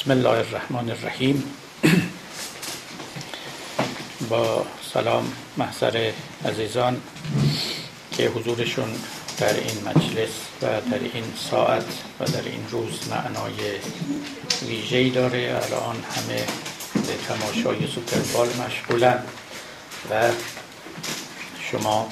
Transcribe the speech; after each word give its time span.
بسم 0.00 0.10
الله 0.10 0.30
الرحمن 0.30 0.90
الرحیم 0.90 1.44
با 4.28 4.66
سلام 4.94 5.32
محضر 5.56 6.12
عزیزان 6.44 7.00
که 8.12 8.28
حضورشون 8.28 8.88
در 9.38 9.54
این 9.54 9.88
مجلس 9.88 10.30
و 10.62 10.66
در 10.66 10.98
این 11.14 11.24
ساعت 11.50 11.84
و 12.20 12.24
در 12.24 12.42
این 12.42 12.66
روز 12.70 13.08
معنای 13.10 13.54
ویژه‌ای 14.68 15.10
داره 15.10 15.60
الان 15.62 15.96
همه 15.96 16.46
به 16.94 17.14
تماشای 17.28 17.86
سوپربال 17.94 18.48
مشغولن 18.66 19.22
و 20.10 20.30
شما 21.70 22.08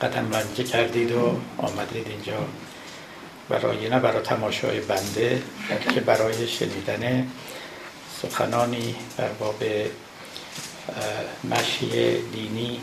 قدم 0.00 0.32
رنجه 0.32 0.64
کردید 0.64 1.12
و 1.12 1.38
آمدید 1.58 2.06
اینجا 2.08 2.46
برای 3.48 3.88
نه 3.88 3.98
برای 3.98 4.22
تماشای 4.22 4.80
بنده 4.80 5.42
که 5.94 6.00
برای 6.00 6.48
شنیدن 6.48 7.26
سخنانی 8.22 8.94
در 9.18 9.28
باب 9.28 9.62
مشی 11.44 12.22
دینی 12.32 12.80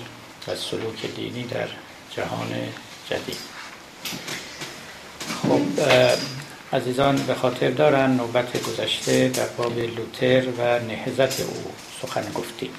و 0.47 0.55
سلوک 0.55 1.15
دینی 1.15 1.43
در 1.43 1.67
جهان 2.11 2.49
جدید. 3.09 3.37
خب 5.41 5.61
عزیزان 6.73 7.15
به 7.15 7.33
خاطر 7.33 7.69
دارن 7.69 8.11
نوبت 8.11 8.63
گذشته 8.63 9.27
در 9.29 9.47
باب 9.47 9.79
لوتر 9.79 10.43
و 10.57 10.79
نهزت 10.79 11.39
او 11.39 11.71
سخن 12.01 12.31
گفتیم. 12.33 12.71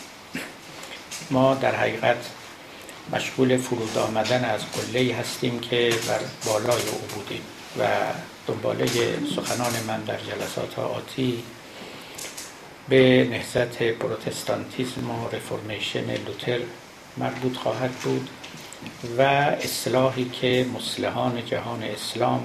ما 1.30 1.55
در 1.55 1.74
حقیقت 1.74 2.16
مشغول 3.12 3.57
فرود 3.57 3.98
آمدن 3.98 4.45
از 4.45 4.60
قله 4.60 5.15
هستیم 5.15 5.60
که 5.60 5.95
بر 6.09 6.21
بالای 6.46 6.82
او 6.93 6.98
بودیم. 7.15 7.43
و 7.78 7.86
دنباله 8.46 8.86
سخنان 9.36 9.72
من 9.86 10.00
در 10.00 10.16
جلسات 10.16 10.78
آتی 10.78 11.42
به 12.88 13.28
نهزت 13.30 13.82
پروتستانتیزم 13.82 15.10
و 15.10 15.28
رفرمیشن 15.28 16.10
لوتر 16.10 16.58
مربوط 17.16 17.56
خواهد 17.56 17.90
بود 17.90 18.28
و 19.18 19.22
اصلاحی 19.22 20.24
که 20.24 20.66
مسلحان 20.74 21.45
جهان 21.46 21.82
اسلام 21.82 22.45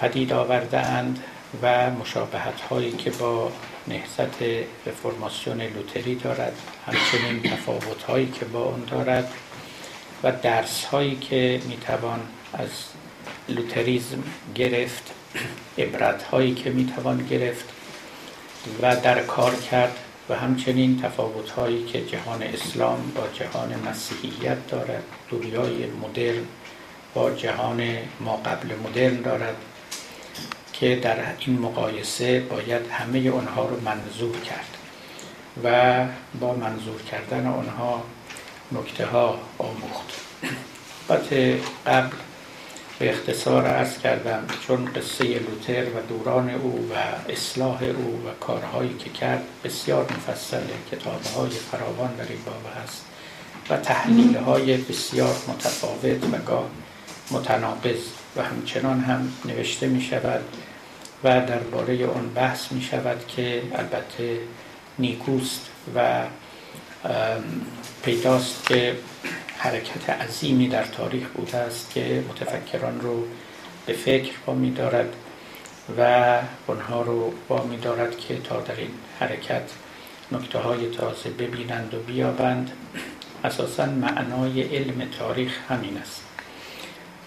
پدید 0.00 0.32
آورده 0.32 0.78
اند 0.78 1.24
و 1.62 1.90
مشابهت 1.90 2.60
هایی 2.60 2.92
که 2.92 3.10
با 3.10 3.52
نهزت 3.88 4.42
رفرماسیون 4.86 5.60
لوتری 5.60 6.14
دارد 6.14 6.56
همچنین 6.86 7.42
تفاوت 7.42 8.02
هایی 8.02 8.26
که 8.26 8.44
با 8.44 8.62
اون 8.62 8.84
دارد 8.84 9.32
و 10.22 10.32
درس 10.32 10.84
هایی 10.84 11.16
که 11.16 11.60
می‌توان 11.68 12.20
از 12.52 12.68
لوتریزم 13.48 14.22
گرفت 14.54 15.12
عبرت 15.78 16.22
هایی 16.22 16.54
که 16.54 16.70
می‌توان 16.70 17.26
گرفت 17.26 17.64
و 18.82 18.96
در 18.96 19.22
کار 19.22 19.54
کرد 19.54 19.98
و 20.28 20.34
همچنین 20.34 21.02
تفاوت 21.02 21.50
هایی 21.50 21.84
که 21.84 22.06
جهان 22.06 22.42
اسلام 22.42 23.12
با 23.14 23.22
جهان 23.34 23.74
مسیحیت 23.88 24.66
دارد 24.68 25.02
دنیای 25.30 25.86
مدرن 25.86 26.44
با 27.14 27.30
جهان 27.30 27.98
ما 28.20 28.36
قبل 28.36 28.68
مدرن 28.84 29.22
دارد 29.22 29.56
که 30.72 30.96
در 30.96 31.16
این 31.38 31.58
مقایسه 31.58 32.40
باید 32.40 32.82
همه 32.90 33.30
آنها 33.30 33.68
رو 33.68 33.80
منظور 33.80 34.40
کرد 34.40 34.76
و 35.64 36.04
با 36.40 36.54
منظور 36.54 37.02
کردن 37.02 37.46
آنها 37.46 38.02
نکته 38.72 39.06
ها 39.06 39.38
آموخت 39.58 40.12
قبل 41.86 42.16
به 43.04 43.10
اختصار 43.10 43.66
عرض 43.66 43.98
کردم 43.98 44.44
چون 44.66 44.84
قصه 44.84 45.24
لوتر 45.24 45.84
و 45.84 46.02
دوران 46.08 46.50
او 46.50 46.90
و 46.90 46.94
اصلاح 47.32 47.82
او 47.82 48.22
و 48.26 48.34
کارهایی 48.40 48.94
که 48.98 49.10
کرد 49.10 49.42
بسیار 49.64 50.02
مفصل 50.02 50.62
کتاب 50.92 51.22
های 51.36 51.50
فراوان 51.50 52.14
در 52.16 52.24
این 52.28 52.38
باب 52.46 52.84
هست 52.84 53.04
و 53.70 53.76
تحلیل 53.76 54.36
های 54.36 54.76
بسیار 54.76 55.34
متفاوت 55.48 56.24
و 56.32 56.38
گاه 56.46 56.66
متناقض 57.30 58.00
و 58.36 58.42
همچنان 58.42 59.00
هم 59.00 59.32
نوشته 59.44 59.86
می 59.86 60.02
شود 60.02 60.40
و 61.24 61.40
درباره 61.46 62.06
آن 62.06 62.28
بحث 62.34 62.72
می 62.72 62.82
شود 62.82 63.26
که 63.28 63.62
البته 63.74 64.38
نیکوست 64.98 65.60
و 65.94 66.22
پیداست 68.02 68.66
که 68.66 68.96
حرکت 69.58 70.10
عظیمی 70.10 70.68
در 70.68 70.84
تاریخ 70.84 71.28
بوده 71.28 71.56
است 71.56 71.90
که 71.90 72.24
متفکران 72.28 73.00
رو 73.00 73.24
به 73.86 73.92
فکر 73.92 74.32
با 74.46 74.54
می 74.54 74.70
دارد 74.70 75.16
و 75.98 76.40
آنها 76.66 77.02
رو 77.02 77.32
با 77.48 77.62
می 77.62 77.76
دارد 77.76 78.18
که 78.18 78.38
تا 78.38 78.60
در 78.60 78.76
این 78.76 78.90
حرکت 79.20 79.70
نکته 80.32 80.58
های 80.58 80.90
تازه 80.90 81.30
ببینند 81.30 81.94
و 81.94 81.98
بیابند. 81.98 82.70
اساسا 83.44 83.86
معنای 83.86 84.62
علم 84.62 85.08
تاریخ 85.18 85.58
همین 85.68 85.96
است. 85.96 86.22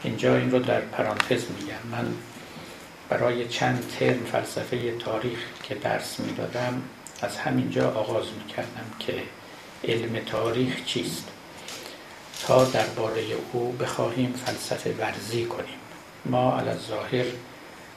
اینجا 0.03 0.37
این 0.37 0.51
رو 0.51 0.59
در 0.59 0.81
پرانتز 0.81 1.45
میگم. 1.59 1.87
من 1.91 2.13
برای 3.09 3.47
چند 3.47 3.83
ترم 3.99 4.23
فلسفه 4.31 4.91
تاریخ 4.91 5.39
که 5.63 5.75
درس 5.75 6.19
می‌دادم 6.19 6.81
از 7.21 7.37
همینجا 7.37 7.91
آغاز 7.91 8.25
می‌کردم 8.43 8.85
که 8.99 9.13
علم 9.83 10.19
تاریخ 10.25 10.85
چیست. 10.85 11.27
تا 12.45 12.63
درباره 12.65 13.23
او 13.51 13.71
بخواهیم 13.71 14.33
فلسفه 14.45 14.95
ورزی 14.99 15.45
کنیم. 15.45 15.77
ما 16.25 16.59
علی 16.59 16.77
ظاهر 16.87 17.25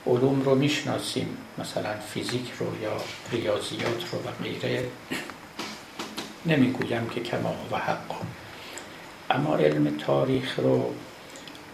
علوم 0.06 0.42
رو 0.42 0.54
می‌شناسیم 0.54 1.36
مثلا 1.58 1.94
فیزیک 2.14 2.50
رو 2.58 2.82
یا 2.82 2.96
ریاضیات 3.32 4.04
رو 4.12 4.18
و 4.18 4.42
غیره. 4.42 4.84
نمی‌گویم 6.46 7.08
که 7.08 7.20
کما 7.20 7.54
و 7.72 7.76
حق. 7.76 8.14
اما 9.30 9.56
علم 9.56 9.96
تاریخ 9.96 10.58
رو 10.58 10.94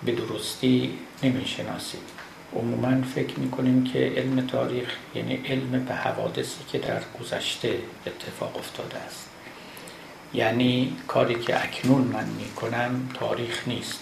به 0.05 0.13
درستی 0.13 0.99
نمی‌شناسیم. 1.23 2.01
عموما 2.57 3.03
فکر 3.15 3.39
می‌کنیم 3.39 3.85
که 3.85 3.99
علم 4.17 4.47
تاریخ 4.47 4.97
یعنی 5.15 5.43
علم 5.49 5.85
به 5.85 5.95
حوادثی 5.95 6.59
که 6.73 6.79
در 6.79 7.03
گذشته 7.21 7.79
اتفاق 8.07 8.57
افتاده 8.57 8.97
است. 8.97 9.26
یعنی 10.35 10.97
کاری 11.09 11.35
که 11.35 11.65
اکنون 11.65 12.03
من 12.03 12.25
می‌کنم 12.25 13.09
تاریخ 13.15 13.69
نیست. 13.69 14.01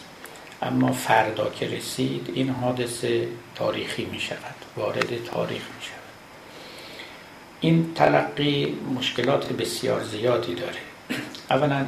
اما 0.63 0.93
فردا 0.93 1.51
که 1.51 1.69
رسید 1.69 2.31
این 2.35 2.49
حادثه 2.49 3.29
تاریخی 3.55 4.05
می 4.05 4.21
شود 4.21 4.55
وارد 4.77 5.25
تاریخ 5.25 5.63
می 5.63 5.83
شود 5.83 6.05
این 7.61 7.95
تلقی 7.95 8.79
مشکلات 8.95 9.53
بسیار 9.53 10.05
زیادی 10.05 10.55
داره. 10.55 10.79
اولا 11.51 11.87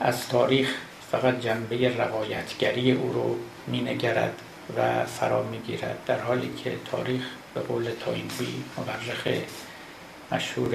از 0.00 0.28
تاریخ 0.28 0.74
فقط 1.12 1.40
جنبه 1.40 1.96
روایتگری 1.96 2.92
او 2.92 3.12
رو 3.12 3.36
می 3.66 3.80
نگرد 3.80 4.34
و 4.76 5.04
فرا 5.04 5.42
می 5.42 5.58
گیرد 5.58 5.98
در 6.06 6.20
حالی 6.20 6.50
که 6.64 6.72
تاریخ 6.90 7.22
به 7.54 7.60
قول 7.60 7.90
تاینبی 8.04 8.64
مورخ 8.76 9.28
مشهور 10.32 10.70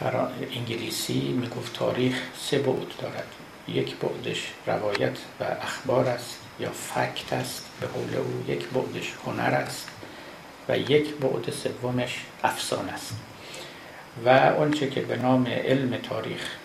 فرا... 0.00 0.28
انگلیسی 0.56 1.20
می‌گفت 1.20 1.72
تاریخ 1.72 2.14
سه 2.38 2.58
بعد 2.58 2.96
دارد. 3.02 3.26
یک 3.68 3.96
بعدش 3.96 4.52
روایت 4.66 5.18
و 5.40 5.44
اخبار 5.62 6.08
است 6.08 6.38
یا 6.60 6.70
فکت 6.70 7.32
است 7.32 7.66
به 7.80 7.86
قول 7.86 8.14
او 8.16 8.44
یک 8.48 8.66
بعدش 8.66 9.12
هنر 9.26 9.54
است 9.54 9.88
و 10.68 10.78
یک 10.78 11.14
بعد 11.14 11.50
سومش 11.50 12.20
افسانه 12.44 12.92
است. 12.92 13.14
و 14.24 14.28
آنچه 14.58 14.90
که 14.90 15.00
به 15.00 15.16
نام 15.16 15.46
علم 15.46 15.96
تاریخ 15.96 16.56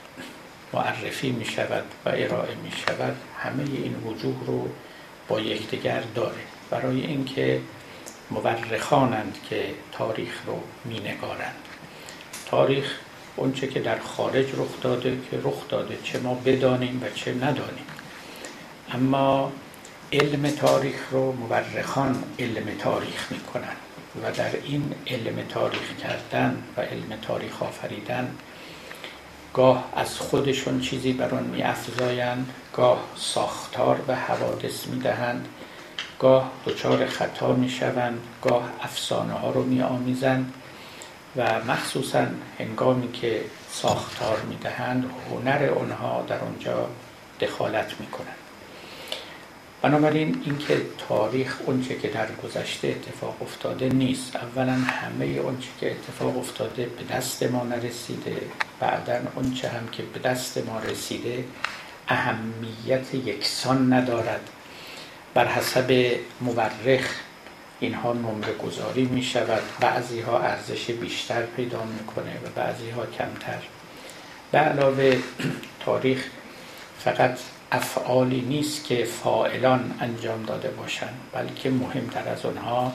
معرفی 0.74 1.32
می 1.32 1.46
شود 1.46 1.84
و 2.06 2.10
ارائه 2.10 2.56
می 2.64 2.72
شود 2.72 3.16
همه 3.40 3.64
این 3.64 3.96
وجوه 4.06 4.46
رو 4.46 4.68
با 5.28 5.40
یکدیگر 5.40 6.04
داره. 6.16 6.42
برای 6.70 7.02
اینکه 7.02 7.62
مورخانند 8.32 9.38
که 9.50 9.66
تاریخ 9.92 10.42
رو 10.48 10.60
می 10.86 11.00
نگارند 11.00 11.56
تاریخ 12.46 13.00
اونچه 13.36 13.68
که 13.68 13.80
در 13.80 14.00
خارج 14.00 14.46
رخ 14.58 14.82
داده 14.82 15.18
که 15.32 15.40
رخ 15.44 15.70
داده 15.70 15.98
چه 16.04 16.20
ما 16.20 16.34
بدانیم 16.34 17.02
و 17.04 17.10
چه 17.16 17.34
ندانیم. 17.34 17.86
اما 18.94 19.52
علم 20.14 20.50
تاریخ 20.50 21.10
رو 21.12 21.32
مورخان 21.32 22.24
علم 22.40 22.78
تاریخ 22.80 23.32
می‌کنن 23.32 23.76
و 24.24 24.32
در 24.32 24.52
این 24.64 24.94
علم 25.08 25.44
تاریخ 25.50 25.96
کردن 26.04 26.64
و 26.78 26.82
علم 26.82 27.18
تاریخ 27.22 27.64
آفریدن 27.64 28.36
گاه 29.54 29.90
از 29.96 30.18
خودشون 30.18 30.82
چیزی 30.82 31.14
بر 31.14 31.36
آن 31.36 31.44
میافزایند 31.44 32.54
گاه 32.74 33.00
ساختار 33.16 34.00
و 34.08 34.16
حوادث 34.16 34.88
می‌دهند 34.88 35.48
گاه 36.20 36.52
دچار 36.66 37.06
خطا 37.06 37.54
می‌شوند 37.54 38.20
گاه 38.42 38.70
افسانه 38.82 39.34
ها 39.34 39.52
رو 39.52 39.64
میآمیزند. 39.64 40.54
و 41.38 41.60
مخصوصا 41.68 42.26
هنگامی 42.60 43.12
که 43.12 43.42
ساختار 43.72 44.42
می‌دهند 44.50 45.10
هنر 45.30 45.70
آنها 45.80 46.26
در 46.28 46.40
آنجا 46.40 46.90
دخالت 47.40 47.92
می‌کنند. 48.00 48.36
بنابراین 49.82 50.42
اینکه 50.46 50.82
تاریخ 51.10 51.58
اونچه 51.66 51.96
که 52.00 52.08
در 52.08 52.28
گذشته 52.44 52.88
اتفاق 52.88 53.42
افتاده 53.42 53.90
نیست. 53.90 54.36
اولا 54.36 54.74
همه 54.74 55.26
اونچه 55.26 55.68
که 55.80 55.92
اتفاق 55.92 56.38
افتاده 56.38 56.86
به 56.86 57.16
دست 57.16 57.44
ما 57.44 57.64
نرسیده. 57.64 58.38
بعدا 58.80 59.20
اونچه 59.36 59.70
هم 59.70 59.88
که 59.88 60.04
به 60.04 60.20
دست 60.20 60.58
ما 60.58 60.80
رسیده 60.80 61.46
اهمیت 62.08 63.14
یکسان 63.14 63.94
ندارد. 63.94 64.50
بر 65.34 65.48
حسب 65.48 66.16
مورخ 66.42 67.16
اینها 67.82 68.14
نمره 68.14 68.54
گذاری 68.54 69.06
می 69.06 69.24
شود 69.24 69.62
بعضی 69.80 70.22
ها 70.22 70.40
ارزش 70.40 70.92
بیشتر 70.92 71.42
پیدا 71.42 71.84
می‌کنه 71.84 72.36
و 72.46 72.50
بعضی 72.56 72.90
ها 72.90 73.06
کمتر. 73.06 73.60
به 74.52 74.58
علاوه 74.58 75.18
تاریخ 75.80 76.26
فقط 77.00 77.40
افعالی 77.72 78.42
نیست 78.42 78.86
که 78.86 79.04
فائلان 79.06 79.94
انجام 80.00 80.44
داده 80.44 80.70
باشند 80.70 81.20
بلکه 81.34 81.70
مهمتر 81.70 82.30
از 82.30 82.46
آنها 82.46 82.94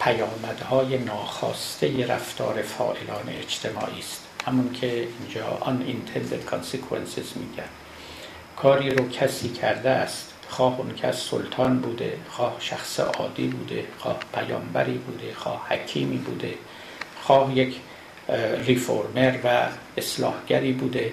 پیامدهای 0.00 0.98
ناخواسته 0.98 2.06
رفتار 2.06 2.62
فائلان 2.62 3.28
اجتماعی 3.28 3.98
است. 3.98 4.22
همون 4.46 4.72
که 4.72 5.08
اینجا 5.20 5.58
unintended 5.62 6.50
consequences 6.52 7.36
میگن. 7.36 7.68
کاری 8.56 8.90
رو 8.90 9.08
کسی 9.08 9.48
کرده 9.48 9.90
است 9.90 10.33
خواه 10.54 10.80
اون 10.80 10.94
کس 10.94 11.30
سلطان 11.30 11.78
بوده 11.78 12.18
خواه 12.30 12.56
شخص 12.58 13.00
عادی 13.00 13.46
بوده 13.46 13.84
خواه 13.98 14.18
پیامبری 14.34 14.98
بوده 14.98 15.34
خواه 15.34 15.66
حکیمی 15.68 16.16
بوده 16.16 16.54
خواه 17.22 17.58
یک 17.58 17.76
ریفورمر 18.66 19.38
و 19.44 19.66
اصلاحگری 19.96 20.72
بوده. 20.72 21.12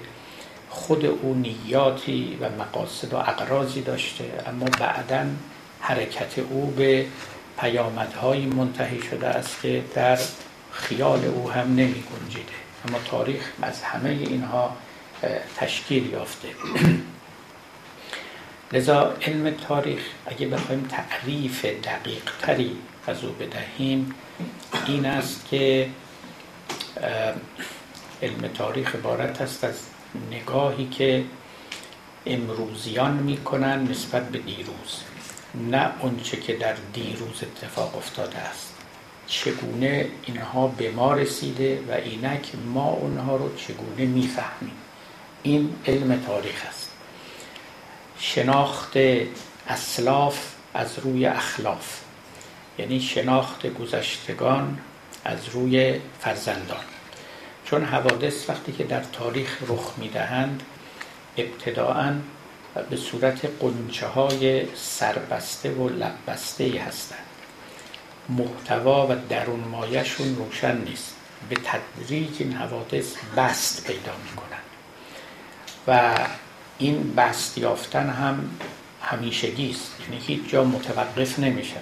خود 0.69 1.05
او 1.05 1.33
نیاتی 1.33 2.37
و 2.41 2.49
مقاصد 2.49 3.13
و 3.13 3.17
اقرازی 3.17 3.81
داشته 3.81 4.23
اما 4.47 4.65
بعدا 4.65 5.25
حرکت 5.79 6.39
او 6.39 6.73
به 6.77 7.05
پیامدهایی 7.59 8.45
منتهی 8.45 9.01
شده 9.01 9.27
است 9.27 9.61
که 9.61 9.83
در 9.95 10.19
خیال 10.71 11.25
او 11.25 11.51
هم 11.51 11.67
نمی 11.75 12.03
گنجیده. 12.03 12.53
اما 12.87 12.97
تاریخ 13.05 13.51
از 13.61 13.81
همه 13.83 14.09
اینها 14.09 14.75
تشکیل 15.57 16.11
یافته. 16.11 16.47
لذا 18.73 19.13
علم 19.21 19.55
تاریخ 19.67 20.01
اگه 20.25 20.47
بخوایم 20.47 20.87
تعریف 20.91 21.65
دقیق 21.65 22.31
تری 22.41 22.77
از 23.07 23.23
او 23.23 23.31
بدهیم 23.31 24.15
این 24.87 25.05
است 25.05 25.45
که 25.49 25.89
علم 28.21 28.47
تاریخ 28.53 28.95
عبارت 28.95 29.41
است 29.41 29.63
از 29.63 29.79
نگاهی 30.31 30.87
که 30.87 31.23
امروزیان 32.25 33.13
می‌کنن 33.13 33.83
نسبت 33.83 34.29
به 34.29 34.37
دیروز. 34.37 35.01
نه 35.71 35.89
اونچه 35.99 36.37
که 36.37 36.55
در 36.55 36.75
دیروز 36.93 37.43
اتفاق 37.43 37.97
افتاده 37.97 38.37
است. 38.37 38.73
چگونه 39.27 40.07
اینها 40.25 40.67
به 40.67 40.91
ما 40.91 41.13
رسیده 41.13 41.83
و 41.89 41.91
اینک 41.91 42.51
ما 42.73 42.89
اونها 42.89 43.35
رو 43.35 43.55
چگونه 43.55 44.05
می‌فهمیم. 44.05 44.75
این 45.43 45.75
علم 45.87 46.21
تاریخ 46.27 46.63
است. 46.69 46.80
شناخت 48.21 48.97
اسلاف 49.67 50.39
از 50.73 50.99
روی 50.99 51.25
اخلاف. 51.25 51.99
یعنی 52.79 52.99
شناخت 52.99 53.67
گذشتگان 53.67 54.79
از 55.25 55.49
روی 55.49 55.99
فرزندان. 56.19 56.83
چون 57.65 57.85
حوادث 57.85 58.49
وقتی 58.49 58.71
که 58.71 58.83
در 58.83 59.03
تاریخ 59.03 59.57
رخ 59.67 59.93
می‌دهند 59.97 60.63
ابتداعا 61.37 62.15
به 62.89 62.97
صورت 62.97 63.45
قنچه 63.59 64.07
های 64.07 64.75
سربسته 64.75 65.71
و 65.71 65.89
لبسته 65.89 66.81
هستند. 66.87 67.25
محتوا 68.29 69.07
و 69.07 69.15
درون 69.29 69.59
مایشون 69.59 70.35
روشن 70.35 70.77
نیست. 70.77 71.15
به 71.49 71.55
تدریج 71.55 72.35
این 72.39 72.53
حوادث 72.53 73.15
بست 73.37 73.87
پیدا 73.87 74.11
می‌کنن 74.23 74.61
و 75.87 76.13
این 76.81 77.13
بست 77.15 77.57
یافتن 77.57 78.09
هم 78.09 78.49
همیشگی 79.01 79.69
است. 79.69 79.91
یعنی 80.01 80.21
هیچ 80.25 80.49
جا 80.49 80.63
متوقف 80.63 81.39
نمی 81.39 81.63
شود 81.63 81.81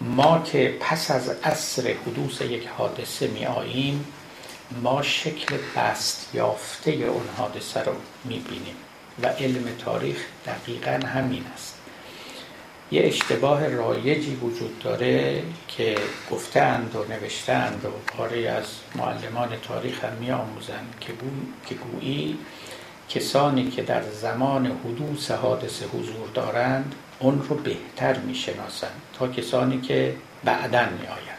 ما 0.00 0.42
که 0.42 0.78
پس 0.80 1.10
از 1.10 1.28
عصر 1.28 1.94
حدوث 2.06 2.40
یک 2.40 2.66
حادثه 2.66 3.26
می 3.26 3.46
آییم 3.46 4.04
ما 4.82 5.02
شکل 5.02 5.56
بست 5.76 6.30
یافته 6.34 6.90
اون 6.90 7.28
حادثه 7.36 7.82
رو 7.82 7.92
می 8.24 8.38
بینیم 8.38 8.76
و 9.22 9.26
علم 9.26 9.64
تاریخ 9.84 10.16
دقیقا 10.46 11.06
همین 11.06 11.44
است. 11.54 11.78
یه 12.92 13.02
اشتباه 13.02 13.68
رایجی 13.68 14.34
وجود 14.34 14.78
داره 14.78 15.42
که 15.68 15.96
گفتند 16.30 16.96
و 16.96 17.04
نوشتند 17.12 17.84
و 17.84 17.88
پاره 17.88 18.48
از 18.48 18.64
معلمان 18.94 19.48
تاریخ 19.62 20.04
هم 20.04 20.12
می 20.12 20.30
آموزند 20.30 20.94
که 21.66 21.74
گویی 21.74 22.38
کسانی 23.08 23.70
که 23.70 23.82
در 23.82 24.02
زمان 24.02 24.66
حدوث 24.84 25.30
حادثه 25.30 25.86
حضور 25.86 26.28
دارند 26.34 26.94
اون 27.18 27.42
رو 27.48 27.56
بهتر 27.56 28.18
می‌شناسند 28.18 29.00
تا 29.18 29.28
کسانی 29.28 29.80
که 29.80 30.14
بعدا 30.44 30.80
می 30.80 31.06
آیند 31.06 31.38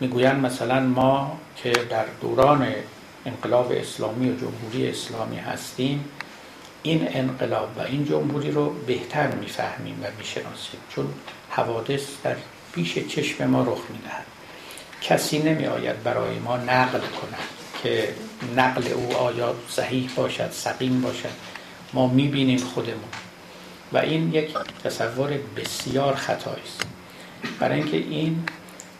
می‌گویند 0.00 0.46
مثلا 0.46 0.80
ما 0.80 1.38
که 1.56 1.70
در 1.70 2.04
دوران 2.20 2.66
انقلاب 3.26 3.72
اسلامی 3.72 4.30
و 4.30 4.36
جمهوری 4.36 4.90
اسلامی 4.90 5.36
هستیم 5.36 6.04
این 6.82 7.08
انقلاب 7.10 7.68
و 7.78 7.80
این 7.80 8.04
جمهوری 8.04 8.50
رو 8.50 8.70
بهتر 8.86 9.26
می‌فهمیم 9.26 10.00
و 10.02 10.06
می‌شناسیم 10.18 10.80
چون 10.88 11.14
حوادث 11.50 12.06
در 12.22 12.36
پیش 12.72 12.98
چشم 12.98 13.46
ما 13.46 13.62
رخ 13.62 13.80
می‌دهد. 13.90 14.26
کسی 15.02 15.38
نمی 15.38 15.66
آید 15.66 16.02
برای 16.02 16.38
ما 16.38 16.56
نقل 16.56 16.98
کند. 16.98 17.61
که 17.82 18.14
نقل 18.56 18.92
او 18.92 19.16
آیا 19.16 19.54
صحیح 19.68 20.10
باشد 20.16 20.50
سقیم 20.50 21.00
باشد 21.00 21.28
ما 21.92 22.06
می‌بینیم 22.06 22.58
خودمون. 22.58 23.10
و 23.92 23.98
این 23.98 24.34
یک 24.34 24.54
تصور 24.84 25.38
بسیار 25.56 26.14
خطایی 26.14 26.62
است. 26.62 26.82
برای 27.60 27.80
اینکه 27.80 27.96
این 27.96 28.44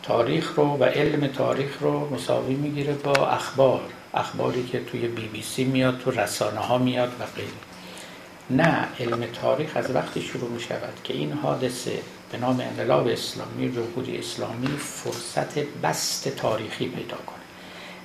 تاریخ 0.03 0.55
رو 0.57 0.65
و 0.65 0.85
علم 0.85 1.27
تاریخ 1.27 1.79
رو 1.81 2.15
مساوی 2.15 2.55
می‌گیره 2.55 2.93
با 2.93 3.27
اخبار 3.27 3.81
اخباری 4.15 4.67
که 4.67 4.81
توی 4.85 5.09
بی 5.09 5.29
بی 5.29 5.43
سی 5.43 5.65
میاد 5.65 5.99
تو 5.99 6.11
رسانه 6.11 6.61
ها 6.61 6.79
میاد 6.79 7.13
و 7.21 7.25
غیره. 7.37 7.49
نه 8.51 8.89
علم 9.01 9.27
تاریخ 9.27 9.71
از 9.75 9.95
وقتی 9.95 10.23
شروع 10.23 10.51
می 10.51 10.61
شود 10.61 10.95
که 11.05 11.15
این 11.15 11.33
حادثه 11.33 11.99
به 12.33 12.39
نام 12.39 12.61
انقلاب 12.61 13.07
اسلامی 13.07 13.73
جمهوری 13.73 14.19
اسلامی 14.19 14.67
فرصت 14.67 15.59
بست 15.59 16.29
تاریخی 16.29 16.89
پیدا 16.89 17.17
کنه. 17.17 17.42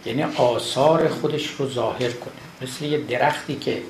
یعنی 0.07 0.23
آثار 0.23 1.07
خودش 1.07 1.47
رو 1.47 1.69
ظاهر 1.69 2.11
کنه. 2.11 2.33
مثل 2.61 2.85
یه 2.85 2.97
درختی 2.97 3.55
که 3.55 3.81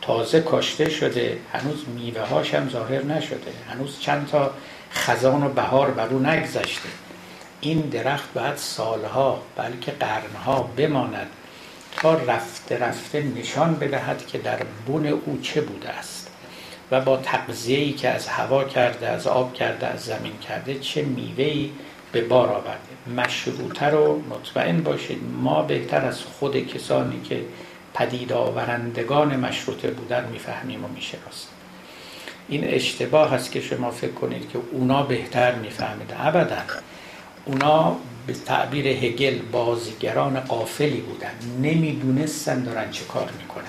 تازه 0.00 0.40
کاشته 0.40 0.90
شده 0.90 1.38
هنوز 1.52 1.84
میوه 1.94 2.20
هاش 2.20 2.54
هم 2.54 2.68
ظاهر 2.68 3.04
نشده 3.04 3.52
هنوز 3.68 4.00
چند 4.00 4.28
تا 4.28 4.50
خزان 4.92 5.42
و 5.42 5.48
بهار 5.48 5.90
بر 5.90 6.08
او 6.08 6.18
نگذشته. 6.18 6.88
این 7.60 7.80
درخت 7.80 8.32
باید 8.34 8.56
سالها 8.56 9.42
بلکه 9.56 9.92
قرنها 9.92 10.70
بماند 10.76 11.26
تا 11.96 12.14
رفته 12.14 12.78
رفته 12.78 13.22
نشان 13.22 13.74
بدهد 13.74 14.26
که 14.26 14.38
در 14.38 14.62
بون 14.86 15.06
او 15.06 15.38
چه 15.42 15.60
بوده 15.60 15.88
است 15.88 16.30
و 16.90 17.00
با 17.00 17.16
تقضیهی 17.16 17.92
که 17.92 18.08
از 18.08 18.26
هوا 18.28 18.64
کرده 18.64 19.08
از 19.08 19.26
آب 19.26 19.54
کرده 19.54 19.86
از 19.86 20.00
زمین 20.00 20.38
کرده 20.38 20.78
چه 20.78 21.02
میوهی 21.02 21.72
به 22.12 22.20
بار 22.20 22.48
آورده. 22.48 22.93
مشروطه 23.16 23.86
رو 23.86 24.22
مطمئن 24.30 24.80
باشید 24.80 25.18
ما 25.42 25.62
بهتر 25.62 26.04
از 26.04 26.22
خود 26.22 26.66
کسانی 26.66 27.20
که 27.20 27.40
پدید 27.94 28.32
آورندگان 28.32 29.36
مشروطه 29.36 29.90
بودن 29.90 30.28
می‌فهمیم 30.32 30.84
و 30.84 30.88
می‌شناسیم. 30.88 31.48
این 32.48 32.64
اشتباه 32.64 33.30
هست 33.30 33.52
که 33.52 33.60
شما 33.60 33.90
فکر 33.90 34.12
کنید 34.12 34.50
که 34.50 34.58
اونا 34.72 35.02
بهتر 35.02 35.54
میفهمیدن. 35.54 36.16
ابدا 36.18 36.56
اونا 37.44 37.96
به 38.26 38.32
تعبیر 38.32 38.86
هگل 38.86 39.38
بازیگران 39.52 40.40
قافلی 40.40 41.00
بودن. 41.00 41.32
نمی‌دونستن 41.62 42.62
دارن 42.62 42.90
چه 42.90 43.04
کار 43.04 43.30
می‌کنن. 43.40 43.64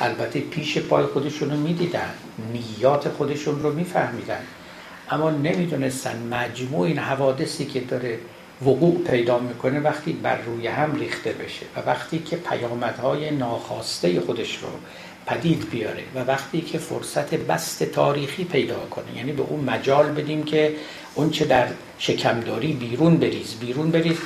البته 0.00 0.40
پیش 0.40 0.78
پای 0.78 1.06
خودشون 1.06 1.50
رو 1.50 1.56
می‌دیدن. 1.56 2.10
نیات 2.52 3.08
خودشون 3.08 3.62
رو 3.62 3.72
میفهمیدن. 3.72 4.40
اما 5.10 5.30
نمی‌دونستن. 5.30 6.22
مجموع 6.30 6.86
این 6.86 6.98
حوادثی 6.98 7.64
که 7.64 7.80
داره 7.80 8.18
وقوع 8.62 9.04
پیدا 9.04 9.38
می‌کنه 9.38 9.80
وقتی 9.80 10.12
بر 10.12 10.36
روی 10.36 10.66
هم 10.66 10.94
ریخته 10.94 11.32
بشه 11.32 11.66
و 11.76 11.90
وقتی 11.90 12.18
که 12.18 12.36
پیامدهای 12.36 13.30
ناخواسته 13.30 14.20
خودش 14.20 14.56
رو 14.56 14.68
پدید 15.26 15.70
بیاره 15.70 16.02
و 16.14 16.18
وقتی 16.18 16.60
که 16.60 16.78
فرصت 16.78 17.34
بست 17.34 17.82
تاریخی 17.82 18.44
پیدا 18.44 18.78
کنه. 18.90 19.16
یعنی 19.16 19.32
به 19.32 19.42
اون 19.42 19.60
مجال 19.60 20.12
بدیم 20.12 20.42
که 20.42 20.72
اون 21.14 21.30
چه 21.30 21.44
در 21.44 21.68
شکمداری 21.98 22.72
بیرون 22.72 23.16
بریز 23.16 23.54
بیرون 23.60 23.90
بریز. 23.90 24.18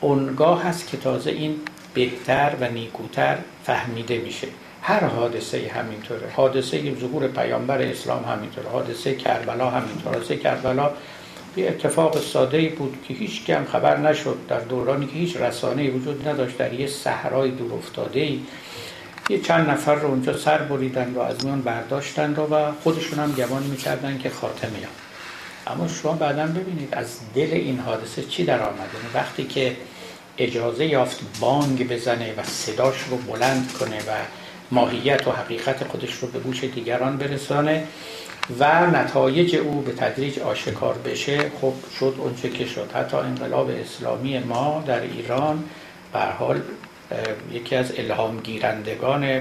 اونگاه 0.00 0.62
هست 0.62 0.88
که 0.88 0.96
تازه 0.96 1.30
این 1.30 1.56
بهتر 1.94 2.52
و 2.60 2.68
نیکوتر 2.68 3.38
فهمیده 3.64 4.18
میشه. 4.18 4.48
هر 4.82 5.04
حادثه 5.04 5.70
همینطوره. 5.74 6.30
حادثه 6.36 6.94
ظهور 7.00 7.28
پیامبر 7.28 7.82
اسلام 7.82 8.24
همینطوره. 8.24 8.68
حادثه 8.68 9.14
کربلا 9.14 9.70
همینطوره. 9.70 10.14
حادثه 10.14 10.36
کربلا 10.36 10.90
یه 11.56 11.68
اتفاق 11.68 12.20
ساده 12.20 12.68
بود 12.68 12.98
که 13.08 13.14
هیچ 13.14 13.44
کم 13.44 13.64
خبر 13.64 13.96
نشد 13.96 14.36
در 14.48 14.60
دورانی 14.60 15.06
که 15.06 15.12
هیچ 15.12 15.36
رسانه 15.36 15.90
وجود 15.90 16.28
نداشت 16.28 16.58
در 16.58 16.72
یه 16.72 16.86
صحرای 16.86 17.50
دور 17.50 17.72
افتاده 17.72 18.38
یه 19.30 19.40
چند 19.40 19.70
نفر 19.70 19.94
رو 19.94 20.08
اونجا 20.08 20.36
سر 20.36 20.58
بریدن 20.58 21.12
و 21.14 21.20
از 21.20 21.44
میان 21.44 21.62
برداشتن 21.62 22.34
رو 22.34 22.46
و 22.46 22.72
خودشون 22.82 23.18
هم 23.18 23.32
گمان 23.32 23.62
می‌کردن 23.62 24.18
که 24.18 24.30
خاتمه 24.30 24.78
هم. 24.78 25.72
اما 25.74 25.88
شما 25.88 26.12
بعدا 26.12 26.46
ببینید 26.46 26.94
از 26.94 27.18
دل 27.34 27.48
این 27.52 27.78
حادثه 27.78 28.22
چی 28.22 28.44
در 28.44 28.62
آمده 28.62 28.80
یعنی 28.94 29.14
وقتی 29.14 29.44
که 29.44 29.76
اجازه 30.38 30.86
یافت 30.86 31.20
بانگ 31.40 31.88
بزنه 31.88 32.34
و 32.36 32.42
صداش 32.42 32.96
رو 33.10 33.16
بلند 33.16 33.72
کنه 33.72 33.98
و 33.98 34.12
ماهیت 34.70 35.28
و 35.28 35.30
حقیقت 35.30 35.84
خودش 35.84 36.14
رو 36.14 36.28
به 36.28 36.38
گوش 36.38 36.64
دیگران 36.64 37.16
برسانه 37.16 37.84
و 38.58 38.86
نتایج 38.86 39.56
او 39.56 39.80
به 39.80 39.92
تدریج 39.92 40.38
آشکار 40.38 40.98
بشه 40.98 41.38
خب 41.60 41.72
شد 41.98 42.14
اونچه 42.18 42.50
که 42.50 42.66
شد. 42.66 42.90
حتی 42.94 43.16
انقلاب 43.16 43.70
اسلامی 43.70 44.38
ما 44.38 44.84
در 44.86 45.00
ایران 45.00 45.64
به 46.12 46.18
حال 46.18 46.60
یکی 47.52 47.76
از 47.76 47.92
الهام 47.98 48.40
گیرندگان 48.40 49.40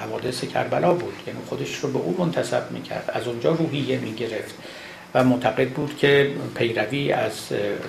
حوادث 0.00 0.44
کربلا 0.44 0.92
بود. 0.92 1.14
یعنی 1.26 1.38
خودش 1.48 1.74
رو 1.74 1.90
به 1.90 1.98
او 1.98 2.16
منتصب 2.18 2.70
می‌کرد. 2.70 3.10
از 3.14 3.28
اونجا 3.28 3.52
روحیه 3.52 3.98
می‌گرفت 3.98 4.54
و 5.14 5.24
معتقد 5.24 5.68
بود 5.68 5.96
که 5.96 6.30
پیروی 6.54 7.12
از 7.12 7.32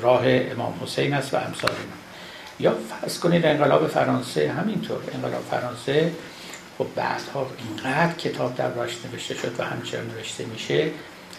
راه 0.02 0.22
امام 0.26 0.74
حسین 0.84 1.14
است 1.14 1.34
و 1.34 1.38
امثال 1.38 1.72
یا 2.60 2.76
فرض 2.90 3.20
کنید 3.20 3.46
انقلاب 3.46 3.88
فرانسه 3.88 4.52
همینطور. 4.52 4.98
انقلاب 5.14 5.42
فرانسه 5.52 6.12
خب 6.80 6.88
بعدها 6.96 7.48
اینقدر 7.68 8.14
کتاب 8.14 8.56
در 8.56 8.74
راش 8.74 8.92
نوشته 9.06 9.34
شد 9.34 9.56
و 9.60 9.64
همچنان 9.64 10.08
نوشته 10.08 10.46
میشه 10.46 10.92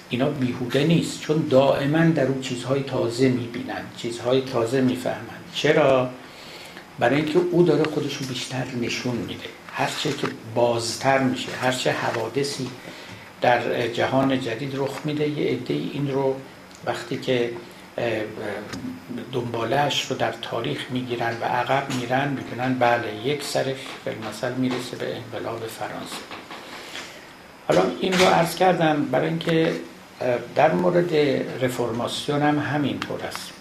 اینا 0.08 0.30
بیهوده 0.30 0.84
نیست. 0.84 1.20
چون 1.20 1.46
دائما 1.50 2.04
در 2.04 2.26
اون 2.26 2.40
چیزهای 2.40 2.82
تازه 2.82 3.28
می‌بینن 3.28 3.82
چیزهای 3.96 4.40
تازه 4.40 4.80
می‌فهمن. 4.80 5.40
چرا؟ 5.54 6.10
برای 6.98 7.16
اینکه 7.16 7.38
او 7.50 7.62
داره 7.62 7.84
خودش 7.84 8.18
بیشتر 8.18 8.64
نشون 8.80 9.16
میده. 9.16 9.48
هرچه 9.72 10.12
که 10.12 10.28
بازتر 10.54 11.18
میشه 11.18 11.52
هرچه 11.52 11.92
حوادثی 11.92 12.70
در 13.40 13.88
جهان 13.88 14.40
جدید 14.40 14.76
رخ 14.76 15.00
میده 15.04 15.28
یه 15.28 15.50
عده 15.50 15.74
این 15.74 16.10
رو 16.10 16.36
وقتی 16.84 17.16
که 17.16 17.50
دنبالش 19.32 20.10
رو 20.10 20.16
در 20.16 20.32
تاریخ 20.32 20.90
می‌گیرن 20.90 21.36
و 21.40 21.44
عقب 21.44 21.94
میرن 22.00 22.28
می‌کنن 22.28 22.74
بله 22.74 23.14
یک 23.24 23.42
سرش 23.42 23.76
به 24.04 24.14
مثل 24.28 24.52
می‌رسه 24.52 24.96
به 24.96 25.16
انقلاب 25.16 25.66
فرانسه. 25.66 26.16
حالا 27.68 27.82
این 28.00 28.12
رو 28.12 28.24
عرض 28.24 28.54
کردم 28.54 29.04
برای 29.04 29.28
اینکه 29.28 29.74
در 30.54 30.72
مورد 30.72 31.14
رفرماسیون 31.64 32.42
هم 32.42 32.58
همینطور 32.58 33.22
است. 33.22 33.52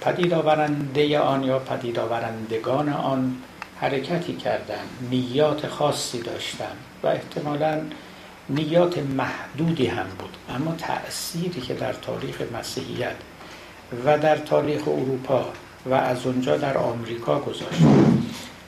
پدید 0.00 0.34
آورنده 0.34 1.18
آن 1.18 1.44
یا 1.44 1.58
پدید 1.58 1.98
آورندگان 1.98 2.88
آن 2.88 3.36
حرکتی 3.80 4.36
کردن 4.36 4.84
نیات 5.10 5.66
خاصی 5.66 6.22
داشتن 6.22 6.76
و 7.02 7.06
احتمالا 7.06 7.80
نیات 8.48 8.98
محدودی 8.98 9.86
هم 9.86 10.06
بود. 10.18 10.36
اما 10.56 10.74
تأثیری 10.78 11.60
که 11.60 11.74
در 11.74 11.92
تاریخ 11.92 12.42
مسیحیت 12.58 13.16
و 14.04 14.18
در 14.18 14.36
تاریخ 14.36 14.88
اروپا 14.88 15.46
و 15.86 15.94
از 15.94 16.26
اونجا 16.26 16.56
در 16.56 16.78
آمریکا 16.78 17.40
گذاشت. 17.40 17.82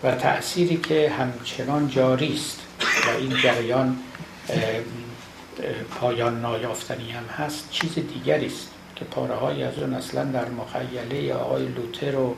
و 0.03 0.15
تأثیری 0.15 0.77
که 0.77 1.13
همچنان 1.19 1.89
جاری 1.89 2.35
است 2.35 2.61
و 3.07 3.17
این 3.19 3.37
جریان 3.43 3.97
پایان 6.01 6.41
نایافتنی 6.41 7.11
هم 7.11 7.25
هست 7.25 7.71
چیز 7.71 7.95
دیگری 7.95 8.47
است 8.47 8.69
که 8.97 9.05
پاره 9.05 9.35
های 9.35 9.63
از 9.63 9.79
اون 9.79 9.95
اصلا 9.95 10.25
در 10.25 10.49
مخیله 10.49 11.35
آقای 11.35 11.67
لوتر 11.67 12.17
و 12.17 12.37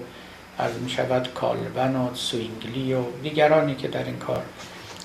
از 0.59 0.73
می 0.81 0.91
شود 0.91 1.29
کالبن 1.35 1.97
و 1.97 2.15
سوینگلی 2.15 2.95
و 2.95 3.03
دیگرانی 3.23 3.75
که 3.75 3.89
در 3.89 4.05
این 4.05 4.17
کار 4.17 4.43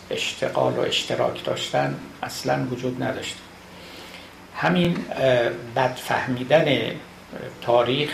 اشتغال 0.10 0.74
و 0.74 0.79
اشتراک 0.79 1.44
داشتن 1.44 1.96
اصلا 2.24 2.67
وجود 2.72 3.03
نداشت. 3.03 3.36
همین 4.55 4.98
بد 5.75 5.96
فهمیدن 5.96 6.91
تاریخ 7.62 8.12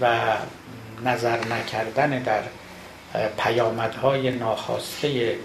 و 0.00 0.18
نظر 1.04 1.38
نکردن 1.44 2.22
در 2.22 2.42
پیامدهای 3.38 4.30
ناخواسته 4.30 5.36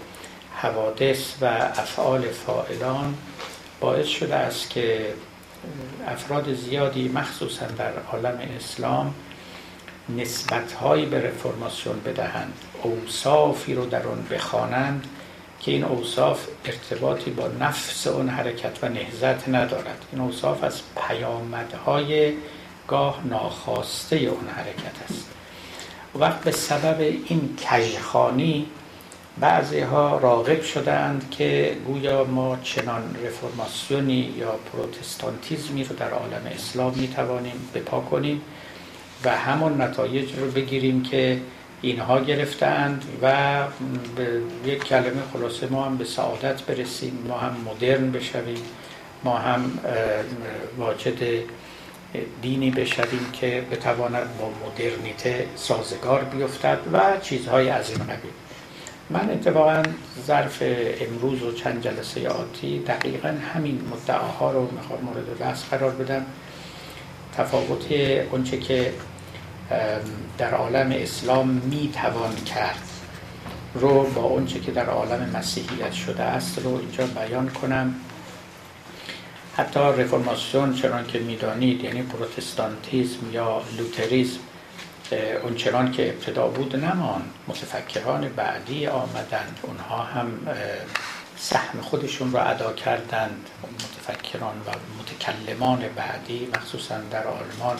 حوادث 0.56 1.34
و 1.40 1.44
افعال 1.76 2.22
فائلان 2.22 3.14
باعث 3.80 4.06
شده 4.06 4.34
است 4.34 4.70
که 4.70 5.14
افراد 6.08 6.54
زیادی 6.54 7.08
مخصوصا 7.08 7.66
در 7.66 7.92
عالم 8.12 8.38
اسلام 8.56 9.14
نسبتهایی 10.08 11.06
به 11.06 11.20
رفرماسیون 11.20 12.00
بدهند 12.00 12.52
اوصافی 12.82 13.74
رو 13.74 13.86
در 13.86 14.06
آن 14.06 14.26
بخوانند 14.30 15.06
که 15.60 15.70
این 15.70 15.84
اوصاف 15.84 16.46
ارتباطی 16.64 17.30
با 17.30 17.48
نفس 17.48 18.06
اون 18.06 18.28
حرکت 18.28 18.78
و 18.82 18.88
نهزت 18.88 19.48
ندارد. 19.48 20.04
این 20.12 20.20
اوصاف 20.20 20.64
از 20.64 20.80
پیامدهای 21.08 22.32
گاه 22.88 23.20
ناخواسته 23.24 24.16
اون 24.16 24.48
حرکت 24.48 25.02
است. 25.04 25.30
وقت 26.14 26.40
به 26.40 26.50
سبب 26.50 27.00
این 27.00 27.56
کجخانی 27.56 28.66
بعضی 29.40 29.80
ها 29.80 30.18
راغب 30.18 30.62
شدند 30.62 31.30
که 31.30 31.76
گویا 31.86 32.24
ما 32.24 32.58
چنان 32.62 33.16
رفرماسیونی 33.26 34.34
یا 34.38 34.54
پروتستانتیزمی 34.72 35.84
رو 35.84 35.96
در 35.96 36.10
عالم 36.10 36.42
اسلام 36.54 36.94
می 36.96 37.08
توانیم 37.08 37.68
بپا 37.74 38.00
کنیم 38.00 38.42
و 39.24 39.30
همون 39.30 39.82
نتایج 39.82 40.38
رو 40.38 40.50
بگیریم 40.50 41.02
که 41.02 41.40
اینها 41.82 42.20
گرفتند 42.20 43.04
و 43.22 43.62
به 44.16 44.40
یک 44.66 44.84
کلمه 44.84 45.22
خلاصه 45.32 45.66
ما 45.66 45.84
هم 45.84 45.96
به 45.96 46.04
سعادت 46.04 46.62
برسیم 46.62 47.24
ما 47.28 47.38
هم 47.38 47.56
مدرن 47.66 48.10
بشویم 48.10 48.62
ما 49.24 49.38
هم 49.38 49.78
واجد 50.78 51.18
دینی 52.42 52.70
بشویم 52.70 53.30
که 53.32 53.64
بتواند 53.70 54.38
با 54.38 54.50
مدرنیته 54.66 55.46
سازگار 55.56 56.24
بیفتد 56.24 56.78
و 56.92 57.00
چیزهای 57.22 57.68
از 57.68 57.90
این 57.90 57.98
قبیل 57.98 58.32
من 59.10 59.30
اتفاقا 59.30 59.82
ظرف 60.26 60.62
امروز 61.00 61.42
و 61.42 61.52
چند 61.52 61.82
جلسه 61.82 62.28
آتی 62.28 62.78
دقیقا 62.78 63.34
همین 63.54 63.80
مدعاها 63.92 64.52
رو 64.52 64.70
می‌خوام 64.70 65.00
مورد 65.00 65.38
بحث 65.38 65.64
قرار 65.64 65.90
بدم. 65.90 66.26
تفاوت 67.36 67.92
اونچه 68.30 68.58
که 68.58 68.92
در 70.38 70.54
عالم 70.54 70.92
اسلام 70.92 71.48
می‌توان 71.48 72.34
کرد 72.34 72.88
رو 73.74 74.02
با 74.02 74.22
اونچه 74.22 74.60
که 74.60 74.72
در 74.72 74.86
عالم 74.86 75.30
مسیحیت 75.34 75.92
شده 75.92 76.22
است 76.22 76.58
رو 76.58 76.76
اینجا 76.76 77.06
بیان 77.06 77.48
کنم. 77.48 77.94
حتی 79.56 79.80
رفرماسیون 79.80 80.74
چنان 80.74 81.06
که 81.06 81.18
می‌دانید 81.18 81.84
یعنی 81.84 82.02
پروتستانتیزم 82.02 83.32
یا 83.32 83.62
لوتریزم 83.78 84.40
اونچنان 85.42 85.92
که 85.92 86.08
ابتدا 86.08 86.48
بود 86.48 86.76
نمان 86.76 87.22
متفکران 87.48 88.28
بعدی 88.28 88.86
آمدند 88.86 89.58
اونها 89.62 90.02
هم 90.02 90.26
سهم 91.36 91.80
خودشون 91.80 92.32
رو 92.32 92.48
ادا 92.48 92.72
کردند. 92.72 93.48
متفکران 93.72 94.54
و 94.66 94.70
متکلمان 95.00 95.84
بعدی 95.96 96.48
مخصوصا 96.54 96.98
در 97.10 97.26
آلمان 97.26 97.76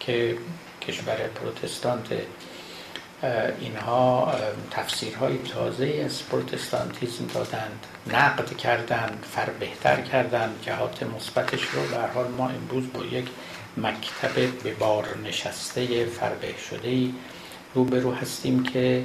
که 0.00 0.38
کشور 0.88 1.16
پروتستانت 1.16 2.06
اینها 3.60 4.32
تفسیرهای 4.70 5.38
تازه 5.38 6.02
از 6.04 6.28
پروتستانتیزم 6.28 7.26
دادند 7.34 7.86
نقد 8.06 8.56
کردند 8.56 9.24
فر 9.32 9.50
بهتر 9.50 10.00
کردند 10.00 10.62
جهات 10.62 11.02
مثبتش 11.02 11.62
رو. 11.62 11.82
به 11.82 12.12
حال 12.14 12.28
ما 12.28 12.48
امروز 12.48 12.92
با 12.92 13.04
یک 13.04 13.26
مکتب 13.76 14.62
به 14.62 14.74
بار 14.74 15.06
نشسته 15.24 16.04
فربه 16.04 16.54
شده 16.70 16.88
ای 16.88 17.14
روبرو 17.74 18.14
هستیم 18.14 18.62
که 18.62 19.04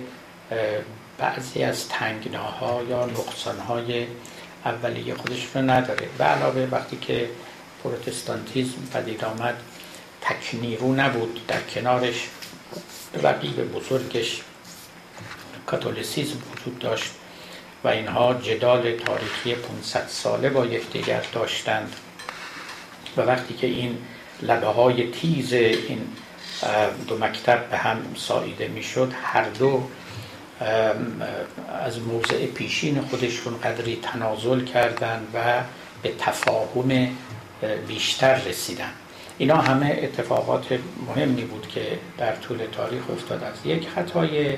بعضی 1.18 1.64
از 1.64 1.90
تنگناها 1.90 2.84
یا 2.90 3.06
نقصانهای 3.06 4.08
اولیه 4.66 5.16
خودش 5.16 5.48
رو 5.56 5.62
نداره. 5.62 6.08
به 6.18 6.24
علاوه 6.24 6.68
وقتی 6.72 6.98
که 6.98 7.30
پروتستانتیزم 7.84 8.88
پدید 8.94 9.26
آمد 9.26 9.56
تکنیرو 10.22 10.94
نبود 10.94 11.48
در 11.48 11.62
کنارش 11.62 12.30
رقیب 13.14 13.72
بزرگش 13.74 14.42
کاتولیسیزم 15.66 16.38
وجود 16.52 16.80
داشت 16.80 17.12
و 17.84 17.88
اینها 17.88 18.34
جدال 18.34 18.98
تاریخی 18.98 19.56
500 19.56 20.08
ساله 20.08 20.50
با 20.50 20.66
یکدیگر 20.66 21.22
داشتند. 21.34 21.96
و 23.18 23.22
وقتی 23.22 23.54
که 23.54 23.68
این 23.68 23.98
لبه 24.42 24.68
های 24.68 25.12
تیز 25.12 25.54
این 25.54 26.08
دو 27.08 27.18
مکتب 27.18 27.70
به 27.70 27.78
هم 27.78 27.98
ساییده 28.18 28.68
می‌شد 28.68 29.12
هر 29.24 29.50
دو 29.50 29.84
از 31.84 32.00
موضع 32.00 32.46
پیشین 32.46 33.02
خودشون 33.02 33.58
قدری 33.58 34.00
تنازل 34.02 34.66
کردن 34.66 35.28
و 35.34 35.62
به 36.02 36.14
تفاهم 36.20 37.18
بیشتر 37.88 38.36
رسیدن 38.36 38.92
اینا 39.38 39.58
همه 39.58 40.00
اتفاقات 40.04 40.80
مهمی 41.08 41.42
بود 41.42 41.68
که 41.68 41.82
در 42.18 42.36
طول 42.36 42.58
تاریخ 42.72 43.10
افتاده 43.10 43.46
است. 43.46 43.66
یک 43.66 43.90
خطای 43.90 44.58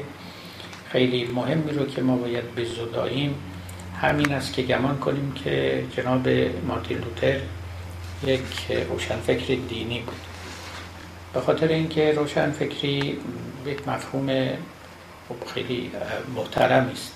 خیلی 0.90 1.26
مهمی 1.26 1.72
رو 1.72 1.86
که 1.86 2.02
ما 2.02 2.16
باید 2.16 2.56
بزداییم 2.56 3.36
همین 4.02 4.34
است 4.34 4.54
که 4.54 4.62
گمان 4.62 4.98
کنیم 4.98 5.34
که 5.44 5.84
جناب 5.98 6.28
مارتین 6.68 6.98
لوتر 6.98 7.40
یک 8.24 8.72
روشنفکر 8.90 9.56
دینی 9.70 10.00
بود. 10.00 10.22
به 11.34 11.42
خاطر 11.42 11.68
اینکه 11.68 12.12
روشنفکری 12.12 13.18
یک 13.66 13.88
مفهوم 13.88 14.28
خیلی 15.54 15.92
محترمی 16.36 16.92
است 16.92 17.14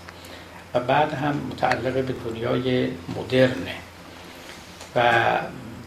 و 0.73 0.79
بعد 0.79 1.13
هم 1.13 1.41
متعلق 1.51 1.93
به 1.93 2.13
دنیای 2.25 2.87
مدرنه 3.17 3.75
و 4.95 5.01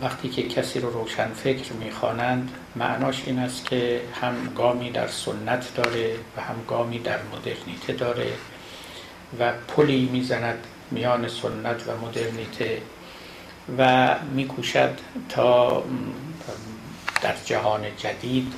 وقتی 0.02 0.28
که 0.28 0.42
کسی 0.42 0.80
رو 0.80 0.90
روشن 0.90 1.28
فکر 1.28 1.72
می‌خوانند 1.72 2.50
معناش 2.76 3.22
این 3.26 3.38
است 3.38 3.64
که 3.64 4.00
هم 4.20 4.34
گامی 4.56 4.90
در 4.90 5.08
سنت 5.08 5.74
داره 5.74 6.14
و 6.36 6.40
هم 6.40 6.54
گامی 6.68 6.98
در 6.98 7.18
مدرنیته 7.32 7.92
داره 7.92 8.32
و 9.38 9.52
پلی 9.52 10.08
می‌زند 10.12 10.66
میان 10.90 11.28
سنت 11.28 11.88
و 11.88 12.06
مدرنیته 12.06 12.82
و 13.78 14.14
میکوشد 14.34 14.98
تا 15.28 15.84
در 17.22 17.34
جهان 17.44 17.82
جدید 17.96 18.52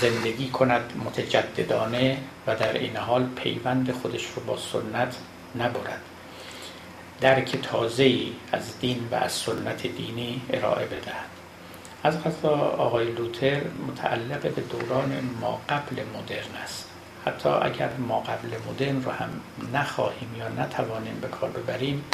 زندگی 0.00 0.48
کند 0.48 0.92
متجددانه 1.04 2.18
و 2.46 2.56
در 2.56 2.72
این 2.72 2.96
حال 2.96 3.26
پیوند 3.36 3.92
خودش 3.92 4.24
رو 4.36 4.42
با 4.42 4.56
سنت 4.56 5.16
نبرد. 5.56 6.00
درک 7.20 7.56
تازه‌ای 7.62 8.32
از 8.52 8.78
دین 8.80 9.08
و 9.10 9.14
از 9.14 9.32
سنت 9.32 9.86
دینی 9.86 10.42
ارائه 10.50 10.86
بدهد. 10.86 11.28
از 12.02 12.24
غذا 12.24 12.56
آقای 12.56 13.10
لوتر 13.12 13.60
متعلق 13.88 14.54
به 14.54 14.60
دوران 14.62 15.30
ما 15.40 15.60
قبل 15.68 16.02
مدرن 16.16 16.54
است. 16.64 16.88
حتی 17.26 17.48
اگر 17.48 17.90
ما 18.08 18.20
قبل 18.20 18.48
مدرن 18.70 19.02
رو 19.02 19.10
هم 19.10 19.30
نخواهیم 19.72 20.36
یا 20.38 20.48
نتوانیم 20.48 21.20
به 21.20 21.28
کار 21.28 21.50
ببریم 21.50 22.04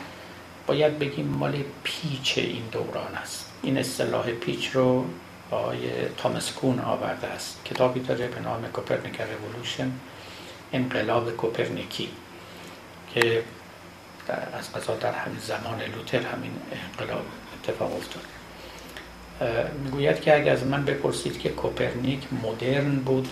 باید 0.67 0.99
بگیم 0.99 1.27
مال 1.27 1.65
پیچ 1.83 2.39
این 2.39 2.63
دوران 2.73 3.15
است. 3.15 3.53
این 3.63 3.79
اصطلاح 3.79 4.31
پیچ 4.31 4.71
رو 4.71 5.05
آقای 5.51 5.79
تامس 6.17 6.53
کون 6.53 6.79
آورده 6.79 7.27
است. 7.27 7.65
کتابی 7.65 8.01
داره 8.01 8.29
به 8.29 8.41
نام 8.41 8.63
Copernican 8.73 9.21
Revolution 9.21 9.93
انقلاب 10.73 11.31
کوپرنیکی 11.31 12.09
که 13.15 13.43
از 14.31 14.73
قضا 14.73 14.97
در 14.97 15.13
همین 15.13 15.39
زمان 15.39 15.81
لوتر 15.97 16.19
همین 16.19 16.51
انقلاب 16.73 17.25
اتفاق 17.63 17.97
افتاد. 17.97 18.23
می‌گوید 19.85 20.21
که 20.21 20.37
اگر 20.37 20.53
از 20.53 20.67
من 20.67 20.85
بپرسید 20.85 21.39
که 21.41 21.49
کوپرنیک 21.49 22.23
مدرن 22.43 22.97
بود 22.97 23.29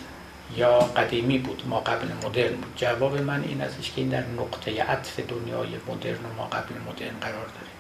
یا 0.56 0.78
قدیمی 0.78 1.38
بود 1.38 1.62
ما 1.66 1.80
قبل 1.80 2.08
مدرن 2.24 2.54
بود. 2.54 2.72
جواب 2.76 3.20
من 3.20 3.44
این 3.44 3.60
است 3.60 3.90
که 3.90 4.00
این 4.00 4.08
در 4.08 4.22
نقطه 4.38 4.82
عطف 4.82 5.20
دنیای 5.20 5.68
مدرن 5.88 6.14
و 6.24 6.34
ما 6.36 6.46
قبل 6.46 6.74
مدرن 6.88 7.18
قرار 7.20 7.46
داره. 7.46 7.72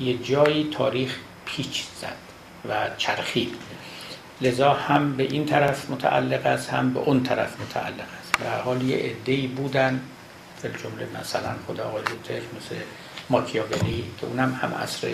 یه 0.00 0.18
جایی 0.18 0.70
تاریخ 0.72 1.16
پیچ 1.44 1.84
زد 2.00 2.16
و 2.68 2.90
چرخید. 2.98 3.54
لذا 4.40 4.72
هم 4.72 5.16
به 5.16 5.22
این 5.22 5.46
طرف 5.46 5.90
متعلق 5.90 6.46
است 6.46 6.70
هم 6.70 6.94
به 6.94 7.00
اون 7.00 7.22
طرف 7.22 7.60
متعلق 7.60 8.08
است. 8.20 8.34
و 8.44 8.62
حال 8.62 8.82
یه 8.82 8.96
عده‌ای 8.96 9.46
بودن 9.46 10.00
جمله 10.68 11.20
مثلا 11.20 11.54
خدا 11.66 11.84
آقای 11.84 12.02
لوتر 12.02 12.40
مثل 12.56 12.74
ماکیاولی 13.30 14.04
که 14.20 14.26
اونم 14.26 14.58
هم 14.62 14.74
عصر 14.74 15.08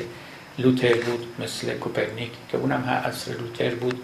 لوتر 0.59 0.95
بود 0.95 1.27
مثل 1.39 1.75
کوپرنیک 1.75 2.31
که 2.49 2.59
اونم 2.59 2.85
هم 2.85 3.11
عصر 3.11 3.33
لوتر 3.33 3.75
بود. 3.75 4.01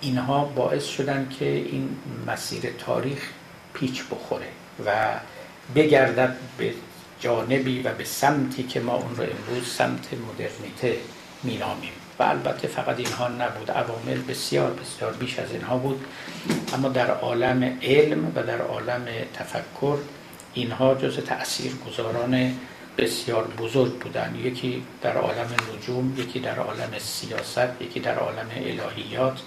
اینها 0.00 0.44
باعث 0.44 0.86
شدن 0.86 1.28
که 1.38 1.44
این 1.44 1.96
مسیر 2.26 2.70
تاریخ 2.78 3.18
پیچ 3.74 4.04
بخوره 4.10 4.48
و 4.86 4.94
بگردد 5.74 6.36
به 6.58 6.74
جانبی 7.20 7.82
و 7.82 7.94
به 7.94 8.04
سمتی 8.04 8.62
که 8.62 8.80
ما 8.80 8.94
اون 8.94 9.16
رو 9.16 9.22
امروز 9.22 9.66
سمت 9.68 10.08
مدرنیته 10.12 10.96
مینامیم. 11.42 11.92
و 12.18 12.22
البته 12.22 12.68
فقط 12.68 12.98
اینها 12.98 13.28
نبود 13.28 13.70
عوامل 13.70 14.22
بسیار 14.28 14.70
بسیار 14.70 15.12
بیش 15.12 15.38
از 15.38 15.52
اینها 15.52 15.78
بود. 15.78 16.04
اما 16.74 16.88
در 16.88 17.10
عالم 17.10 17.78
علم 17.82 18.32
و 18.36 18.42
در 18.42 18.60
عالم 18.60 19.04
تفکر 19.34 19.98
اینها 20.58 20.94
جز 20.94 21.18
تأثیر 21.18 21.72
گذاران 21.86 22.54
بسیار 22.98 23.44
بزرگ 23.44 23.92
بودن. 23.92 24.34
یکی 24.44 24.82
در 25.02 25.16
عالم 25.16 25.48
نجوم 25.76 26.14
یکی 26.18 26.40
در 26.40 26.58
عالم 26.58 26.98
سیاست 26.98 27.68
یکی 27.80 28.00
در 28.00 28.18
عالم 28.18 28.48
الهیات 28.56 29.40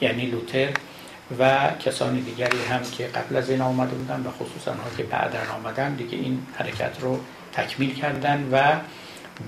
یعنی 0.00 0.26
لوتر 0.26 0.68
و 1.38 1.70
کسان 1.84 2.14
دیگری 2.20 2.64
هم 2.70 2.82
که 2.82 3.06
قبل 3.06 3.36
از 3.36 3.50
این 3.50 3.60
آمده 3.60 3.94
بودن 3.94 4.20
و 4.26 4.30
خصوصا 4.30 4.72
ها 4.72 4.90
که 4.96 5.02
بعدا 5.02 5.38
آمدن 5.56 5.94
دیگه 5.94 6.18
این 6.18 6.46
حرکت 6.54 6.96
رو 7.00 7.20
تکمیل 7.52 7.94
کردن 7.94 8.48
و 8.52 8.76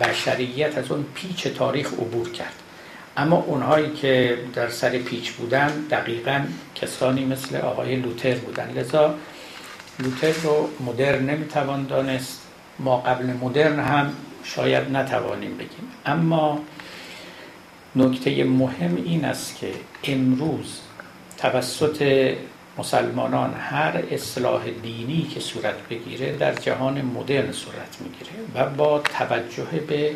بشریت 0.04 0.78
از 0.78 0.90
اون 0.90 1.04
پیچ 1.14 1.46
تاریخ 1.46 1.92
عبور 1.92 2.30
کرد. 2.32 2.54
اما 3.16 3.36
اونهایی 3.36 3.92
که 3.92 4.38
در 4.54 4.68
سر 4.68 4.98
پیچ 4.98 5.32
بودن 5.32 5.68
دقیقا 5.90 6.40
کسانی 6.74 7.24
مثل 7.24 7.56
آقای 7.56 7.96
لوتر 7.96 8.34
بودن. 8.34 8.70
لذا 8.70 9.14
لوتر 10.00 10.32
رو 10.42 10.68
مدرن 10.86 11.30
نمی‌توان 11.30 11.86
دانست. 11.86 12.40
ما 12.78 12.96
قبل 12.96 13.26
مدرن 13.26 13.80
هم 13.80 14.12
شاید 14.44 14.96
نتوانیم 14.96 15.56
بگیم. 15.56 15.88
اما 16.06 16.60
نکته 17.96 18.44
مهم 18.44 18.96
این 18.96 19.24
است 19.24 19.56
که 19.56 19.72
امروز 20.04 20.80
توسط 21.38 22.32
مسلمانان 22.78 23.54
هر 23.54 24.02
اصلاح 24.10 24.70
دینی 24.82 25.22
که 25.22 25.40
صورت 25.40 25.74
بگیره 25.90 26.36
در 26.36 26.54
جهان 26.54 27.02
مدرن 27.02 27.52
صورت 27.52 27.96
می‌گیره 28.00 28.30
و 28.54 28.70
با 28.70 28.98
توجه 28.98 29.80
به 29.88 30.12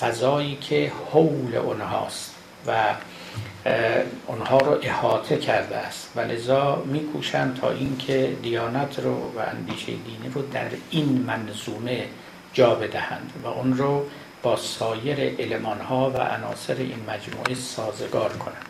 فضایی 0.00 0.58
که 0.60 0.92
حول 1.12 1.56
اونهاست 1.56 2.34
و 2.66 2.72
اونها 4.26 4.58
رو 4.58 4.78
احاطه 4.82 5.36
کرده 5.36 5.76
است. 5.76 6.10
و 6.16 6.20
لذا 6.20 6.82
میکوشند 6.86 7.56
تا 7.60 7.70
اینکه 7.70 8.36
دیانت 8.42 8.98
رو 8.98 9.14
و 9.14 9.38
اندیشه 9.38 9.86
دینی 9.86 10.28
رو 10.34 10.42
در 10.42 10.68
این 10.90 11.24
منظومه 11.26 12.06
جا 12.52 12.74
بدهند 12.74 13.32
و 13.44 13.46
اون 13.46 13.76
رو 13.76 14.06
با 14.42 14.56
سایر 14.56 15.20
علمان 15.20 15.80
ها 15.80 16.10
و 16.10 16.16
عناصر 16.16 16.74
این 16.74 17.00
مجموعه 17.08 17.54
سازگار 17.54 18.32
کنند. 18.32 18.66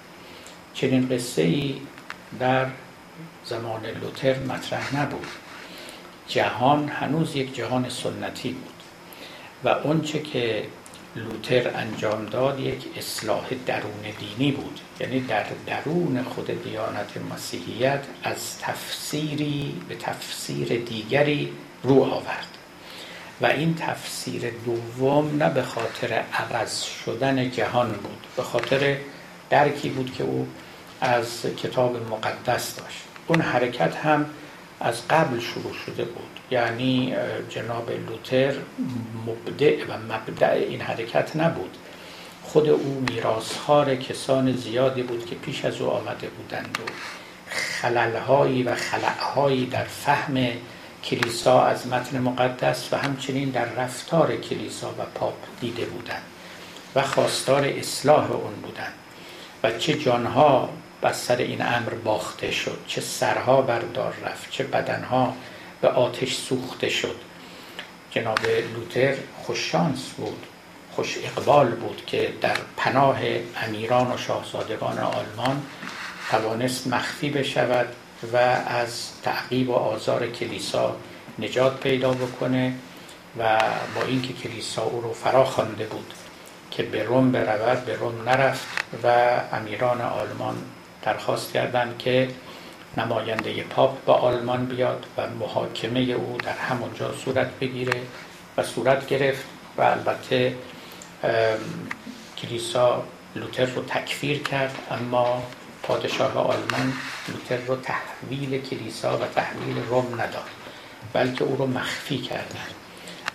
چنین 0.74 1.08
قصه 1.08 1.42
ای 1.42 1.80
در 2.40 2.66
زمان 3.44 3.80
لوتر 4.02 4.38
مطرح 4.38 4.96
نبود. 4.96 5.26
جهان 6.28 6.88
هنوز 6.88 7.36
یک 7.36 7.54
جهان 7.54 7.88
سنتی 7.88 8.52
بود 8.52 8.82
و 9.64 9.68
اونچه 9.68 10.18
که 10.18 10.64
لوتر 11.16 11.70
انجام 11.76 12.26
داد 12.26 12.60
یک 12.60 12.84
اصلاح 12.96 13.46
درون 13.66 14.02
دینی 14.18 14.52
بود. 14.52 14.80
یعنی 15.00 15.20
در 15.20 15.44
درون 15.66 16.22
خود 16.22 16.62
دیانت 16.64 17.16
مسیحیت 17.34 18.04
از 18.24 18.58
تفسیری 18.58 19.80
به 19.88 19.94
تفسیر 19.94 20.68
دیگری 20.68 21.52
رو 21.82 22.02
آورد. 22.02 22.46
و 23.40 23.46
این 23.46 23.74
تفسیر 23.74 24.52
دوم 24.64 25.42
نه 25.42 25.50
به 25.50 25.62
خاطر 25.62 26.22
عوض 26.32 26.82
شدن 26.82 27.50
جهان 27.50 27.88
بود 27.88 28.26
به 28.36 28.42
خاطر 28.42 28.96
درکی 29.50 29.88
بود 29.88 30.14
که 30.14 30.24
او 30.24 30.48
از 31.00 31.42
کتاب 31.62 31.96
مقدس 32.10 32.76
داشت. 32.76 33.02
اون 33.26 33.40
حرکت 33.40 33.96
هم 33.96 34.26
از 34.80 35.08
قبل 35.08 35.40
شروع 35.40 35.74
شده 35.86 36.04
بود. 36.04 36.40
یعنی 36.50 37.14
جناب 37.48 37.90
لوتر 37.90 38.54
مبدع 39.26 39.84
و 39.84 40.14
مبدع 40.14 40.52
این 40.52 40.80
حرکت 40.80 41.36
نبود. 41.36 41.76
خود 42.42 42.68
او 42.68 43.04
میراسخار 43.10 43.96
کسان 43.96 44.52
زیادی 44.52 45.02
بود 45.02 45.26
که 45.26 45.34
پیش 45.34 45.64
از 45.64 45.80
او 45.80 45.90
آمده 45.90 46.28
بودند 46.28 46.78
و 46.80 46.90
خللهایی 47.80 48.62
و 48.62 48.74
خلعهایی 48.74 49.66
در 49.66 49.84
فهم 49.84 50.36
کلیسا 51.04 51.62
از 51.62 51.86
متن 51.86 52.18
مقدس 52.18 52.92
و 52.92 52.96
همچنین 52.96 53.50
در 53.50 53.64
رفتار 53.64 54.36
کلیسا 54.36 54.90
و 54.90 55.02
پاپ 55.14 55.34
دیده 55.60 55.84
بودند 55.84 56.22
و 56.94 57.02
خواستار 57.02 57.64
اصلاح 57.64 58.32
اون 58.32 58.54
بودند. 58.54 58.92
و 59.62 59.78
چه 59.78 59.94
جانها 59.94 60.68
بر 61.06 61.12
سر 61.12 61.36
این 61.36 61.62
امر 61.62 61.90
باخته 61.90 62.50
شد. 62.50 62.78
چه 62.86 63.00
سرها 63.00 63.62
بردار 63.62 64.14
رفت 64.24 64.50
چه 64.50 64.64
بدنها 64.64 65.36
به 65.80 65.88
آتش 65.88 66.34
سوخته 66.34 66.88
شد. 66.88 67.16
جناب 68.10 68.38
لوتر 68.74 69.14
خوششانس 69.42 70.08
بود 70.16 70.46
خوش 70.92 71.18
اقبال 71.24 71.70
بود 71.70 72.02
که 72.06 72.32
در 72.40 72.56
پناه 72.76 73.18
امیران 73.62 74.12
و 74.12 74.16
شاهزادگان 74.16 74.98
آلمان 74.98 75.62
توانست 76.30 76.86
مخفی 76.86 77.30
بشود 77.30 77.88
و 78.32 78.36
از 78.66 79.08
تعقیب 79.22 79.70
و 79.70 79.74
آزار 79.74 80.26
کلیسا 80.26 80.96
نجات 81.38 81.80
پیدا 81.80 82.10
بکنه 82.10 82.74
و 83.38 83.60
با 83.94 84.02
اینکه 84.06 84.32
کلیسا 84.32 84.82
او 84.82 85.00
رو 85.00 85.12
فرا 85.12 85.44
خوانده 85.44 85.84
بود 85.84 86.14
که 86.70 86.82
به 86.82 87.02
روم 87.02 87.32
برود 87.32 87.84
به 87.84 87.96
روم 87.96 88.28
نرفت 88.28 88.66
و 89.02 89.08
امیران 89.52 90.00
آلمان 90.00 90.56
درخواست 91.06 91.52
کردند 91.52 91.98
که 91.98 92.28
نماینده 92.96 93.62
پاپ 93.62 94.04
با 94.04 94.14
آلمان 94.14 94.66
بیاد 94.66 95.06
و 95.16 95.26
محاکمه 95.26 96.00
او 96.00 96.38
در 96.44 96.52
همونجا 96.52 97.12
صورت 97.12 97.50
بگیره 97.60 98.00
و 98.56 98.62
صورت 98.62 99.06
گرفت 99.06 99.44
و 99.78 99.82
البته 99.82 100.54
کلیسا 102.38 103.02
لوتر 103.36 103.64
رو 103.64 103.82
تکفیر 103.82 104.42
کرد 104.42 104.78
اما 104.90 105.42
پادشاه 105.82 106.38
آلمان 106.38 106.92
لوتر 107.28 107.56
رو 107.66 107.76
تحویل 107.76 108.62
کلیسا 108.62 109.18
و 109.18 109.20
تحویل 109.34 109.82
روم 109.88 110.14
نداد 110.14 110.50
بلکه 111.12 111.44
او 111.44 111.56
رو 111.56 111.66
مخفی 111.66 112.18
کردند. 112.18 112.85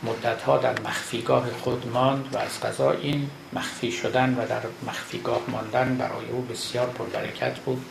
مدتها 0.04 0.58
در 0.58 0.80
مخفیگاه 0.80 1.52
خود 1.52 1.88
ماند 1.94 2.26
و 2.34 2.38
از 2.38 2.60
قضا 2.60 2.92
این 2.92 3.30
مخفی 3.54 3.92
شدن 3.92 4.34
و 4.34 4.48
در 4.48 4.62
مخفیگاه 4.88 5.42
ماندن 5.48 5.98
برای 5.98 6.30
او 6.32 6.42
بسیار 6.42 6.88
پربرکت 6.88 7.60
بود 7.60 7.86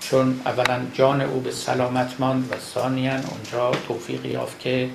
چون 0.00 0.40
اولا 0.46 0.80
جان 0.94 1.20
او 1.20 1.40
به 1.40 1.50
سلامت 1.50 2.14
ماند 2.18 2.52
و 2.52 2.56
ثانیا 2.74 3.12
اونجا 3.12 3.70
توفیق 3.88 4.26
یافت 4.26 4.60
که 4.60 4.90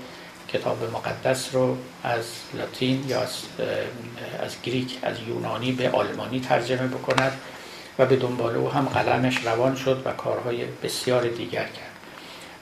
کتاب 0.48 0.78
مقدس 0.94 1.56
رو 1.56 1.78
از 2.04 2.26
لاتین 2.54 3.06
یا 3.08 3.22
از, 3.22 3.38
از 4.44 4.56
گریک 4.64 4.98
از 5.04 5.16
یونانی 5.28 5.72
به 5.72 5.90
آلمانی 5.90 6.40
ترجمه 6.40 6.88
بکند 6.88 7.32
و 8.00 8.06
به 8.06 8.16
دنبال 8.16 8.56
او 8.56 8.72
هم 8.72 8.86
قلمش 8.86 9.46
روان 9.46 9.76
شد 9.76 10.02
و 10.06 10.12
کارهای 10.12 10.66
بسیار 10.84 11.28
دیگر 11.28 11.64
کرد. 11.64 11.92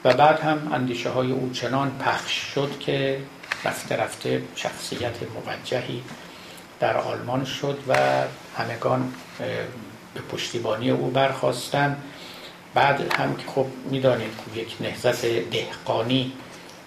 و 0.05 0.13
بعد 0.13 0.39
هم 0.39 0.71
اندیشه 0.73 1.09
های 1.09 1.31
او 1.31 1.49
چنان 1.53 1.91
پخش 1.99 2.33
شد 2.33 2.79
که 2.79 3.19
رفته 3.65 3.95
رفته 3.95 4.43
شخصیت 4.55 5.15
موجهی 5.45 6.03
در 6.79 6.97
آلمان 6.97 7.45
شد 7.45 7.79
و 7.87 7.95
همگان 8.57 9.13
به 10.13 10.21
پشتیبانی 10.31 10.91
او 10.91 11.11
برخواستن 11.11 11.97
بعد 12.73 13.13
هم 13.13 13.35
که 13.35 13.43
خب 13.47 13.65
می‌دانید 13.91 14.31
یک 14.55 14.75
نهزت 14.79 15.25
دهقانی 15.25 16.33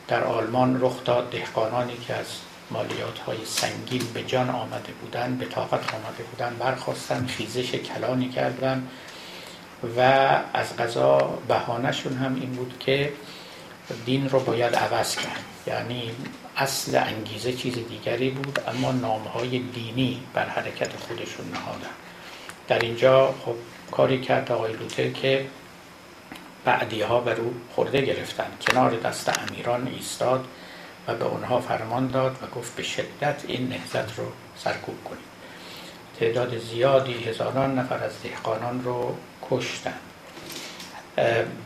در 0.08 0.24
آلمان 0.24 0.80
رخ 0.80 1.04
داد. 1.04 1.30
دهقانانی 1.30 1.96
که 2.06 2.14
از 2.14 2.26
مالیات 2.70 3.18
های 3.18 3.38
سنگین 3.44 4.02
به 4.14 4.22
جان 4.22 4.50
آمده 4.50 4.92
بودن 5.00 5.36
به 5.36 5.44
طاقت 5.46 5.94
آمده 5.94 6.22
بودن 6.30 6.56
برخواستن 6.58 7.26
خیزش 7.26 7.74
کلانی 7.74 8.28
کردن 8.28 8.88
و 9.96 10.00
از 10.52 10.76
غذا 10.76 11.38
بهانهشون 11.48 12.16
هم 12.16 12.34
این 12.34 12.52
بود 12.52 12.76
که 12.80 13.12
دین 14.04 14.28
رو 14.28 14.40
باید 14.40 14.74
عوض 14.74 15.16
کرد. 15.16 15.44
یعنی 15.66 16.10
اصل 16.56 16.96
انگیزه 16.96 17.52
چیز 17.52 17.74
دیگری 17.74 18.30
بود 18.30 18.60
اما 18.68 18.92
نامهای 18.92 19.58
دینی 19.58 20.22
بر 20.34 20.48
حرکت 20.48 20.96
خودشون 20.96 21.46
نهادن. 21.54 21.90
در 22.68 22.78
اینجا 22.78 23.34
خب 23.44 23.54
کاری 23.90 24.20
کرد 24.20 24.52
آقای 24.52 24.72
لوتر 24.72 25.08
که 25.08 25.46
بعدی 26.64 27.02
ها 27.02 27.20
بر 27.20 27.34
او 27.34 27.54
خورده 27.74 28.00
گرفتن. 28.00 28.46
کنار 28.60 28.90
دست 28.90 29.38
امیران 29.38 29.88
ایستاد 29.88 30.44
و 31.08 31.14
به 31.14 31.24
اونها 31.24 31.60
فرمان 31.60 32.06
داد 32.06 32.38
و 32.42 32.58
گفت 32.58 32.76
به 32.76 32.82
شدت 32.82 33.42
این 33.46 33.68
نهزت 33.68 34.18
رو 34.18 34.24
سرکوب 34.56 35.04
کنید. 35.04 35.32
تعداد 36.20 36.58
زیادی 36.58 37.12
هزاران 37.12 37.78
نفر 37.78 38.04
از 38.04 38.12
دهقانان 38.22 38.84
رو 38.84 39.16
کشتن. 39.50 39.94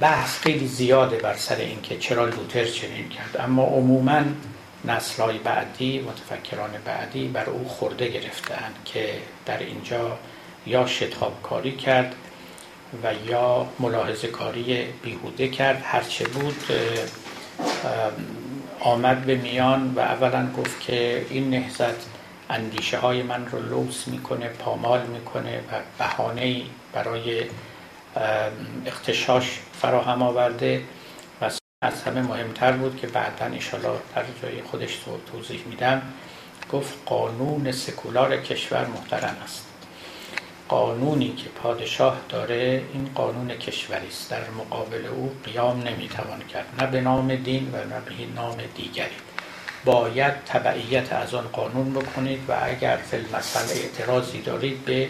بحث 0.00 0.38
خیلی 0.38 0.66
زیاده 0.66 1.16
بر 1.16 1.34
سر 1.34 1.56
اینکه 1.56 1.98
چرا 1.98 2.24
لوتر 2.24 2.64
چنین 2.64 3.08
کرد. 3.08 3.36
اما 3.40 3.62
عموما 3.62 4.22
نسلهای 4.86 5.38
بعدی 5.38 6.00
متفکران 6.00 6.70
بعدی 6.84 7.28
بر 7.28 7.50
او 7.50 7.68
خورده 7.68 8.08
گرفتن 8.08 8.72
که 8.84 9.14
در 9.46 9.58
اینجا 9.58 10.18
یا 10.66 10.86
شتاب 10.86 11.42
کاری 11.42 11.76
کرد 11.76 12.14
و 13.02 13.14
یا 13.28 13.66
ملاحظه 13.78 14.28
کاری 14.28 14.84
بیهوده 15.02 15.48
کرد. 15.48 15.82
هرچه 15.84 16.28
بود 16.28 16.64
آمد 18.80 19.24
به 19.24 19.34
میان 19.34 19.94
و 19.96 20.00
اولا 20.00 20.48
گفت 20.56 20.80
که 20.80 21.26
این 21.30 21.50
نهزت 21.50 22.06
اندیشه 22.50 22.98
های 22.98 23.22
من 23.22 23.46
رو 23.46 23.58
لوس 23.58 24.08
می‌کنه 24.08 24.48
پامال 24.48 25.06
می‌کنه 25.06 25.58
و 25.58 25.80
بهانه 25.98 26.62
برای 26.92 27.44
اختشاش 28.86 29.58
فراهم 29.80 30.22
آورده. 30.22 30.82
از 31.82 32.02
همه 32.02 32.22
مهمتر 32.22 32.72
بود 32.72 32.96
که 32.96 33.06
بعدا 33.06 33.44
انشالله 33.44 33.98
در 34.14 34.24
جای 34.42 34.62
خودش 34.62 34.98
توضیح 35.32 35.64
میدم. 35.66 36.02
گفت 36.72 36.94
قانون 37.06 37.72
سکولار 37.72 38.36
کشور 38.36 38.86
محترم 38.86 39.36
است. 39.44 39.66
قانونی 40.68 41.32
که 41.32 41.48
پادشاه 41.48 42.20
داره 42.28 42.82
این 42.92 43.10
قانون 43.14 43.48
کشوری 43.48 44.06
است. 44.06 44.30
در 44.30 44.50
مقابل 44.50 45.06
او 45.06 45.32
قیام 45.44 45.82
نمی‌توان 45.82 46.42
کرد. 46.42 46.66
نه 46.78 46.86
به 46.86 47.00
نام 47.00 47.34
دین 47.34 47.70
و 47.72 47.76
نه 47.76 48.00
به 48.00 48.34
نام 48.34 48.56
دیگری. 48.76 49.16
باید 49.84 50.34
تبعیت 50.46 51.12
از 51.12 51.34
آن 51.34 51.48
قانون 51.48 51.92
بکنید 51.92 52.40
و 52.48 52.52
اگر 52.62 52.96
فی 52.96 53.16
مسئله 53.36 53.82
اعتراضی 53.82 54.40
دارید 54.40 54.84
به 54.84 55.08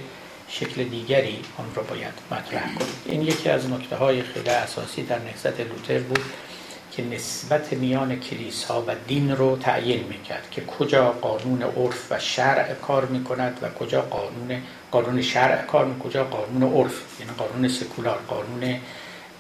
شکل 0.48 0.84
دیگری 0.84 1.40
آن 1.58 1.74
را 1.74 1.82
باید 1.82 2.14
مطرح 2.30 2.74
کنید. 2.74 2.96
این 3.04 3.22
یکی 3.22 3.48
از 3.48 3.70
نکته 3.70 3.96
های 3.96 4.22
خیلی 4.22 4.50
اساسی 4.50 5.02
در 5.02 5.18
نهضت 5.18 5.60
لوتر 5.60 5.98
بود. 5.98 6.24
که 6.96 7.04
نسبت 7.04 7.72
میان 7.72 8.20
کلیسا 8.20 8.82
و 8.86 8.94
دین 9.08 9.36
رو 9.36 9.56
تعیین 9.56 10.04
می‌کرد 10.08 10.48
که 10.50 10.64
کجا 10.64 11.10
قانون 11.10 11.62
عرف 11.62 12.12
و 12.12 12.18
شرع 12.18 12.74
کار 12.74 13.04
می‌کند 13.04 13.58
و 13.62 13.68
کجا 13.68 14.02
قانون 14.02 14.62
قانون 14.90 15.22
شرع 15.22 15.62
کار 15.62 15.84
می‌کند 15.84 16.02
کجا 16.02 16.24
قانون 16.24 16.62
عرف 16.62 17.20
یعنی 17.20 17.32
قانون 17.38 17.68
سکولار 17.68 18.18
قانون 18.28 18.80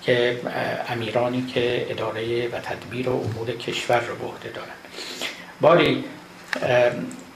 که 0.02 0.40
امیرانی 0.88 1.42
که 1.42 1.86
اداره 1.90 2.48
و 2.48 2.60
تدبیر 2.60 3.08
و 3.08 3.12
امور 3.12 3.50
کشور 3.50 4.00
رو 4.00 4.16
به 4.16 4.24
عهده 4.24 4.48
دارند 4.48 4.78
باری 5.60 6.04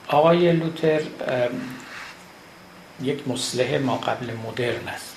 آقای 0.09 0.53
لوتر 0.53 1.01
یک 3.03 3.29
مسلح 3.29 3.79
ما 3.79 3.97
قبل 3.97 4.27
مدرن 4.47 4.89
است. 4.89 5.17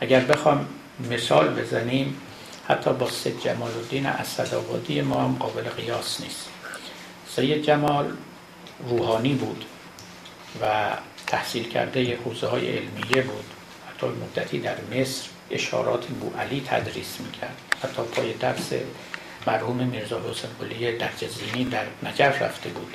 اگر 0.00 0.20
بخوام 0.20 0.66
مثال 1.10 1.48
بزنیم 1.48 2.16
حتی 2.68 2.92
با 2.92 3.10
سید 3.10 3.40
جمال 3.40 3.70
الدین 3.76 4.06
اسدآبادی 4.06 5.00
ما 5.00 5.22
هم 5.22 5.36
قابل 5.40 5.62
قیاس 5.62 6.20
نیست. 6.20 6.48
سید 7.36 7.62
جمال 7.62 8.12
روحانی 8.88 9.34
بود 9.34 9.64
و 10.62 10.90
تحصیل 11.26 11.68
کرده 11.68 12.18
حوزه 12.24 12.46
های 12.46 12.78
علمیه 12.78 13.22
بود. 13.22 13.44
حتی 13.90 14.06
مدتی 14.06 14.58
در 14.58 14.76
مصر 14.92 15.28
اشارات 15.50 16.06
بو 16.06 16.38
علی 16.38 16.62
تدریس 16.66 17.16
می‌کرد. 17.20 17.56
حتی 17.82 18.02
پای 18.02 18.32
درس 18.32 18.72
مرحوم 19.46 19.76
میرزا 19.76 20.20
حسین 20.30 20.50
قلی 20.60 20.96
درجزینی 20.96 21.64
در 21.64 21.84
نجف 22.02 22.42
رفته 22.42 22.68
بود. 22.68 22.94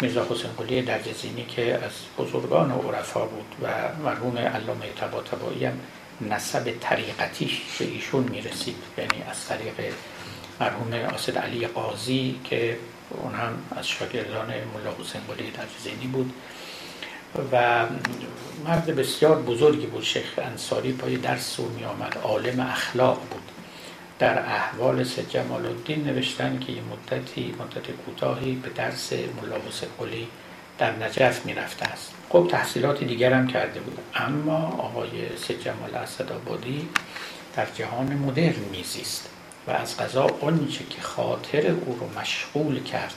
میرزا 0.00 0.26
حسین 0.30 0.50
قلی 0.58 0.82
درجزینی 0.82 1.44
که 1.44 1.74
از 1.74 1.92
بزرگان 2.18 2.70
و 2.70 2.92
عرفا 2.92 3.24
بود 3.24 3.54
و 3.62 3.68
مرحوم 4.04 4.38
علامه 4.38 4.86
تبا 5.00 5.22
هم 5.66 5.80
نسب 6.20 6.74
طریقتیش 6.80 7.60
به 7.78 7.84
ایشون 7.84 8.22
می‌رسید. 8.22 8.76
یعنی 8.98 9.22
از 9.30 9.46
طریق 9.46 9.94
مرحوم 10.60 10.92
آسد 11.14 11.38
علی 11.38 11.66
قاضی 11.66 12.40
که 12.44 12.78
اون 13.10 13.34
هم 13.34 13.58
از 13.76 13.88
شاگردان 13.88 14.46
ملا 14.46 14.94
حسین 15.00 15.20
قلی 15.28 15.50
درجزینی 15.50 16.06
بود. 16.06 16.32
و 17.52 17.86
مرد 18.64 18.86
بسیار 18.86 19.42
بزرگی 19.42 19.86
بود 19.86 20.02
شیخ 20.02 20.38
انصاری 20.38 20.92
پای 20.92 21.16
درس 21.16 21.60
او 21.60 21.68
می 21.68 21.84
آمد 21.84 22.18
عالم 22.22 22.60
اخلاق 22.60 23.20
بود. 23.30 23.50
در 24.18 24.38
احوال 24.38 25.04
سید 25.04 25.28
جمال 25.28 25.66
الدین 25.66 26.04
نوشتن 26.04 26.58
که 26.58 26.72
یه 26.72 26.82
مدتی 26.82 27.54
مدت 27.58 27.90
کوتاهی 28.06 28.54
به 28.54 28.68
درس 28.68 29.12
ملا 29.12 29.56
حسین 29.68 29.88
قلی 29.98 30.28
در 30.78 30.92
نجف 30.92 31.46
می 31.46 31.54
رفته 31.54 31.86
است. 31.86 32.12
خب 32.28 32.48
تحصیلات 32.50 33.04
دیگر 33.04 33.32
هم 33.32 33.46
کرده 33.46 33.80
بود. 33.80 33.98
اما 34.14 34.56
آقای 34.78 35.36
سید 35.46 35.62
جمال 35.62 35.94
اسدآبادی 35.94 36.88
در 37.56 37.66
جهان 37.74 38.06
مدرن 38.06 38.64
میزیست 38.72 39.28
و 39.66 39.70
از 39.70 39.96
قضا 39.96 40.26
آنچه 40.40 40.84
که 40.90 41.02
خاطر 41.02 41.70
او 41.70 41.98
رو 42.00 42.20
مشغول 42.20 42.82
کرد 42.82 43.14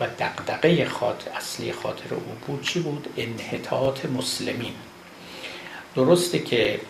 و 0.00 0.06
دقدقه 0.06 0.84
خاطر 0.84 1.30
اصلی 1.30 1.72
خاطر 1.72 2.14
او 2.14 2.36
بود 2.46 2.62
چی 2.62 2.80
بود؟ 2.80 3.08
انحطاط 3.16 4.04
مسلمین. 4.06 4.74
درسته 5.96 6.38
که 6.38 6.80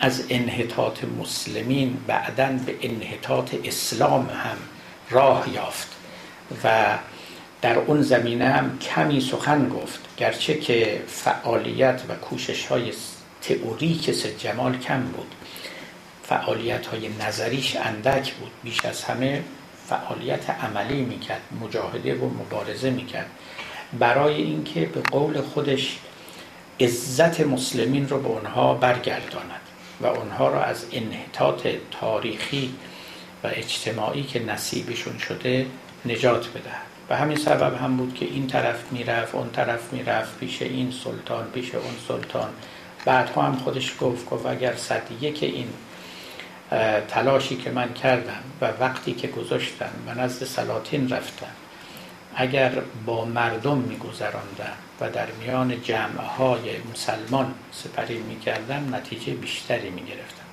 از 0.00 0.24
انحطاط 0.30 1.04
مسلمین 1.04 1.98
بعدا 2.06 2.58
به 2.66 2.76
انحطاط 2.82 3.54
اسلام 3.64 4.28
هم 4.28 4.56
راه 5.10 5.54
یافت 5.54 5.88
و 6.64 6.98
در 7.64 7.78
اون 7.78 8.02
زمینه 8.02 8.48
هم 8.48 8.78
کمی 8.78 9.20
سخن 9.20 9.68
گفت 9.68 10.00
گرچه 10.16 10.54
که 10.54 11.02
فعالیت 11.06 12.02
و 12.08 12.14
کوشش 12.14 12.66
های 12.66 12.92
تئوری 13.42 13.94
که 13.94 14.12
جمال 14.12 14.78
کم 14.78 15.00
بود. 15.02 15.34
فعالیت 16.22 16.86
های 16.86 17.08
نظریش 17.08 17.76
اندک 17.76 18.32
بود 18.32 18.50
بیش 18.62 18.84
از 18.84 19.04
همه 19.04 19.42
فعالیت 19.88 20.50
عملی 20.50 21.02
می‌کرد 21.02 21.40
مجاهده 21.60 22.14
و 22.14 22.24
مبارزه 22.24 22.90
می‌کرد. 22.90 23.30
برای 23.98 24.34
اینکه 24.34 24.80
به 24.80 25.00
قول 25.00 25.40
خودش 25.40 25.98
عزت 26.80 27.40
مسلمین 27.40 28.08
رو 28.08 28.20
به 28.20 28.28
اونها 28.28 28.74
برگرداند 28.74 29.60
و 30.00 30.06
اونها 30.06 30.48
را 30.48 30.64
از 30.64 30.84
انحطاط 30.92 31.66
تاریخی 32.00 32.74
و 33.44 33.48
اجتماعی 33.52 34.22
که 34.22 34.42
نصیبشون 34.42 35.18
شده 35.18 35.66
نجات 36.06 36.48
بدهد. 36.48 36.93
و 37.10 37.16
همین 37.16 37.36
سبب 37.36 37.76
هم 37.82 37.96
بود 37.96 38.14
که 38.14 38.24
این 38.24 38.46
طرف 38.46 38.92
می‌رفت 38.92 39.34
اون 39.34 39.50
طرف 39.50 39.92
می‌رفت 39.92 40.38
پیش 40.38 40.62
این 40.62 40.90
سلطان 41.04 41.44
پیش 41.44 41.74
اون 41.74 41.94
سلطان. 42.08 42.48
بعدها 43.04 43.42
هم 43.42 43.56
خودش 43.56 43.92
گفت 44.00 44.30
گفت 44.30 44.46
اگر 44.46 44.76
صد 44.76 45.02
یک 45.20 45.42
این 45.42 45.68
تلاشی 47.08 47.56
که 47.56 47.70
من 47.70 47.92
کردم 47.92 48.42
و 48.60 48.72
وقتی 48.80 49.12
که 49.12 49.28
گذاشتم 49.28 49.90
و 50.06 50.14
نزد 50.14 50.44
سلاطین 50.44 51.08
رفتم 51.08 51.46
اگر 52.36 52.72
با 53.06 53.24
مردم 53.24 53.78
میگذراندم 53.78 54.72
و 55.00 55.10
در 55.10 55.26
میان 55.40 55.82
جمعه 55.82 56.26
های 56.38 56.60
مسلمان 56.92 57.54
سپری 57.72 58.18
می‌کردم 58.18 58.94
نتیجه 58.94 59.34
بیشتری 59.34 59.90
می‌گرفتم. 59.90 60.44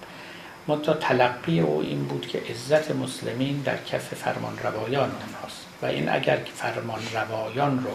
منتها 0.68 0.94
تلقی 0.94 1.60
او 1.60 1.82
این 1.82 2.04
بود 2.04 2.28
که 2.28 2.42
عزت 2.50 2.92
مسلمین 2.92 3.62
در 3.62 3.78
کف 3.78 4.14
فرمان 4.14 4.58
روایان 4.64 5.12
اونهاست. 5.12 5.61
و 5.82 5.86
این 5.86 6.10
اگر 6.10 6.40
فرمان 6.56 7.00
روایان 7.14 7.84
رو 7.84 7.92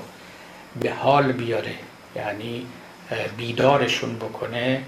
به 0.81 0.92
حال 0.92 1.33
بیاره 1.33 1.75
یعنی 2.16 2.66
بیدارشون 3.37 4.16
بکنه 4.16 4.83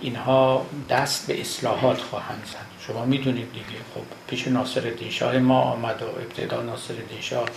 اینها 0.00 0.66
دست 0.90 1.26
به 1.26 1.40
اصلاحات 1.40 1.98
خواهند 1.98 2.42
زد. 2.46 2.86
شما 2.86 3.04
می‌دونید 3.04 3.52
دیگه 3.52 3.80
خب 3.94 4.02
پیش 4.26 4.48
ناصر 4.48 4.92
شاه 5.10 5.38
ما 5.38 5.60
آمد 5.60 6.02
و 6.02 6.06
ابتدا 6.06 6.62
ناصر 6.62 6.94
شاه 7.20 7.48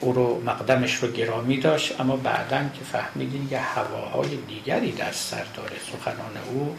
او 0.00 0.12
رو 0.12 0.42
مقدمش 0.46 0.94
رو 0.94 1.12
گرامی 1.12 1.56
داشت 1.56 2.00
اما 2.00 2.16
بعدا 2.16 2.58
که 2.58 2.84
فهمیدین 2.92 3.48
یه 3.50 3.58
هواهای 3.58 4.36
دیگری 4.36 4.92
در 4.92 5.12
سر 5.12 5.44
داره. 5.56 5.76
سخنان 5.92 6.36
او 6.52 6.76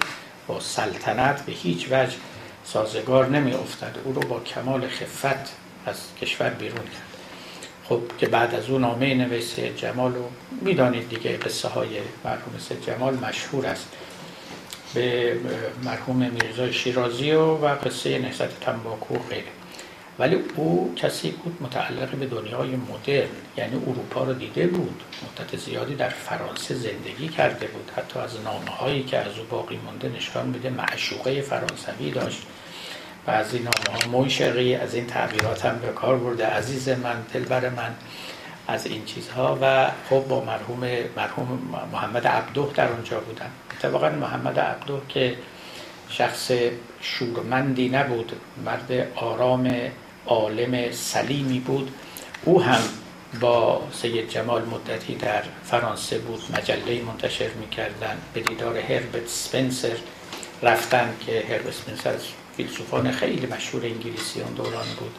با 0.47 0.59
سلطنت 0.59 1.45
به 1.45 1.51
هیچ 1.51 1.87
وجه 1.91 2.15
سازگار 2.63 3.27
نمی 3.27 3.53
افتد 3.53 3.95
او 4.03 4.13
رو 4.13 4.21
با 4.21 4.39
کمال 4.39 4.87
خفت 4.87 5.53
از 5.85 5.97
کشور 6.21 6.49
بیرون 6.49 6.77
کرد. 6.77 7.08
خب 7.89 8.01
که 8.17 8.27
بعد 8.27 8.55
از 8.55 8.69
اون 8.69 8.81
نامه 8.81 9.15
نویس 9.15 9.59
جمال 9.59 10.13
رو 10.13 10.29
می‌دانید 10.61 11.09
دیگه 11.09 11.37
قصه 11.37 11.67
های 11.67 11.87
مرحوم 12.25 12.59
سید 12.59 12.85
جمال 12.85 13.13
مشهور 13.13 13.65
است. 13.65 13.87
به 14.93 15.37
مرحوم 15.83 16.15
میرزا 16.15 16.71
شیرازی 16.71 17.31
و, 17.31 17.41
و 17.41 17.75
قصه 17.75 18.19
نهضت 18.19 18.59
تنباکو 18.59 19.15
و 19.15 19.19
غیره. 19.29 19.43
ولی 20.19 20.37
او 20.55 20.93
کسی 20.95 21.31
بود 21.31 21.57
متعلق 21.61 22.09
به 22.09 22.25
دنیای 22.25 22.69
مدرن 22.75 23.29
یعنی 23.57 23.75
اروپا 23.75 24.23
رو 24.23 24.33
دیده 24.33 24.67
بود. 24.67 25.03
مدت 25.23 25.57
زیادی 25.57 25.95
در 25.95 26.09
فرانسه 26.09 26.75
زندگی 26.75 27.27
کرده 27.27 27.67
بود. 27.67 27.91
حتی 27.95 28.19
از 28.19 28.41
نامه 28.45 28.71
هایی 28.71 29.03
که 29.03 29.17
از 29.17 29.39
او 29.39 29.45
باقی 29.49 29.79
مونده 29.85 30.09
نشان 30.09 30.47
میده 30.47 30.69
معشوقه 30.69 31.41
فرانسوی 31.41 32.11
داشت. 32.11 32.41
و 33.27 33.31
از 33.31 33.53
این 33.53 33.63
نامه 33.63 34.27
ها 34.27 34.83
از 34.83 34.95
این 34.95 35.07
تعبیرات 35.07 35.65
هم 35.65 35.79
به 35.79 35.87
کار 35.87 36.17
برده. 36.17 36.45
عزیز 36.45 36.89
من 36.89 37.15
دلبر 37.33 37.69
من 37.69 37.95
از 38.67 38.85
این 38.85 39.05
چیزها. 39.05 39.57
و 39.61 39.91
خب 40.09 40.27
با 40.27 40.43
مرحوم 40.45 40.79
مرحوم 41.17 41.59
محمد 41.91 42.27
عبدوه 42.27 42.73
در 42.73 42.87
اونجا 42.87 43.19
بودن 43.19 43.51
اتفاقا 43.71 44.09
محمد 44.09 44.59
عبدوه 44.59 45.01
که 45.09 45.35
شخص 46.09 46.51
شورمندی 47.01 47.89
نبود 47.89 48.31
مرد 48.65 49.07
آرام 49.15 49.73
عالم 50.25 50.91
سلیمی 50.91 51.59
بود. 51.59 51.91
او 52.45 52.63
هم 52.63 52.81
با 53.39 53.81
سید 53.93 54.29
جمال 54.29 54.65
مدتی 54.65 55.15
در 55.15 55.43
فرانسه 55.63 56.17
بود. 56.17 56.41
مجله 56.57 57.01
منتشر 57.01 57.49
می‌کردن. 57.49 58.17
به 58.33 58.39
دیدار 58.39 58.77
هربرت 58.77 59.27
سپنسر 59.27 59.97
رفتن 60.63 61.13
که 61.25 61.43
هربرت 61.49 61.73
سپنسر 61.73 62.13
فیلسوفان 62.59 63.11
خیلی 63.11 63.47
مشهور 63.47 63.85
انگلیسی 63.85 64.41
اون 64.41 64.53
دوران 64.53 64.85
بود. 64.99 65.15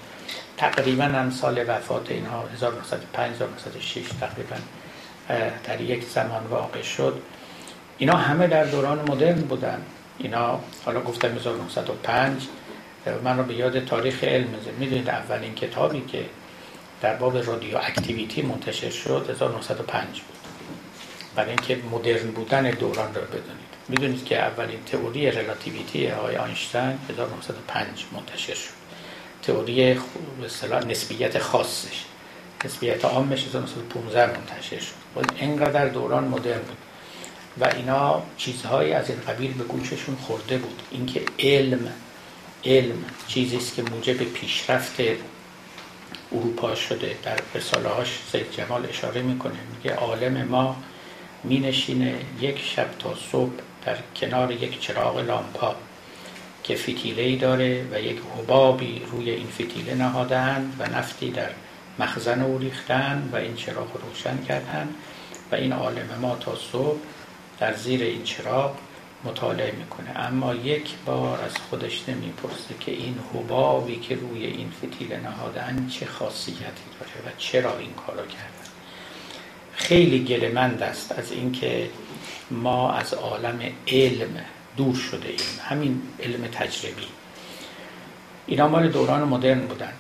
تقریبا 0.57 1.05
هم 1.05 1.31
سال 1.31 1.64
وفات 1.68 2.11
اینها 2.11 2.44
1905 2.55 3.35
1906 3.35 4.03
تقریبا 4.20 4.57
در 5.64 5.81
یک 5.81 6.05
زمان 6.05 6.46
واقع 6.46 6.83
شد. 6.83 7.22
اینا 7.98 8.16
همه 8.16 8.46
در 8.46 8.64
دوران 8.64 9.11
مدرن 9.11 9.40
بودن. 9.40 9.83
اینا 10.18 10.61
حالا 10.85 11.00
گفتم 11.00 11.35
1905 11.37 12.42
من 13.24 13.38
رو 13.38 13.44
به 13.44 13.55
یاد 13.55 13.85
تاریخ 13.85 14.24
علم 14.24 14.48
می‌دونید 14.79 15.09
اولین 15.09 15.55
کتابی 15.55 16.00
که 16.00 16.24
در 17.03 17.14
باب 17.14 17.37
رادیو 17.37 17.79
اکتیویتی 17.79 18.42
منتشر 18.42 18.90
شد 18.90 19.26
1905 19.31 20.07
بود. 20.07 20.38
برای 21.35 21.50
اینکه 21.50 21.79
مدرن 21.92 22.31
بودن 22.31 22.70
دوران 22.70 23.14
رو 23.14 23.20
بدونید. 23.20 23.69
می‌دونید 23.90 24.24
که 24.24 24.38
اولین 24.38 24.85
تئوری 24.87 25.31
رلاتیویتی 25.31 26.07
های 26.07 26.37
آینشتین 26.37 26.98
1905 27.11 28.05
منتشر 28.12 28.55
شد. 28.55 28.70
تئوری 29.42 29.94
به 30.40 30.46
اصطلاح 30.46 30.85
نسبیت 30.87 31.38
خاصش. 31.38 32.05
نسبیت 32.64 33.05
عامش 33.05 33.46
1915 33.46 34.26
منتشر 34.26 34.79
شد. 34.79 34.92
و 35.16 35.20
اینقدر 35.40 35.88
دوران 35.88 36.24
مدرن 36.24 36.59
بود. 36.59 36.76
و 37.61 37.64
اینا 37.76 38.22
چیزهایی 38.37 38.92
از 38.92 39.11
این 39.11 39.20
قبیل 39.29 39.53
به 39.53 39.64
گوششون 39.64 40.16
خورده 40.16 40.59
بود. 40.59 40.83
اینکه 40.90 41.22
علم 41.38 41.92
علم 42.64 43.05
چیزی 43.29 43.57
است 43.57 43.74
که 43.74 43.83
موجب 43.83 44.22
پیشرفت 44.24 45.00
اروپا 46.33 46.74
شده. 46.74 47.16
در 47.22 47.38
رساله 47.55 47.88
هاش 47.88 48.18
سید 48.33 48.53
جمال 48.53 48.87
اشاره 48.87 49.22
می‌کنه. 49.22 49.59
میگه 49.76 49.96
عالم 49.96 50.44
ما 50.44 50.76
می 51.44 51.61
نشینه 51.61 52.14
یک 52.40 52.59
شب 52.59 52.88
تا 52.98 53.14
صبح 53.33 53.53
در 53.85 53.97
کنار 54.16 54.53
یک 54.53 54.81
چراغ 54.81 55.19
لامپا 55.19 55.75
که 56.62 56.75
فتیله 56.77 57.23
ای 57.23 57.37
داره 57.37 57.87
و 57.93 58.01
یک 58.01 58.21
حبابی 58.37 59.03
روی 59.12 59.31
این 59.31 59.47
فتیله 59.47 59.95
نهادن 59.95 60.73
و 60.79 60.87
نفتی 60.87 61.31
در 61.31 61.51
مخزن 61.99 62.43
او 62.43 62.59
ریختن 62.59 63.29
و 63.33 63.37
این 63.37 63.55
چراغ 63.55 63.88
روشن 64.07 64.45
کردن 64.45 64.88
و 65.53 65.55
این 65.55 65.73
عالم 65.73 66.19
ما 66.21 66.37
تا 66.37 66.57
صبح 66.73 66.99
در 67.59 67.75
زیر 67.75 68.03
این 68.03 68.23
چراغ 68.23 68.77
مطالعه 69.25 69.73
می‌کنه. 69.73 70.11
اما 70.16 70.55
یک 70.55 70.90
بار 71.07 71.40
از 71.40 71.53
خودش 71.71 72.09
نمی‌پرسه 72.09 72.75
که 72.81 72.93
این 72.93 73.19
حبابی 73.35 73.97
که 73.97 74.14
روی 74.14 74.47
این 74.47 74.71
فتیله 74.71 75.21
نهادن 75.21 75.88
چه 75.90 76.07
خاصیتی 76.07 76.62
داره 77.01 77.27
و 77.27 77.38
چرا 77.38 77.79
این 77.79 77.93
کارو 77.93 78.23
کردن 78.27 78.71
خیلی 79.75 80.25
گلمند 80.25 80.83
است 80.83 81.12
از 81.12 81.33
اینکه 81.33 81.90
ما 82.50 82.92
از 82.92 83.14
عالم 83.14 83.60
علم 83.88 84.40
دور 84.76 84.94
شده 84.94 85.28
ایم. 85.28 85.38
همین 85.68 86.02
علم 86.20 86.46
تجربی. 86.46 87.06
اینا 88.46 88.68
مال 88.68 88.88
دوران 88.88 89.28
مدرن 89.28 89.60
بودن 89.60 89.92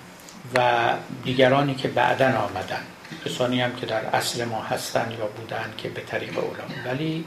و 0.54 0.90
دیگرانی 1.24 1.74
که 1.74 1.88
بعدا 1.88 2.26
آمدن. 2.26 2.82
کسانی 3.24 3.60
هم 3.60 3.76
که 3.76 3.86
در 3.86 4.06
اصل 4.06 4.44
ما 4.44 4.62
هستن 4.62 5.10
یا 5.18 5.26
بودن 5.26 5.74
که 5.78 5.88
به 5.88 6.00
طریق 6.00 6.38
علم 6.38 6.86
ولی 6.86 7.24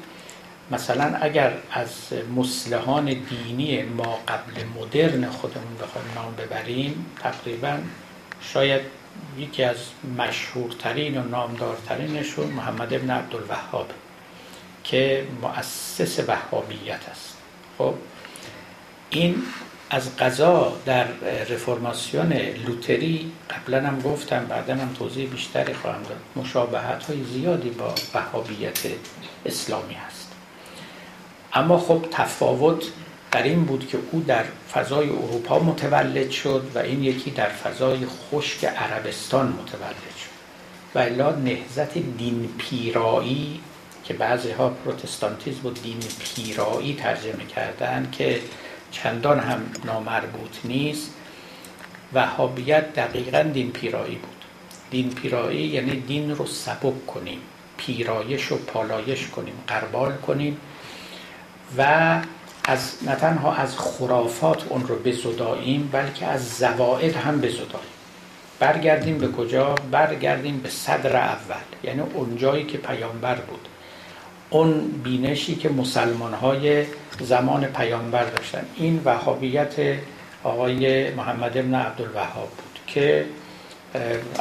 مثلا 0.71 1.17
اگر 1.21 1.53
از 1.71 1.89
مسلحان 2.35 3.05
دینی 3.05 3.81
ما 3.81 4.19
قبل 4.27 4.63
مدرن 4.79 5.29
خودمون 5.29 5.73
بخوایم 5.81 6.07
نام 6.15 6.35
ببریم 6.35 7.05
تقریبا 7.23 7.77
شاید 8.41 8.81
یکی 9.37 9.63
از 9.63 9.77
مشهورترین 10.17 11.17
و 11.17 11.23
نامدارترینشون 11.23 12.47
محمد 12.47 12.93
ابن 12.93 13.09
عبدالوهاب. 13.09 13.87
که 14.83 15.27
مؤسس 15.41 16.19
وهابیت 16.19 17.09
است. 17.11 17.37
خب 17.77 17.93
این 19.09 19.43
از 19.89 20.17
قضا 20.17 20.73
در 20.85 21.05
رفرماسیون 21.49 22.33
لوتری 22.33 23.31
قبلا 23.49 23.81
هم 23.87 23.99
گفتم 24.01 24.45
بعدا 24.45 24.75
هم 24.75 24.93
توضیح 24.93 25.29
بیشتری 25.29 25.73
خواهم 25.73 26.03
داد. 26.03 26.45
مشابهت 26.45 27.03
های 27.03 27.23
زیادی 27.23 27.69
با 27.69 27.95
وهابیت 28.13 28.79
اسلامی 29.45 29.93
هست. 29.93 30.31
اما 31.53 31.77
خب 31.77 32.05
تفاوت 32.11 32.83
در 33.31 33.43
این 33.43 33.65
بود 33.65 33.87
که 33.87 33.97
او 34.11 34.23
در 34.27 34.43
فضای 34.73 35.09
اروپا 35.09 35.59
متولد 35.59 36.31
شد 36.31 36.71
و 36.75 36.79
این 36.79 37.03
یکی 37.03 37.31
در 37.31 37.49
فضای 37.49 37.99
خشک 38.05 38.65
عربستان 38.65 39.47
متولد 39.47 40.15
شد. 40.19 40.33
و 40.95 40.99
الا 40.99 41.31
نهزت 41.31 41.93
دین 41.97 42.49
پیرایی 42.57 43.59
که 44.03 44.13
بعضی 44.13 44.51
ها 44.51 44.69
پروتستانتیزم 44.69 45.67
و 45.67 45.71
دین 45.71 45.99
پیرایی 46.19 46.95
ترجمه 46.95 47.45
کردن 47.55 48.09
که 48.11 48.39
چندان 48.91 49.39
هم 49.39 49.61
نامربوط 49.85 50.57
نیست 50.63 51.13
وهابیت 52.13 52.93
دقیقا 52.93 53.41
دین 53.41 53.71
پیرایی 53.71 54.15
بود. 54.15 54.29
دین 54.91 55.09
پیرایی 55.09 55.67
یعنی 55.67 55.99
دین 55.99 56.35
رو 56.35 56.45
سبک 56.45 57.05
کنیم 57.07 57.39
پیرایش 57.77 58.51
و 58.51 58.57
پالایش 58.57 59.27
کنیم 59.27 59.53
قربال 59.67 60.17
کنیم 60.17 60.57
و 61.77 62.21
از 62.63 62.97
نه 63.05 63.15
تنها 63.15 63.53
از 63.53 63.77
خرافات 63.77 64.63
اون 64.69 64.87
رو 64.87 64.95
بزداییم 64.95 65.89
بلکه 65.91 66.25
از 66.25 66.57
زوائد 66.57 67.15
هم 67.15 67.41
بزداییم. 67.41 67.93
برگردیم 68.59 69.17
به 69.17 69.27
کجا؟ 69.27 69.75
برگردیم 69.91 70.57
به 70.57 70.69
صدر 70.69 71.15
اول 71.15 71.55
یعنی 71.83 72.01
اون 72.13 72.37
جایی 72.37 72.65
که 72.65 72.77
پیامبر 72.77 73.35
بود. 73.35 73.67
اون 74.53 74.87
بینشی 75.03 75.55
که 75.55 75.69
مسلمان 75.69 76.33
های 76.33 76.85
زمان 77.19 77.65
پیامبر 77.65 78.23
داشتن. 78.23 78.65
این 78.75 79.01
وهابیت 79.05 79.73
آقای 80.43 81.11
محمد 81.11 81.57
ابن 81.57 81.75
عبدالوهاب 81.75 82.49
بود 82.49 82.79
که 82.87 83.25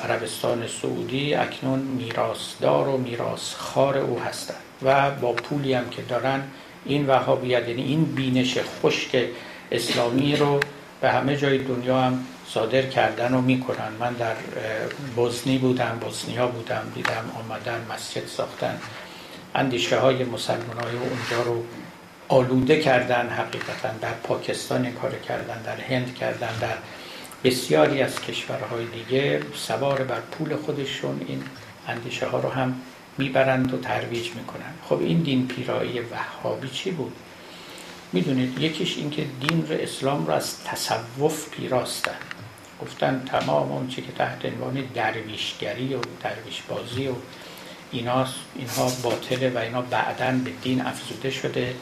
عربستان 0.05 0.67
سعودی 0.83 1.35
اکنون 1.35 1.79
میراثدار 1.79 2.89
و 2.89 2.97
میراثخوار 2.97 3.99
او 3.99 4.21
هستند 4.21 4.57
و 4.83 5.11
با 5.11 5.33
پولی 5.33 5.75
هم 5.75 5.91
که 5.91 6.03
دارن 6.03 6.43
این 6.85 7.07
وهابیت 7.07 7.69
یعنی 7.69 7.83
این 7.83 8.05
بینش 8.05 8.59
خشک 8.83 9.25
اسلامی 9.73 10.37
رو 10.37 10.61
به 11.01 11.11
همه 11.11 11.37
جای 11.37 11.59
دنیا 11.59 12.01
هم 12.01 12.25
صادر 12.49 12.83
کردن 12.83 13.35
و 13.35 13.41
می‌کنن. 13.41 13.93
من 14.01 14.13
در 14.13 14.35
بوزنی 15.17 15.59
بودم 15.59 15.99
بوسنیا 16.01 16.47
بودم 16.47 16.93
دیدم 16.95 17.25
آمدن 17.45 17.87
مسجد 17.95 18.27
ساختن. 18.27 18.79
اندیشه 19.55 19.99
های 19.99 20.25
مسلمان 20.25 20.79
های 20.79 20.97
اونجا 20.97 21.43
رو 21.43 21.65
آلوده 22.29 22.81
کردن 22.81 23.29
حقیقتا 23.29 23.89
در 24.01 24.13
پاکستان 24.13 24.93
کار 24.93 25.13
کردن 25.29 25.63
در 25.63 25.81
هند 25.81 26.15
کردن 26.15 26.59
در 26.61 26.75
بسیاری 27.45 28.03
از 28.03 28.21
کشورهای 28.21 28.87
دیگه 28.87 29.43
سوار 29.55 30.03
بر 30.03 30.21
پول 30.21 30.57
خودشون 30.57 31.21
این 31.29 31.43
اندیشه 31.89 32.27
ها 32.27 32.41
رو 32.41 32.49
هم 32.49 32.81
می‌برند 33.19 33.75
و 33.75 33.79
ترویج 33.79 34.31
می‌کنن 34.35 34.73
خب 34.89 35.01
این 35.01 35.19
دین 35.19 35.49
پیرایی 35.49 36.01
وهابی 36.01 36.69
چی 36.69 36.91
بود؟ 36.91 37.13
می‌دونید 38.13 38.59
یکیش 38.59 38.97
اینکه 38.97 39.27
دین 39.41 39.67
رو 39.69 39.77
اسلام 39.81 40.27
رو 40.27 40.33
از 40.33 40.65
تصوف 40.65 41.51
پیراستن. 41.51 42.17
گفتن 42.83 43.23
تمام 43.27 43.73
اون 43.73 43.89
چی 43.89 44.03
که 44.03 44.13
تحت 44.13 44.45
عنوان 44.45 44.85
درویشگری 44.95 45.95
و 45.95 45.99
درویش 46.23 46.63
بازی 46.69 47.09
و 47.09 47.13
اینا 47.93 48.27
اینها 48.55 48.93
باطله 49.03 49.51
و 49.51 49.59
اینا 49.59 49.83
بعدا 49.83 50.31
به 50.45 50.51
دین 50.63 50.81
افزوده 50.81 51.31
شده 51.31 51.75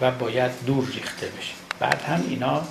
و 0.00 0.10
باید 0.10 0.50
دور 0.66 0.86
ریخته 0.86 1.26
بشه. 1.26 1.54
بعد 1.78 2.02
هم 2.02 2.24
اینا 2.28 2.62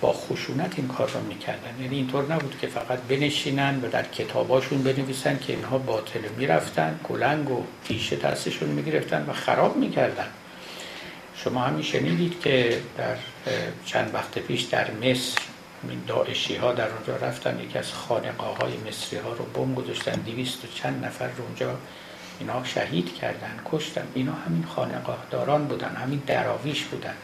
با 0.00 0.12
خشونت 0.12 0.72
این 0.76 0.88
کار 0.88 1.10
رو 1.10 1.20
می‌کردن. 1.20 1.82
یعنی 1.82 1.96
اینطور 1.96 2.32
نبود 2.32 2.58
که 2.60 2.66
فقط 2.66 2.98
بنشینن 2.98 3.80
و 3.82 3.88
در 3.88 4.02
کتاباشون 4.02 4.82
بنویسن 4.82 5.38
که 5.38 5.52
اینها 5.52 5.78
باطله 5.78 6.28
می‌رفتن 6.36 7.00
کلنگ 7.08 7.50
و 7.50 7.64
تیشه 7.84 8.16
دستشون 8.16 8.68
می‌گرفتن 8.68 9.26
و 9.28 9.32
خراب 9.32 9.76
می‌کردن. 9.76 10.26
شما 11.36 11.60
همین 11.60 11.82
شنیدید 11.82 12.40
که 12.40 12.80
در 12.98 13.16
چند 13.86 14.14
وقت 14.14 14.38
پیش 14.38 14.62
در 14.62 14.90
مصر 14.90 15.38
این 15.88 16.02
داعشی 16.06 16.56
ها 16.56 16.72
در 16.72 16.88
اونجا 16.88 17.26
رفتن 17.26 17.60
یکی 17.60 17.78
از 17.78 17.92
خانقاه 17.92 18.56
های 18.56 18.72
مصری 18.88 19.18
ها 19.18 19.32
رو 19.32 19.44
بم 19.44 19.74
گذاشتن 19.74 20.12
دیویست 20.12 20.64
و 20.64 20.68
چند 20.74 21.04
نفر 21.04 21.26
رو 21.26 21.44
اونجا 21.44 21.78
اینا 22.40 22.64
شهید 22.64 23.14
کردن 23.14 23.60
کشتن. 23.72 24.06
اینا 24.14 24.32
همین 24.32 24.64
خانقاه 24.64 25.18
داران 25.30 25.64
بودن 25.64 25.96
همین 25.96 26.22
دراویش 26.26 26.84
بودن. 26.84 27.14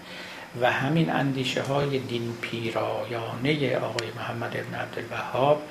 و 0.60 0.72
همین 0.72 1.10
اندیشه 1.10 1.62
های 1.62 1.98
دین 1.98 2.32
پیرایانه 2.40 3.76
آقای 3.76 4.08
محمد 4.16 4.56
ابن 4.56 4.74
عبدالوهاب 4.74 5.62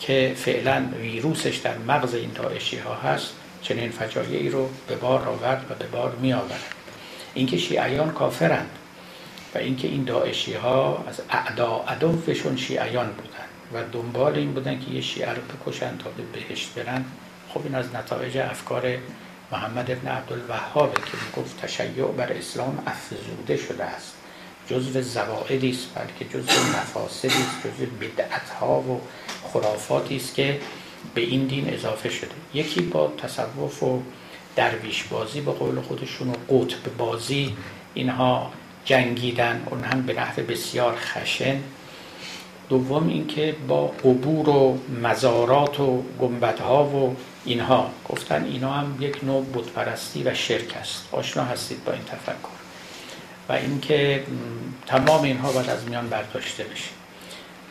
که 0.00 0.32
فعلا 0.36 0.84
ویروسش 1.00 1.56
در 1.56 1.78
مغز 1.78 2.14
این 2.14 2.30
داعشی 2.34 2.78
ها 2.78 2.94
هست 2.94 3.32
چنین 3.62 3.90
فجایعی 3.90 4.48
رو 4.48 4.68
به 4.88 4.96
بار 4.96 5.28
آورد 5.28 5.66
و 5.70 5.74
به 5.74 5.86
بار 5.86 6.16
می 6.20 6.32
آورد 6.32 6.74
اینکه 7.34 7.58
شیعیان 7.58 8.12
کافرند 8.12 8.70
و 9.54 9.58
اینکه 9.58 9.88
این 9.88 10.04
داعشی 10.04 10.54
ها 10.54 11.04
از 11.08 11.20
اعدا 11.30 11.84
عدوشون 11.88 12.56
شیعیان 12.56 13.06
بودن 13.06 13.46
و 13.72 13.88
دنبال 13.92 14.34
این 14.34 14.52
بودن 14.52 14.80
که 14.80 14.90
یه 14.90 15.00
شیعه 15.00 15.30
رو 15.30 15.42
بکشن 15.42 15.96
تا 15.96 16.10
به 16.10 16.22
بهشت 16.22 16.74
برن 16.74 17.04
خب 17.54 17.60
این 17.64 17.74
از 17.74 17.94
نتایج 17.94 18.38
افکار 18.38 18.82
محمد 19.52 19.90
ابن 19.90 20.08
عبدالوهابه 20.08 20.94
که 20.94 21.12
می‌گفت 21.26 21.60
تشیع 21.60 22.06
بر 22.06 22.32
اسلام 22.32 22.82
افزوده 22.86 23.56
شده 23.56 23.84
است. 23.84 24.14
جزو 24.66 25.02
زوائدی 25.02 25.70
است 25.70 25.88
بلکه 25.94 26.38
جزو 26.38 26.62
مفاسدی 26.62 27.28
است 27.28 27.60
جزو 27.60 27.86
بدعت 28.00 28.50
ها 28.60 28.80
و 28.80 29.00
خرافاتی 29.52 30.16
است 30.16 30.34
که 30.34 30.60
به 31.14 31.20
این 31.20 31.46
دین 31.46 31.74
اضافه 31.74 32.10
شده. 32.10 32.30
یکی 32.54 32.80
با 32.80 33.12
تصوف 33.18 33.82
و 33.82 34.02
درویش 34.56 35.04
بازی 35.04 35.40
به 35.40 35.52
قول 35.52 35.80
خودشون 35.80 36.28
و 36.28 36.32
قطب 36.32 36.96
بازی 36.98 37.56
اینها 37.94 38.50
جنگیدن. 38.84 39.62
اون 39.70 39.84
هم 39.84 40.02
به 40.02 40.12
نحو 40.12 40.42
بسیار 40.42 40.96
خشن. 40.96 41.60
دوم 42.68 43.08
اینکه 43.08 43.56
با 43.68 43.86
قبور 43.86 44.48
و 44.48 44.78
مزارات 45.02 45.80
و 45.80 46.02
گنبدها 46.20 46.84
و 46.84 47.16
اینها 47.44 47.90
گفتن 48.08 48.44
اینا 48.44 48.72
هم 48.72 48.96
یک 49.00 49.24
نوع 49.24 49.46
بتپرستی 49.54 50.22
و 50.22 50.34
شرک 50.34 50.76
است. 50.76 51.08
آشنا 51.12 51.44
هستید 51.44 51.84
با 51.84 51.92
این 51.92 52.04
تفکر. 52.04 52.62
و 53.48 53.52
اینکه 53.52 54.24
تمام 54.86 55.22
اینها 55.22 55.52
باید 55.52 55.70
از 55.70 55.88
میان 55.88 56.08
برداشته 56.08 56.64
بشه. 56.64 56.90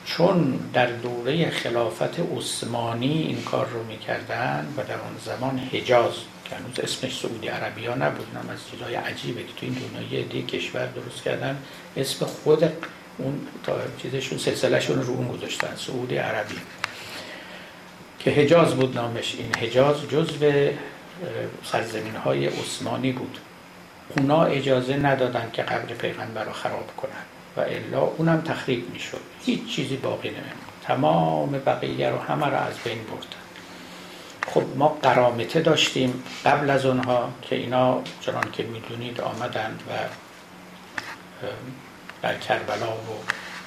چون 0.06 0.60
در 0.74 0.86
دوره 0.86 1.50
خلافت 1.50 2.20
عثمانی 2.38 3.22
این 3.22 3.42
کار 3.42 3.68
رو 3.68 3.84
می‌کردن 3.84 4.68
و 4.78 4.84
در 4.84 4.94
آن 4.94 5.18
زمان 5.26 5.60
حجاز 5.60 6.14
که 6.50 6.56
هنوز 6.56 6.80
اسمش 6.80 7.20
سعودی 7.20 7.48
عربی 7.48 7.86
ها 7.86 7.96
نبود 7.96 8.28
از 8.54 8.60
چیزای 8.72 8.96
عجیبه 8.96 9.44
که 9.44 9.54
تو 9.58 9.66
این 9.66 9.74
دنیا 9.74 10.20
یه 10.20 10.42
کشور 10.42 10.86
درست 10.86 11.24
کردن 11.24 11.58
اسم 11.98 12.26
خود 12.26 12.64
اون 13.18 13.48
تا 13.64 13.78
چیزشون 14.02 14.38
سلسلهشون 14.38 15.02
رو 15.02 15.14
اون 15.14 15.28
گذاشتن 15.28 15.76
سعودی 15.76 16.18
عربی. 16.18 16.56
که 18.24 18.32
حجاز 18.32 18.76
بود 18.76 18.96
نامش. 18.96 19.36
این 19.36 19.56
حجاز 19.56 20.10
جزو 20.10 20.70
سرزمین 21.64 22.16
های 22.16 22.48
عثمانی 22.48 23.12
بود. 23.12 23.38
اونا 24.18 24.44
اجازه 24.44 24.98
ندادن 24.98 25.50
که 25.54 25.64
قبر 25.64 25.94
پیغمبر 25.94 26.44
رو 26.44 26.52
خراب 26.52 26.96
کنن 26.98 27.12
و 27.58 27.60
الا 27.60 28.02
اونم 28.02 28.42
تخریب 28.42 28.90
می‌شد. 28.94 29.22
هیچ 29.46 29.76
چیزی 29.76 29.96
باقی 29.98 30.30
نمیمون 30.30 30.46
تمام 30.84 31.52
بقیه 31.52 32.10
رو 32.10 32.18
همه 32.18 32.46
رو 32.46 32.56
از 32.56 32.74
بین 32.84 32.98
بردن. 33.04 33.42
خب 34.48 34.64
ما 34.78 34.88
قرامته 34.88 35.60
داشتیم 35.60 36.24
قبل 36.46 36.70
از 36.70 36.86
اونها 36.86 37.30
که 37.42 37.56
اینا 37.56 38.02
چنان 38.22 38.52
که 38.52 38.64
می‌دونید 38.64 39.22
آمدند 39.22 39.84
و 39.90 39.92
در 42.22 42.38
کربلا 42.38 42.92
و 42.92 43.24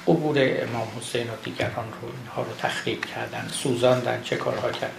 قبور 0.07 0.37
امام 0.39 0.87
حسین 0.99 1.27
و 1.29 1.33
دیگران 1.43 1.85
رو 2.01 2.07
اینها 2.19 2.41
رو 2.41 2.55
تخریب 2.61 3.05
کردن 3.05 3.47
سوزاندن 3.51 4.21
چه 4.23 4.35
کارها 4.35 4.71
کردن 4.71 4.93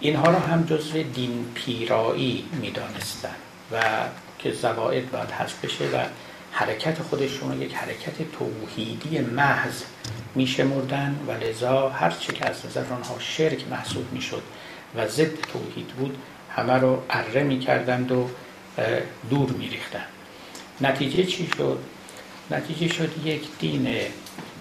اینها 0.00 0.30
رو 0.30 0.38
هم 0.38 0.64
جزو 0.64 1.02
دین 1.02 1.44
پیرایی 1.54 2.44
می‌دانستن 2.52 3.34
و 3.72 3.80
که 4.38 4.52
زواید 4.52 5.10
باید 5.10 5.30
حذف 5.30 5.64
بشه 5.64 5.84
و 5.84 6.04
حرکت 6.52 7.02
خودشون 7.02 7.52
رو 7.52 7.62
یک 7.62 7.74
حرکت 7.74 8.32
توحیدی 8.38 9.18
محض 9.18 9.82
میشمردن 10.34 11.18
و 11.28 11.32
لذا 11.32 11.88
هر 11.88 12.10
چه 12.10 12.32
که 12.32 12.46
از 12.46 12.66
نظر 12.66 12.84
آنها 12.92 13.18
شرک 13.18 13.68
محسوب 13.68 14.12
می‌شد 14.12 14.42
و 14.96 15.08
ضد 15.08 15.40
توحید 15.40 15.86
بود 15.86 16.18
همه 16.50 16.72
رو 16.72 17.02
اره 17.10 17.42
می‌کردند 17.42 18.12
و 18.12 18.28
دور 19.30 19.50
میریختند 19.50 20.06
نتیجه 20.80 21.24
چی 21.24 21.50
شد؟ 21.56 21.78
نتیجه 22.50 22.94
شد 22.94 23.26
یک 23.26 23.42
دین 23.58 23.96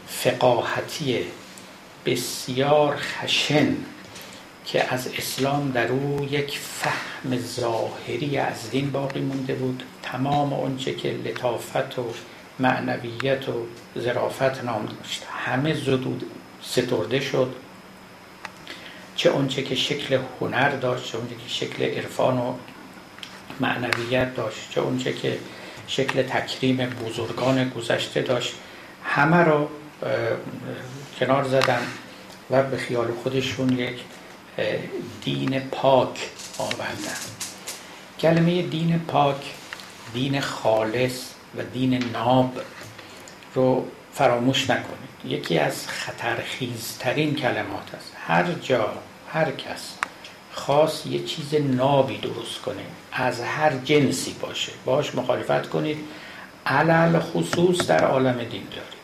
فقاهتی 0.08 1.26
بسیار 2.06 2.96
خشن 2.96 3.76
که 4.65 4.94
از 4.94 5.08
اسلام 5.08 5.72
در 5.72 5.88
او 5.88 6.28
یک 6.32 6.60
فهم 6.60 7.38
ظاهری 7.38 8.38
از 8.38 8.70
دین 8.70 8.91
باقی 8.91 9.20
مونده 9.20 9.54
بود. 9.54 9.84
تمام 10.04 10.54
اونچه 10.54 10.96
که 10.96 11.12
لطافت 11.12 12.00
و 12.00 12.13
معنویت 12.60 13.50
و 13.50 13.65
ظرافت 14.00 14.64
نام 14.64 14.86
داشت. 14.86 15.24
همه 15.45 15.74
زدود 15.74 16.24
سترده 16.64 17.20
شد. 17.20 17.55
چه 19.16 19.30
اونچه 19.30 19.64
که 19.64 19.76
شکل 19.76 20.20
هنر 20.41 20.70
داشت 20.70 21.12
چه 21.12 21.18
اونچه 21.18 21.36
که 21.36 21.47
شکل 21.47 21.84
عرفان 21.84 22.38
و 22.38 22.53
معنویت 23.60 24.36
داشت 24.36 24.72
چه 24.72 24.82
اونچه 24.82 25.14
که 25.14 25.38
شکل 25.88 26.21
تکریم 26.21 26.77
بزرگان 26.77 27.69
گذشته 27.69 28.21
داشت. 28.21 28.53
همه 29.03 29.38
رو 29.38 29.69
کنار 31.19 31.43
زدن 31.43 31.82
و 32.51 32.63
به 32.63 32.77
خیال 32.77 33.07
خودشون 33.23 33.79
یک 33.79 33.99
دین 35.23 35.59
پاک 35.59 36.29
آوردن. 36.57 37.17
کلمه 38.19 38.61
دین 38.61 38.99
پاک 38.99 39.53
دین 40.13 40.41
خالص 40.41 41.21
و 41.57 41.63
دین 41.73 42.03
ناب 42.13 42.61
رو 43.55 43.86
فراموش 44.13 44.69
نکنید. 44.69 45.11
یکی 45.25 45.59
از 45.59 45.88
خطرخیزترین 45.88 47.36
کلمات 47.36 47.95
است. 47.97 48.13
هر 48.27 48.43
جا 48.43 48.93
هر 49.34 49.51
کس 49.51 49.93
خاص 50.54 51.06
یه 51.06 51.24
چیز 51.24 51.56
نابی 51.56 52.18
درست 52.18 52.62
کنه. 52.62 52.84
از 53.12 53.41
هر 53.41 53.72
جنسی 53.84 54.36
باشه. 54.41 54.72
باش 54.86 55.16
مخالفت 55.16 55.70
کنید. 55.70 55.97
علل 56.66 57.20
خصوص 57.20 57.88
در 57.88 58.04
عالم 58.04 58.38
دین 58.38 58.68
داری 58.72 59.02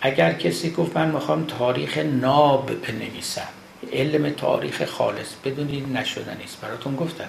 اگر 0.00 0.32
کسی 0.32 0.70
گفت 0.70 0.96
من 0.96 1.10
می‌خوام 1.10 1.44
تاریخ 1.44 1.98
ناب 1.98 2.70
بنویسم 2.86 3.48
علم 3.92 4.30
تاریخ 4.30 4.84
خالص 4.84 5.34
بدون 5.44 5.68
این 5.68 5.96
نشده 5.96 6.36
نیست. 6.40 6.60
براتون 6.60 6.96
گفتم 6.96 7.28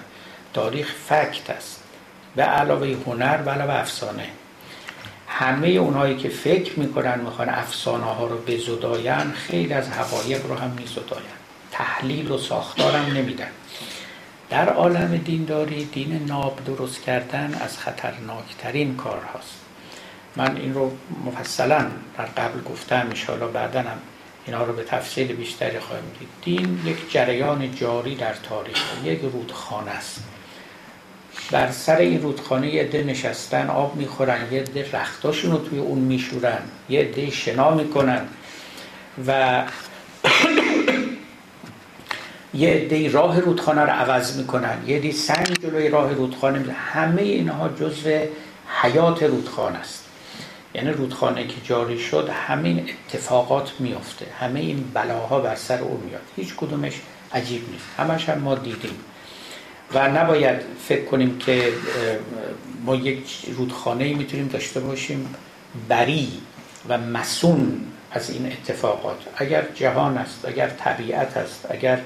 تاریخ 0.54 0.94
فکت 1.08 1.50
است. 1.50 1.82
به 2.36 2.42
علاوه 2.42 2.96
هنر 3.06 3.42
و 3.46 3.50
علاوه 3.50 3.74
افسانه. 3.74 4.26
همه 5.28 5.68
اونایی 5.68 6.16
که 6.16 6.28
فکر 6.28 6.78
می‌کنن 6.78 7.20
می‌خوان 7.20 7.48
افسانه 7.48 8.04
ها 8.04 8.26
رو 8.26 8.38
بزداین 8.38 9.32
خیلی 9.32 9.72
از 9.72 9.88
حقایق 9.88 10.46
رو 10.46 10.54
هم 10.54 10.70
میزداین. 10.70 11.39
تحلیل 11.72 12.30
و 12.30 12.38
ساختارم 12.38 13.04
نمیدن 13.16 13.50
در 14.50 14.68
عالم 14.68 15.16
دینداری 15.16 15.84
دین 15.84 16.26
ناب 16.26 16.64
درست 16.64 17.02
کردن 17.02 17.54
از 17.60 17.78
خطرناکترین 17.78 18.96
کار 18.96 19.20
هاست 19.34 19.54
من 20.36 20.56
این 20.56 20.74
رو 20.74 20.92
مفصلا 21.24 21.86
در 22.18 22.24
قبل 22.24 22.62
گفتم 22.62 23.06
انشاءالله 23.10 23.52
بعدا 23.52 23.80
هم 23.80 23.98
اینا 24.46 24.64
رو 24.64 24.72
به 24.72 24.82
تفصیل 24.84 25.32
بیشتری 25.32 25.78
خواهیم 25.78 26.04
دید. 26.18 26.28
دین 26.42 26.80
یک 26.84 27.12
جریان 27.12 27.74
جاری 27.74 28.14
در 28.14 28.34
تاریخ 28.34 28.82
یک 29.04 29.20
رودخانه 29.20 29.90
است. 29.90 30.22
بر 31.50 31.70
سر 31.70 31.96
این 31.96 32.22
رودخانه 32.22 32.74
یه 32.74 32.82
عده 32.82 33.02
نشستن 33.02 33.70
آب 33.70 33.96
می‌خورن 33.96 34.52
یه 34.52 34.60
عده 34.60 34.90
رختاشون 34.92 35.52
رو 35.52 35.58
توی 35.58 35.78
اون 35.78 35.98
میشورن 35.98 36.62
یه 36.88 37.00
عده 37.00 37.30
شنا 37.30 37.70
می‌کنن 37.70 38.28
و 39.26 39.62
یه 42.54 42.68
عده 42.68 43.10
راه 43.10 43.40
رودخانه 43.40 43.80
رو 43.80 43.90
عوض 43.90 44.36
می‌کنن. 44.36 44.78
یه 44.86 44.96
عده 44.96 45.12
سنگ 45.12 45.56
جلوی 45.62 45.88
راه 45.88 46.12
رودخانه 46.12 46.72
همه 46.72 47.22
اینها 47.22 47.68
جزء 47.68 48.24
حیات 48.82 49.22
رودخانه 49.22 49.78
است. 49.78 50.04
یعنی 50.74 50.90
رودخانه 50.90 51.46
که 51.46 51.54
جاری 51.64 51.98
شد 51.98 52.30
همین 52.48 52.90
اتفاقات 53.08 53.72
میفته 53.78 54.26
همه 54.40 54.60
این 54.60 54.90
بلاها 54.94 55.40
بر 55.40 55.54
سر 55.54 55.80
او 55.80 56.02
میاد. 56.06 56.20
هیچ 56.36 56.54
کدومش 56.56 56.92
عجیب 57.32 57.70
نیست. 57.70 57.84
همش 57.96 58.28
هم 58.28 58.38
ما 58.38 58.54
دیدیم. 58.54 58.94
و 59.94 60.08
نباید 60.08 60.56
فکر 60.88 61.04
کنیم 61.04 61.38
که 61.38 61.72
ما 62.84 62.94
یک 62.94 63.44
رودخانه 63.56 64.14
می‌تونیم 64.14 64.48
داشته 64.48 64.80
باشیم 64.80 65.34
بری 65.88 66.28
و 66.88 66.98
مسون 66.98 67.80
از 68.12 68.30
این 68.30 68.46
اتفاقات. 68.46 69.16
اگر 69.36 69.64
جهان 69.74 70.18
است 70.18 70.44
اگر 70.44 70.68
طبیعت 70.68 71.36
است 71.36 71.66
اگر 71.70 72.00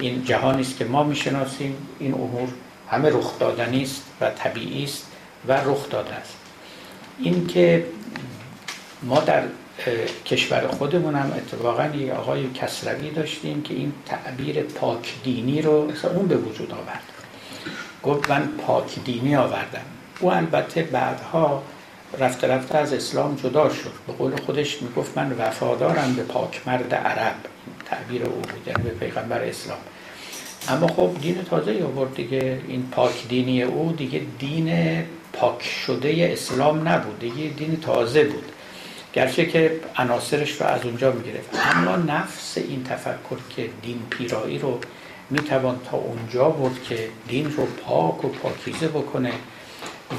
این 0.00 0.24
جهانی 0.24 0.60
است 0.60 0.76
که 0.76 0.84
ما 0.84 1.04
می‌شناسیم. 1.04 1.76
این 1.98 2.14
امور 2.14 2.48
همه 2.90 3.08
رخ 3.08 3.38
دادنی 3.38 3.82
است 3.82 4.02
و 4.20 4.30
طبیعی 4.30 4.84
است 4.84 5.06
و 5.48 5.52
رخ 5.52 5.90
داده 5.90 6.14
است. 6.14 6.36
این 7.18 7.46
که 7.46 7.86
ما 9.02 9.20
در 9.20 9.42
کشور 10.26 10.66
خودمون 10.66 11.14
هم 11.14 11.32
اتفاقا 11.36 11.86
یه 11.86 12.12
آقای 12.12 12.50
کسروی 12.50 13.10
داشتیم 13.10 13.62
که 13.62 13.74
این 13.74 13.92
تعبیر 14.06 14.62
پاک 14.62 15.14
دینی 15.24 15.62
رو 15.62 15.92
اون 16.14 16.28
به 16.28 16.36
وجود 16.36 16.72
آورد. 16.72 17.02
گفت 18.02 18.30
من 18.30 18.48
پاک 18.66 19.04
دینی 19.04 19.36
آوردم. 19.36 19.84
او 20.20 20.32
البته 20.32 20.82
بعدها 20.82 21.62
رفته 22.18 22.46
رفته 22.46 22.78
از 22.78 22.92
اسلام 22.92 23.36
جدا 23.36 23.68
شد. 23.68 23.92
به 24.06 24.12
قول 24.12 24.36
خودش 24.36 24.82
می‌گفت 24.82 25.18
من 25.18 25.32
وفادارم 25.38 26.14
به 26.14 26.22
پاک 26.22 26.60
مرد 26.66 26.94
عرب 26.94 27.34
تعبیر 27.84 28.22
او 28.22 28.32
بود 28.32 28.62
یعنی 28.66 28.82
به 28.82 28.90
پیغمبر 28.90 29.42
اسلام. 29.42 29.78
اما 30.70 30.86
خب 30.86 31.10
دین 31.20 31.42
تازه 31.50 31.84
آورد 31.84 32.14
دیگه. 32.14 32.60
این 32.68 32.88
پاک 32.90 33.28
دینی 33.28 33.62
او 33.62 33.92
دیگه 33.92 34.20
دین 34.38 35.02
پاک 35.32 35.62
شده 35.62 36.30
اسلام 36.32 36.88
نبود. 36.88 37.18
دیگه 37.18 37.48
دین 37.56 37.80
تازه 37.80 38.24
بود. 38.24 38.44
گرچه 39.12 39.46
که 39.46 39.80
عناصرش 39.96 40.60
رو 40.60 40.66
از 40.66 40.84
اونجا 40.84 41.12
می‌گرفت. 41.12 41.48
اما 41.74 41.96
نفس 41.96 42.58
این 42.58 42.84
تفکر 42.84 43.36
که 43.56 43.68
دین 43.82 44.02
پیرایی 44.10 44.58
رو 44.58 44.78
می‌توان 45.30 45.80
تا 45.90 45.96
اونجا 45.96 46.48
بود 46.48 46.82
که 46.88 47.08
دین 47.28 47.52
رو 47.56 47.66
پاک 47.66 48.24
و 48.24 48.28
پاکیزه 48.28 48.88
بکنه 48.88 49.32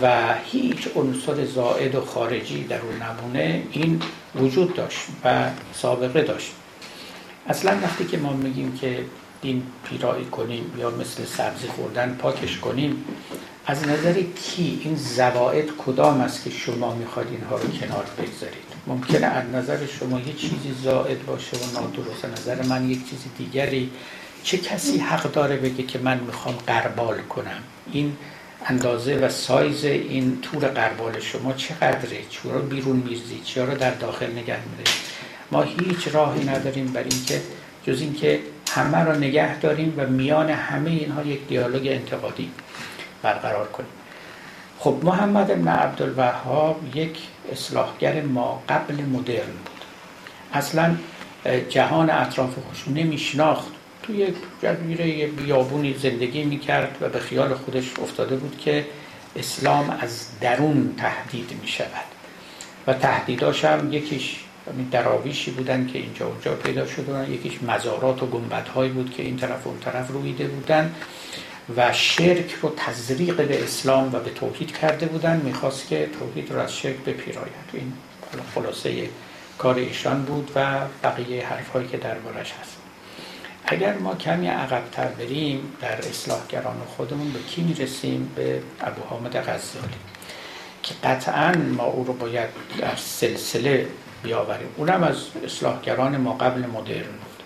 و 0.02 0.36
هیچ 0.46 0.88
عنصر 0.96 1.46
زائد 1.46 1.96
و 1.96 2.02
خارجی 2.02 2.64
در 2.64 2.80
اون 2.82 2.96
نمونه 2.96 3.64
این 3.72 4.02
وجود 4.36 4.74
داشت 4.74 5.00
و 5.24 5.50
سابقه 5.74 6.22
داشت. 6.22 6.52
اصلا 7.48 7.72
وقتی 7.84 8.06
که 8.06 8.18
ما 8.18 8.34
میگیم 8.34 8.78
که 8.82 9.00
دین 9.42 9.64
پیرایی 9.90 10.26
کنیم 10.26 10.74
یا 10.78 10.90
مثل 10.90 11.26
سبزی 11.26 11.68
خوردن 11.68 12.18
پاکش 12.22 12.58
کنیم 12.58 13.06
از 13.66 13.88
نظر 13.88 14.14
کی 14.14 14.82
این 14.84 14.96
زوائد 14.96 15.66
کدام 15.86 16.22
است 16.22 16.44
که 16.44 16.50
شما 16.50 16.96
می‌خواد 16.96 17.28
اینها 17.32 17.56
رو 17.56 17.68
کنار 17.70 18.06
بگذارید؟ 18.18 18.72
ممکنه 18.88 19.26
از 19.26 19.50
نظر 19.54 19.86
شما 19.86 20.20
یه 20.20 20.34
چیزی 20.34 20.76
زائد 20.84 21.26
باشه 21.26 21.58
و 21.58 21.82
نادرست. 21.82 22.26
نظر 22.26 22.64
من 22.64 22.90
یک 22.90 23.10
چیز 23.10 23.20
دیگری 23.38 23.92
چه 24.44 24.58
کسی 24.58 24.98
حق 24.98 25.32
داره 25.32 25.58
بگه 25.58 25.84
که 25.84 26.00
من 26.00 26.20
می‌خوام 26.20 26.56
قربال 26.68 27.22
کنم؟ 27.22 27.64
این 27.92 28.18
اندازه 28.66 29.16
و 29.16 29.30
سایز 29.30 29.86
این 29.86 30.42
تور 30.42 30.68
قربال 30.68 31.20
شما 31.20 31.54
چقدره؟ 31.54 32.22
چرا 32.30 32.60
بیرون 32.60 32.96
میرزی 32.96 33.42
چرا 33.46 33.74
در 33.74 33.92
داخل 33.92 34.32
نگه 34.32 34.60
میره 34.72 34.92
ما 35.52 35.62
هیچ 35.62 36.08
راهی 36.08 36.46
نداریم 36.46 36.88
بر 36.88 37.04
اینکه 37.04 37.42
جز 37.88 38.02
اینکه 38.02 38.40
همه 38.74 39.04
را 39.04 39.16
نگه 39.16 39.60
داریم 39.60 39.94
و 39.98 40.08
میان 40.08 40.50
همه 40.50 40.90
اینها 40.90 41.24
یک 41.24 41.48
دیالوگ 41.48 41.88
انتقادی 41.88 42.52
برقرار 43.22 43.68
کنیم. 43.68 43.90
خب 44.80 44.98
محمد 45.04 45.48
بن 45.48 45.68
عبدالوهاب 45.68 46.96
یک 46.96 47.18
اصلاحگر 47.52 48.22
ما 48.22 48.64
قبل 48.70 48.96
مدرن 48.96 49.46
بود. 49.46 49.86
اصلا 50.54 50.96
جهان 51.70 52.10
اطراف 52.10 52.56
خوش 52.70 52.88
نمیشناخت. 52.88 53.68
توی 54.04 54.18
یک 54.18 54.36
جزیره 54.64 55.28
بیابونی 55.28 55.94
زندگی 55.94 56.44
می‌کرد 56.44 56.98
و 57.02 57.10
به 57.10 57.20
خیال 57.20 57.54
خودش 57.54 58.00
افتاده 58.02 58.36
بود 58.36 58.58
که 58.58 58.86
اسلام 59.36 59.98
از 60.02 60.40
درون 60.40 60.96
تهدید 60.98 61.52
می‌شود. 61.62 62.06
و 62.88 62.94
تهدیداش 62.94 63.66
هم 63.66 63.94
یکیش 63.94 64.40
دراویشی 64.92 65.52
بودن 65.52 65.88
که 65.88 66.00
اینجا 66.00 66.28
اونجا 66.28 66.54
پیدا 66.54 66.86
شدن. 66.86 67.32
یکیش 67.32 67.64
مزارات 67.64 68.24
و 68.24 68.26
گنبدهایی 68.26 68.92
بود 68.92 69.14
که 69.14 69.24
این 69.24 69.38
طرف 69.38 69.68
و 69.68 69.70
اون 69.70 69.80
طرف 69.80 70.08
رویده 70.08 70.48
بودن 70.48 70.96
و 71.78 71.94
شرک 71.94 72.52
رو 72.62 72.74
تزریق 72.78 73.48
به 73.48 73.64
اسلام 73.64 74.16
و 74.16 74.20
به 74.20 74.30
توحید 74.30 74.78
کرده 74.78 75.06
بودن. 75.06 75.38
می‌خواست 75.38 75.88
که 75.88 76.10
توحید 76.20 76.52
رو 76.52 76.60
از 76.60 76.76
شرک 76.78 76.98
بپیراید. 76.98 77.54
این 77.74 77.94
خلاصه 78.56 79.10
کار 79.58 79.76
ایشان 79.76 80.24
بود 80.24 80.52
و 80.56 80.80
بقیه 81.04 81.48
حرفهایی 81.48 81.88
که 81.88 81.98
دربارش 81.98 82.54
هست. 82.62 82.78
اگر 83.66 83.98
ما 83.98 84.16
کمی 84.16 84.48
عقبتر 84.48 85.08
بریم 85.08 85.74
در 85.82 85.98
اصلاحگران 85.98 86.76
خودمون 86.98 87.32
به 87.32 87.40
کی 87.40 87.62
می‌رسیم؟ 87.62 88.32
به 88.36 88.62
ابو 88.82 89.02
حامد 89.10 89.36
غزالی 89.36 90.02
که 90.84 90.94
قطعا 91.04 91.52
ما 91.52 91.84
او 91.84 92.04
رو 92.04 92.14
باید 92.14 92.50
در 92.80 92.96
سلسله 92.96 93.88
بیاوریم. 94.24 94.68
اونم 94.78 95.04
از 95.04 95.18
اصلاحگران 95.46 96.18
ما 96.18 96.34
قبل 96.34 96.60
مدرن 96.60 97.02
بود. 97.02 97.44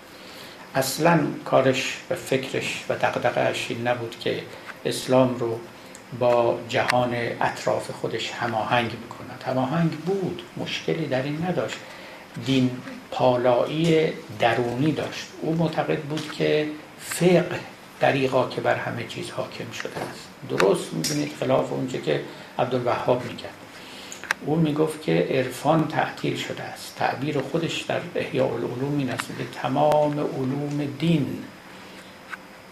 اصلا 0.75 1.19
کارش 1.45 1.97
و 2.09 2.15
فکرش 2.15 2.83
و 2.89 2.95
دقدقهش 2.95 3.65
این 3.69 3.87
نبود 3.87 4.15
که 4.19 4.41
اسلام 4.85 5.35
رو 5.35 5.59
با 6.19 6.59
جهان 6.69 7.15
اطراف 7.41 7.91
خودش 7.91 8.31
هماهنگ 8.31 8.89
بکند. 8.89 9.43
هماهنگ 9.45 9.91
بود 9.91 10.41
مشکلی 10.57 11.07
در 11.07 11.23
این 11.23 11.45
نداشت. 11.45 11.77
دین 12.45 12.71
پالایی 13.11 14.13
درونی 14.39 14.91
داشت. 14.91 15.25
او 15.41 15.55
معتقد 15.55 15.99
بود 15.99 16.31
که 16.31 16.67
فقه 16.99 17.59
دریقا 17.99 18.49
که 18.49 18.61
بر 18.61 18.75
همه 18.75 19.03
چیز 19.03 19.31
حاکم 19.31 19.71
شده 19.71 19.99
است. 20.11 20.57
درست 20.57 20.93
می‌بینید 20.93 21.31
خلاف 21.39 21.71
اونچه 21.71 22.01
که 22.01 22.21
عبدالوهاب 22.59 23.25
میگه 23.25 23.45
او 24.45 24.55
می‌گفت 24.55 25.01
که 25.01 25.27
عرفان 25.29 25.87
تعطیل 25.87 26.37
شده 26.37 26.63
است. 26.63 26.95
تعبیر 26.95 27.39
خودش 27.39 27.81
در 27.81 28.01
احیاء 28.15 28.53
العلوم 28.53 28.97
این 28.97 29.09
است. 29.09 29.27
که 29.27 29.59
تمام 29.61 30.19
علوم 30.19 30.87
دین 30.99 31.43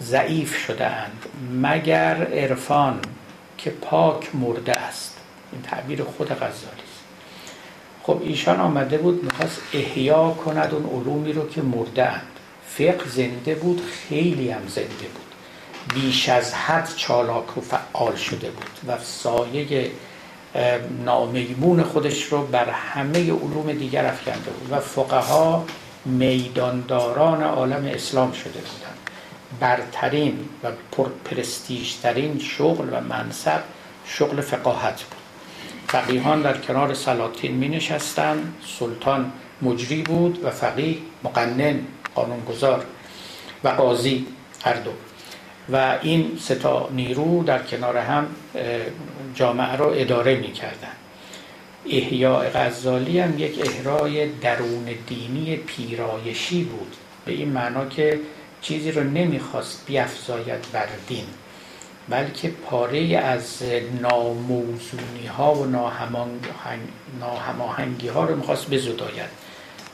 ضعیف 0.01 0.65
شده 0.65 0.85
اند. 0.85 1.25
مگر 1.61 2.23
عرفان 2.23 2.99
که 3.57 3.69
پاک 3.69 4.35
مرده 4.35 4.71
است. 4.71 5.17
این 5.51 5.61
تعبیر 5.61 6.03
خود 6.03 6.29
غزالی 6.29 6.83
خب 8.03 8.21
ایشان 8.23 8.59
آمده 8.59 8.97
بود 8.97 9.23
می‌خواست 9.23 9.61
احیا 9.73 10.29
کند 10.29 10.73
اون 10.73 11.01
علومی 11.01 11.33
رو 11.33 11.49
که 11.49 11.61
مرده 11.61 12.09
اند. 12.11 12.27
فقه 12.67 13.09
زنده 13.09 13.55
بود 13.55 13.81
خیلی 14.09 14.49
هم 14.49 14.67
زنده 14.67 14.87
بود. 14.89 15.33
بیش 15.95 16.29
از 16.29 16.53
حد 16.53 16.89
چالاک 16.95 17.57
و 17.57 17.61
فعال 17.61 18.15
شده 18.15 18.49
بود. 18.49 18.69
و 18.87 18.97
سایه 18.99 19.91
نامیمون 21.05 21.83
خودش 21.83 22.23
رو 22.23 22.45
بر 22.45 22.69
همه 22.69 23.19
علوم 23.19 23.73
دیگر 23.73 24.05
افکنده 24.05 24.51
بود 24.51 24.71
و 24.71 24.79
فقها 24.79 25.65
میدانداران 26.05 27.43
عالم 27.43 27.85
اسلام 27.85 28.31
شده 28.31 28.59
بودند. 28.59 28.97
برترین 29.59 30.39
و 30.63 30.67
پرپرستیجترین 30.91 32.39
شغل 32.39 32.89
و 32.91 33.01
منصب 33.01 33.63
شغل 34.05 34.41
فقاهت 34.41 35.03
بود. 35.03 35.23
فقیهان 35.87 36.41
در 36.41 36.57
کنار 36.57 36.93
سلاطین 36.93 37.51
می 37.51 37.67
نشستن 37.67 38.53
سلطان 38.79 39.31
مجری 39.61 40.01
بود 40.01 40.45
و 40.45 40.49
فقیه 40.49 40.97
مقنن 41.23 41.79
قانونگذار 42.15 42.85
و 43.63 43.67
قاضی 43.67 44.27
هر 44.63 44.73
دو 44.73 44.91
و 45.71 45.97
این 46.01 46.37
ستا 46.41 46.89
نیرو 46.91 47.43
در 47.43 47.63
کنار 47.63 47.97
هم 47.97 48.27
جامعه 49.35 49.75
را 49.75 49.93
اداره 49.93 50.35
می 50.35 50.51
کردن 50.51 50.91
احیاء 51.89 52.49
غزالی 52.49 53.19
هم 53.19 53.39
یک 53.39 53.59
احرای 53.65 54.27
درون 54.27 54.85
دینی 55.07 55.55
پیرایشی 55.55 56.63
بود. 56.63 56.95
به 57.25 57.31
این 57.31 57.49
معنا 57.49 57.85
که 57.85 58.19
چیزی 58.61 58.91
رو 58.91 59.03
نمی‌خواست 59.03 59.83
بیافزاید 59.85 60.59
بر 60.73 60.87
دین 61.07 61.25
بلکه 62.09 62.49
پاره 62.49 63.17
از 63.17 63.63
ناموزونی 64.01 65.25
ها 65.37 65.53
و 65.53 65.65
ناهماهنگی 67.19 68.07
ها 68.07 68.25
رو 68.25 68.35
می‌خواست 68.35 68.69
بزداید. 68.69 69.29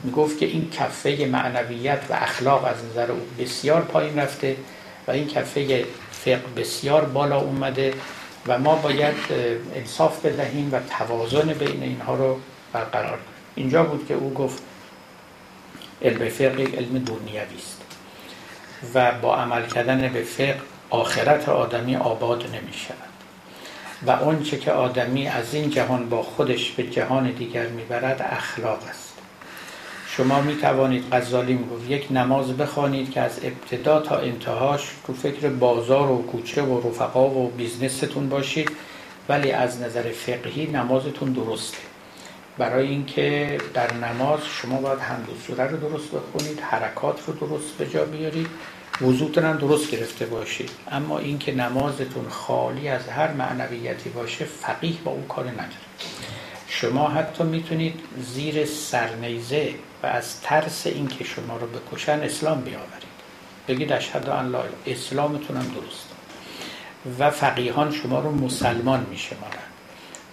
می‌گفت 0.04 0.38
که 0.38 0.46
این 0.46 0.70
کفه 0.70 1.28
معنویت 1.32 2.00
و 2.10 2.12
اخلاق 2.12 2.64
از 2.64 2.76
نظر 2.90 3.12
او 3.12 3.20
بسیار 3.38 3.80
پایین 3.80 4.18
رفته 4.18 4.56
این 5.10 5.26
کفه 5.26 5.84
فقه 6.12 6.42
بسیار 6.56 7.04
بالا 7.04 7.40
اومده 7.40 7.94
و 8.46 8.58
ما 8.58 8.74
باید 8.74 9.14
انصاف 9.74 10.26
بدهیم 10.26 10.68
و 10.72 10.80
توازن 10.98 11.52
بین 11.52 11.82
اینها 11.82 12.14
رو 12.14 12.40
برقرار 12.72 13.18
اینجا 13.54 13.82
بود 13.82 14.06
که 14.08 14.14
او 14.14 14.34
گفت 14.34 14.62
علم 16.02 16.28
فقه 16.28 16.62
علم 16.62 16.98
دنیوی 16.98 17.58
است 17.58 17.80
و 18.94 19.12
با 19.12 19.36
عمل 19.36 19.66
کردن 19.66 20.08
به 20.08 20.22
فقه 20.22 20.60
آخرت 20.90 21.48
آدمی 21.48 21.96
آباد 21.96 22.42
نمی 22.46 22.72
شود 22.72 23.10
و 24.06 24.10
آنچه 24.10 24.58
که 24.58 24.72
آدمی 24.72 25.28
از 25.28 25.54
این 25.54 25.70
جهان 25.70 26.08
با 26.08 26.22
خودش 26.22 26.70
به 26.70 26.82
جهان 26.82 27.30
دیگر 27.30 27.66
می‌برد 27.66 28.26
اخلاق 28.30 28.84
است. 28.90 29.09
شما 30.16 30.40
می 30.40 30.56
توانید 30.56 31.04
غزالی 31.12 31.54
می‌گفت 31.54 31.90
یک 31.90 32.06
نماز 32.10 32.56
بخوانید 32.56 33.10
که 33.10 33.20
از 33.20 33.40
ابتدا 33.42 34.00
تا 34.00 34.16
انتهاش 34.16 34.90
تو 35.06 35.12
فکر 35.12 35.48
بازار 35.48 36.10
و 36.10 36.22
کوچه 36.22 36.62
و 36.62 36.88
رفقا 36.88 37.30
و 37.30 37.50
بیزنستون 37.50 38.28
باشید 38.28 38.70
ولی 39.28 39.52
از 39.52 39.80
نظر 39.80 40.02
فقهی 40.02 40.66
نمازتون 40.66 41.32
درسته. 41.32 41.78
برای 42.58 42.88
اینکه 42.88 43.58
در 43.74 43.94
نماز 43.94 44.40
شما 44.62 44.80
باید 44.80 44.98
و 44.98 45.46
سوره 45.46 45.66
رو 45.66 45.76
درست 45.76 46.08
بخونید 46.10 46.60
حرکات 46.60 47.20
رو 47.26 47.48
درست 47.48 47.76
به 47.78 47.86
جا 47.86 48.04
بیارید 48.04 48.48
وضوعتون 49.00 49.44
هم 49.44 49.56
درست 49.56 49.90
گرفته 49.90 50.26
باشید. 50.26 50.70
اما 50.90 51.18
اینکه 51.18 51.54
نمازتون 51.54 52.28
خالی 52.28 52.88
از 52.88 53.08
هر 53.08 53.32
معنویتی 53.32 54.10
باشه 54.10 54.44
فقیه 54.44 54.94
با 55.04 55.10
اون 55.10 55.26
کار 55.26 55.44
نداره. 55.44 55.68
شما 56.68 57.08
حتی 57.08 57.44
می‌تونید 57.44 58.00
زیر 58.34 58.66
سرنیزه 58.66 59.74
و 60.02 60.06
از 60.06 60.40
ترس 60.40 60.86
اینکه 60.86 61.24
شما 61.24 61.56
رو 61.56 61.66
بکشن 61.66 62.20
اسلام 62.20 62.60
بیاورید. 62.60 63.10
بگید 63.68 63.92
اشهد 63.92 64.28
ان 64.28 64.50
لا 64.50 64.62
اسلامتون 64.86 65.56
هم 65.56 65.66
درست. 65.68 66.06
و 67.18 67.30
فقیهان 67.30 67.92
شما 67.92 68.20
رو 68.20 68.30
مسلمان 68.30 69.06
میشمارن 69.10 69.70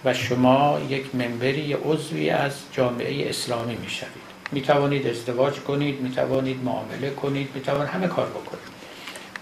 و 0.04 0.14
شما 0.14 0.80
یک 0.88 1.14
منبری 1.14 1.72
عضوی 1.72 2.30
از 2.30 2.52
جامعه 2.72 3.28
اسلامی 3.28 3.76
می‌شوید. 3.76 4.28
می 4.52 4.62
توانید 4.62 5.06
ازدواج 5.06 5.54
کنید 5.54 6.00
می 6.00 6.10
توانید 6.10 6.64
معامله 6.64 7.10
کنید 7.10 7.50
می 7.54 7.60
توانید 7.60 7.88
همه 7.88 8.06
کار 8.08 8.26
بکنید. 8.26 8.68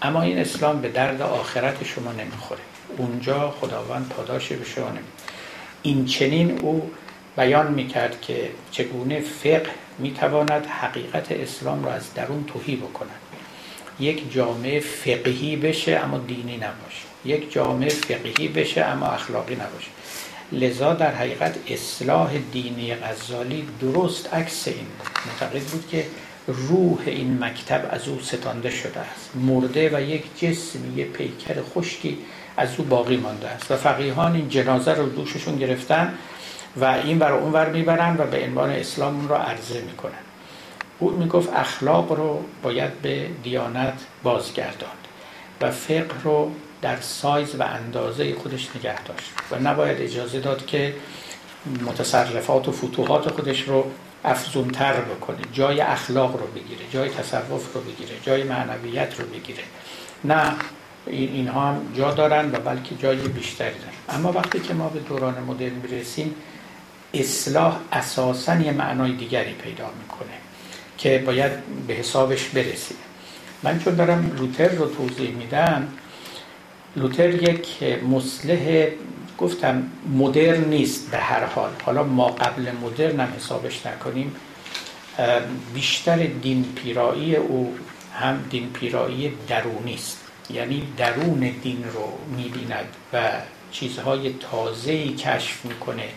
اما 0.01 0.21
این 0.21 0.37
اسلام 0.37 0.81
به 0.81 0.89
درد 0.89 1.21
آخرت 1.21 1.83
شما 1.83 2.11
نمی‌خوره. 2.11 2.61
اونجا 2.97 3.51
خداوند 3.61 4.09
پاداش 4.09 4.47
به 4.47 4.65
شما 4.65 4.89
نمی 4.89 4.99
این 5.81 6.05
چنین 6.05 6.59
او 6.59 6.91
بیان 7.37 7.73
می‌کرد 7.73 8.21
که 8.21 8.51
چگونه 8.71 9.19
فقه 9.21 9.69
می‌تواند 9.97 10.65
حقیقت 10.65 11.31
اسلام 11.31 11.85
را 11.85 11.93
از 11.93 12.13
درون 12.13 12.43
توهی 12.43 12.75
بکند. 12.75 13.19
یک 13.99 14.33
جامعه 14.33 14.79
فقهی 14.79 15.55
بشه 15.55 16.01
اما 16.03 16.17
دینی 16.17 16.57
نباشه. 16.57 17.05
یک 17.25 17.53
جامعه 17.53 17.89
فقهی 17.89 18.47
بشه 18.47 18.81
اما 18.81 19.05
اخلاقی 19.05 19.55
نباشه. 19.55 19.87
لذا 20.51 20.93
در 20.93 21.15
حقیقت 21.15 21.55
اصلاح 21.67 22.37
دینی 22.51 22.95
غزالی 22.95 23.67
درست 23.81 24.33
عکس 24.33 24.67
این 24.67 24.87
معتقد 25.25 25.61
بود 25.61 25.87
که 25.91 26.05
روح 26.47 26.99
این 27.05 27.43
مکتب 27.43 27.89
از 27.91 28.07
او 28.07 28.19
ستانده 28.21 28.69
شده 28.69 28.99
است. 28.99 29.29
مرده 29.35 29.97
و 29.97 30.01
یک 30.01 30.23
جسم 30.39 30.79
یک 30.95 31.07
پیکر 31.07 31.55
خشکی 31.75 32.17
از 32.57 32.69
او 32.77 32.85
باقی 32.85 33.17
مانده 33.17 33.47
است. 33.47 33.71
و 33.71 33.75
فقیهان 33.75 34.35
این 34.35 34.49
جنازه 34.49 34.93
رو 34.93 35.09
دوششون 35.09 35.57
گرفتن. 35.57 36.13
و 36.75 36.85
این 36.85 37.19
بر 37.19 37.31
اون 37.31 37.53
ور 37.53 37.69
می‌برن 37.69 38.15
و 38.17 38.25
به 38.25 38.43
عنوان 38.43 38.69
اسلام 38.69 39.15
اون 39.15 39.29
رو 39.29 39.35
عرضه 39.35 39.81
می‌کنن. 39.81 40.11
او 40.99 41.11
می‌گفت 41.11 41.53
اخلاق 41.53 42.11
رو 42.11 42.43
باید 42.63 43.01
به 43.01 43.29
دیانت 43.43 43.93
بازگرداند 44.23 45.07
و 45.61 45.71
فقه 45.71 46.23
رو 46.23 46.51
در 46.81 46.95
سایز 47.01 47.55
و 47.55 47.63
اندازه 47.63 48.35
خودش 48.35 48.69
نگه 48.75 49.03
داشت 49.03 49.31
و 49.51 49.69
نباید 49.69 50.01
اجازه 50.01 50.39
داد 50.39 50.65
که 50.65 50.93
متصرفات 51.85 52.67
و 52.67 52.71
فتوحات 52.71 53.31
خودش 53.31 53.61
رو 53.61 53.91
افزونتر 54.25 54.93
بکنه 54.93 55.37
جای 55.53 55.81
اخلاق 55.81 56.31
رو 56.31 56.47
بگیره 56.47 56.81
جای 56.91 57.09
تصرف 57.09 57.73
رو 57.73 57.81
بگیره 57.81 58.11
جای 58.23 58.43
معنویت 58.43 59.19
رو 59.19 59.25
بگیره. 59.25 59.63
نه 60.23 60.53
اینها 61.07 61.69
هم 61.69 61.81
جا 61.97 62.11
دارن 62.11 62.51
و 62.51 62.59
بلکه 62.59 62.95
جای 62.95 63.17
بیشتری 63.17 63.73
دارن. 63.73 64.19
اما 64.19 64.31
وقتی 64.31 64.59
که 64.59 64.73
ما 64.73 64.89
به 64.89 64.99
دوران 64.99 65.43
مدرن 65.43 65.71
می‌رسیم 65.83 66.35
اصلاح 67.13 67.79
اساسا 67.91 68.55
یه 68.55 68.71
معنای 68.71 69.11
دیگری 69.11 69.53
پیدا 69.53 69.89
می‌کنه 70.01 70.33
که 70.97 71.23
باید 71.25 71.51
به 71.87 71.93
حسابش 71.93 72.43
برسیم 72.43 72.97
من 73.63 73.79
چون 73.79 73.95
دارم 73.95 74.31
لوتر 74.37 74.67
رو 74.67 74.85
توضیح 74.85 75.29
میدم 75.29 75.87
لوتر 76.95 77.29
یک 77.29 77.83
مصلح 78.09 78.87
گفتم 79.37 79.83
مدرن 80.13 80.63
نیست 80.63 81.11
به 81.11 81.17
هر 81.17 81.45
حال. 81.45 81.69
حالا 81.83 82.03
ما 82.03 82.27
قبل 82.27 82.71
مدرن 82.71 83.19
هم 83.19 83.33
حسابش 83.37 83.85
نکنیم. 83.85 84.35
بیشتر 85.73 86.17
دین 86.17 86.65
پیرایی 86.75 87.35
او 87.35 87.75
هم 88.13 88.43
دین 88.49 88.69
پیرایی 88.69 89.33
درونی 89.47 89.93
است. 89.93 90.17
یعنی 90.49 90.83
درون 90.97 91.39
دین 91.63 91.83
رو 91.93 92.35
می‌بیند 92.37 92.95
و 93.13 93.31
چیزهای 93.71 94.33
تازه‌ای 94.51 95.13
کشف 95.13 95.65
می‌کنه. 95.65 96.09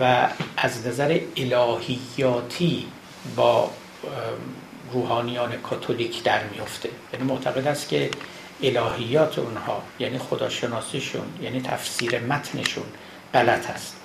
و 0.00 0.28
از 0.56 0.86
نظر 0.86 1.20
الهیاتی 1.36 2.86
با 3.36 3.70
روحانیان 4.92 5.52
کاتولیک 5.52 6.22
در 6.22 6.44
میفته. 6.44 6.88
یعنی 7.12 7.24
معتقد 7.24 7.66
است 7.66 7.88
که 7.88 8.10
الهیات 8.62 9.38
اونها 9.38 9.82
یعنی 9.98 10.18
خداشناسیشون 10.18 11.24
یعنی 11.42 11.60
تفسیر 11.60 12.18
متنشون 12.18 12.84
غلط 13.34 13.70
است 13.70 13.96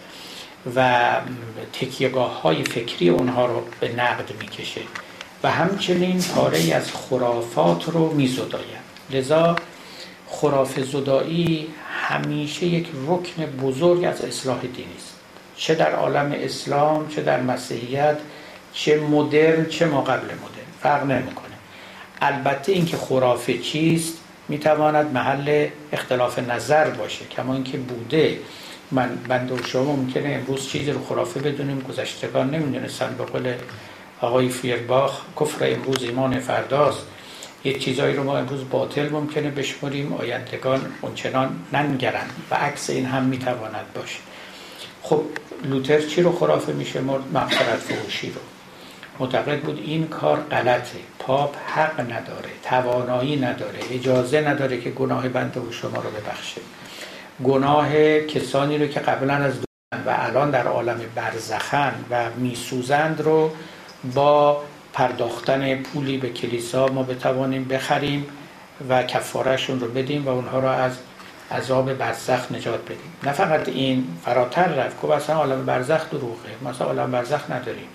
و 0.76 1.12
تکیگاه 1.74 2.42
های 2.42 2.64
فکری 2.64 3.10
اونها 3.10 3.46
رو 3.46 3.64
به 3.80 3.90
نقد 3.90 4.32
می‌کشه 4.40 4.82
و 5.44 5.52
همچنین 5.52 6.22
پاره 6.22 6.74
از 6.74 6.92
خرافات 6.92 7.90
رو 7.90 8.14
میزداید. 8.14 8.86
لذا 9.10 9.56
خراف 10.28 10.80
زدایی 10.80 11.68
همیشه 11.90 12.66
یک 12.66 12.88
رکن 13.08 13.46
بزرگ 13.46 14.04
از 14.04 14.22
اصلاح 14.22 14.62
دینی 14.62 14.96
است. 14.98 15.15
چه 15.58 15.76
در 15.76 15.92
عالم 15.92 16.32
اسلام 16.36 17.08
چه 17.08 17.22
در 17.22 17.42
مسیحیت 17.42 18.18
چه 18.74 19.00
مدرن 19.00 19.66
چه 19.66 19.86
ما 19.86 20.02
مدرن. 20.02 20.30
فرق 20.82 21.04
نمی‌کنه. 21.04 21.46
البته 22.22 22.72
اینکه 22.72 22.98
خرافه 22.98 23.58
چیست؟ 23.58 24.18
می‌تواند 24.50 25.14
محل 25.14 25.68
اختلاف 25.94 26.40
نظر 26.40 26.90
باشه. 26.90 27.26
کما 27.26 27.54
اینکه 27.54 27.78
بوده. 27.78 28.40
من 28.92 29.10
بنده 29.28 29.54
و 29.54 29.64
شما 29.64 29.96
ممکنه 29.96 30.30
امروز 30.30 30.70
چیزی 30.70 30.92
رو 30.92 31.06
خرافه 31.06 31.40
بدونیم 31.40 31.80
گذشتگان 31.80 32.50
نمی‌دونستن. 32.50 33.16
به 33.18 33.24
قول 33.24 33.54
آقای 34.22 34.50
فیرباخ 34.50 35.22
کفر 35.40 35.74
امروز 35.74 36.04
ایمان 36.04 36.40
فرداست. 36.40 37.06
یه 37.64 37.80
چیزایی 37.80 38.16
رو 38.16 38.24
ما 38.24 38.38
امروز 38.38 38.70
باطل 38.70 39.10
ممکنه 39.10 39.50
بشمریم 39.50 40.14
آیندگان 40.14 40.82
اونچنان 41.02 41.56
ننگرند 41.74 42.32
و 42.52 42.56
عکس 42.56 42.90
این 42.90 43.06
هم 43.06 43.24
می‌تواند 43.24 43.86
باشه. 43.96 44.20
خب 45.02 45.22
لوتر 45.64 46.02
چی 46.02 46.22
رو 46.22 46.32
خرافه 46.32 46.74
میشه؟ 46.74 47.02
مغفرت 47.34 47.80
فروشی 47.80 48.30
رو. 48.30 48.42
معتقد 49.20 49.60
بود 49.60 49.84
این 49.86 50.08
کار 50.08 50.38
غلطه. 50.40 51.00
پاپ 51.20 51.56
حق 51.68 52.00
نداره 52.00 52.50
توانایی 52.64 53.36
نداره 53.36 53.80
اجازه 53.92 54.42
نداره 54.42 54.82
که 54.82 54.90
گناه 54.90 55.30
بنده 55.30 55.60
و 55.60 55.72
شما 55.72 56.02
رو 56.02 56.10
ببخشه. 56.10 56.62
گناه 57.44 58.20
کسانی 58.20 58.78
رو 58.78 58.88
که 58.88 59.00
قبلا 59.00 59.34
از 59.34 59.54
و 60.06 60.16
الان 60.18 60.52
در 60.52 60.68
عالم 60.68 61.02
برزخن 61.16 61.94
و 62.12 62.30
میسوزند 62.38 63.22
رو 63.22 63.52
با 64.16 64.62
پرداختن 64.94 65.76
پولی 65.76 66.18
به 66.18 66.30
کلیسا 66.30 66.88
ما 66.88 67.04
بتوانیم 67.04 67.66
بخریم 67.66 68.26
و 68.90 69.04
کفارهشون 69.04 69.80
رو 69.80 69.88
بدیم 69.88 70.26
و 70.26 70.30
اونها 70.30 70.60
رو 70.60 70.68
از 70.68 70.98
عذاب 71.52 71.94
برزخ 71.94 72.52
نجات 72.52 72.86
بدیم. 72.86 73.14
نه 73.24 73.32
فقط 73.32 73.70
این 73.70 74.08
فراتر 74.26 74.68
رفت 74.68 75.02
که 75.02 75.14
اصلا 75.14 75.36
عالم 75.36 75.66
برزخ 75.66 76.10
دروغه. 76.10 76.50
مثلا 76.66 76.88
عالم 76.88 77.12
برزخ 77.12 77.52
نداریم 77.52 77.88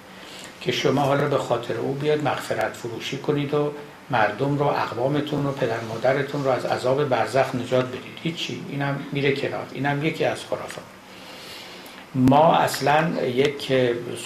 که 0.61 0.73
شما 0.73 1.03
حالا 1.03 1.29
به 1.29 1.39
خاطر 1.39 1.77
او 1.77 1.95
بیاد 1.95 2.25
مغفرت 2.25 2.73
فروشی 2.73 3.19
کنید 3.19 3.55
و 3.55 3.73
مردم 4.11 4.59
رو 4.59 4.67
اقوامتون 4.67 5.47
رو 5.47 5.53
پدر 5.53 5.81
مادرتون 5.81 6.45
رو 6.45 6.51
از 6.51 6.65
عذاب 6.65 7.05
برزخ 7.05 7.55
نجات 7.55 7.87
بدید. 7.89 8.19
هیچی. 8.23 8.65
اینم 8.69 9.01
میره 9.13 9.33
کنار. 9.33 9.67
اینم 9.73 10.05
یکی 10.05 10.25
از 10.25 10.45
خرافات. 10.45 10.85
ما 12.15 12.55
اصلا 12.55 13.23
یک 13.23 13.73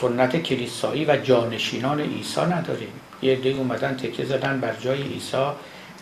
سنت 0.00 0.36
کلیسایی 0.36 1.04
و 1.04 1.16
جانشینان 1.16 2.00
عیسی 2.00 2.40
نداریم. 2.40 2.92
یه 3.22 3.36
دی 3.36 3.52
اومدن 3.52 3.96
تکیه 3.96 4.24
زدن 4.24 4.60
بر 4.60 4.74
جای 4.80 5.02
عیسی. 5.02 5.46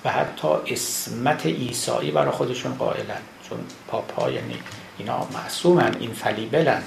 و 0.04 0.10
حتی 0.10 0.48
اسمت 0.66 1.46
عیسایی 1.46 2.10
برای 2.10 2.30
خودشون 2.30 2.74
قائلن. 2.74 3.20
چون 3.48 3.58
پاپا 3.88 4.30
یعنی 4.30 4.54
اینا 4.98 5.26
معصومن 5.34 5.96
این 6.00 6.12
فلیبلن 6.12 6.82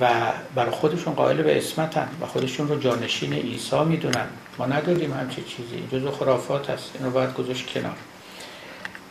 و 0.00 0.10
برای 0.54 0.70
خودشون 0.70 1.14
قائل 1.14 1.42
به 1.42 1.58
اسمتن 1.58 2.08
و 2.20 2.26
خودشون 2.26 2.68
رو 2.68 2.78
جانشین 2.78 3.32
عیسی 3.32 3.84
می‌دونن. 3.84 4.26
ما 4.58 4.66
نداریم 4.66 5.12
همچه 5.12 5.42
چیزی. 5.42 5.88
جزو 5.92 6.10
خرافات 6.10 6.70
هست 6.70 6.90
این 6.94 7.04
رو 7.04 7.10
باید 7.10 7.34
گذاشت 7.34 7.66
کنار. 7.66 7.96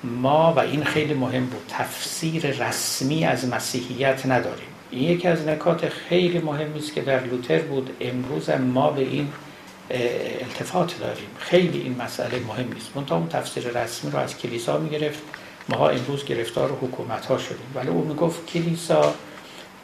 ما 0.03 0.53
و 0.53 0.59
این 0.59 0.84
خیلی 0.84 1.14
مهم 1.14 1.45
بود. 1.45 1.66
تفسیر 1.70 2.66
رسمی 2.66 3.26
از 3.26 3.47
مسیحیت 3.47 4.26
نداریم. 4.26 4.68
این 4.91 5.09
یکی 5.11 5.28
از 5.28 5.47
نکات 5.47 5.89
خیلی 5.89 6.39
مهمی 6.39 6.80
است 6.80 6.93
که 6.93 7.01
در 7.01 7.24
لوتر 7.24 7.59
بود. 7.59 7.89
امروز 8.01 8.49
ما 8.49 8.91
به 8.91 9.01
این 9.01 9.28
التفات 9.90 11.00
داریم. 11.00 11.28
خیلی 11.40 11.82
این 11.82 12.02
مسئله 12.02 12.40
مهم 12.40 12.68
است 12.78 12.92
منتها 12.96 13.18
اون 13.18 13.30
تفسیر 13.30 13.64
رسمی 13.64 14.12
رو 14.12 14.20
از 14.20 14.38
کلیسا 14.38 14.78
می‌گرفت. 14.78 15.20
ما 15.70 15.90
امروز 15.90 16.26
گرفتار 16.26 16.70
حکومت 16.82 17.26
ها 17.26 17.38
شدیم. 17.38 17.72
ولی 17.76 17.88
او 17.88 18.06
می‌گفت 18.06 18.46
کلیسا 18.46 19.14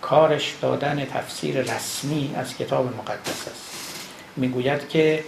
کارش 0.01 0.53
دادن 0.61 1.05
تفسیر 1.05 1.61
رسمی 1.61 2.33
از 2.35 2.57
کتاب 2.57 2.85
مقدس 2.97 3.47
است. 3.47 3.71
می‌گوید 4.35 4.89
که 4.89 5.23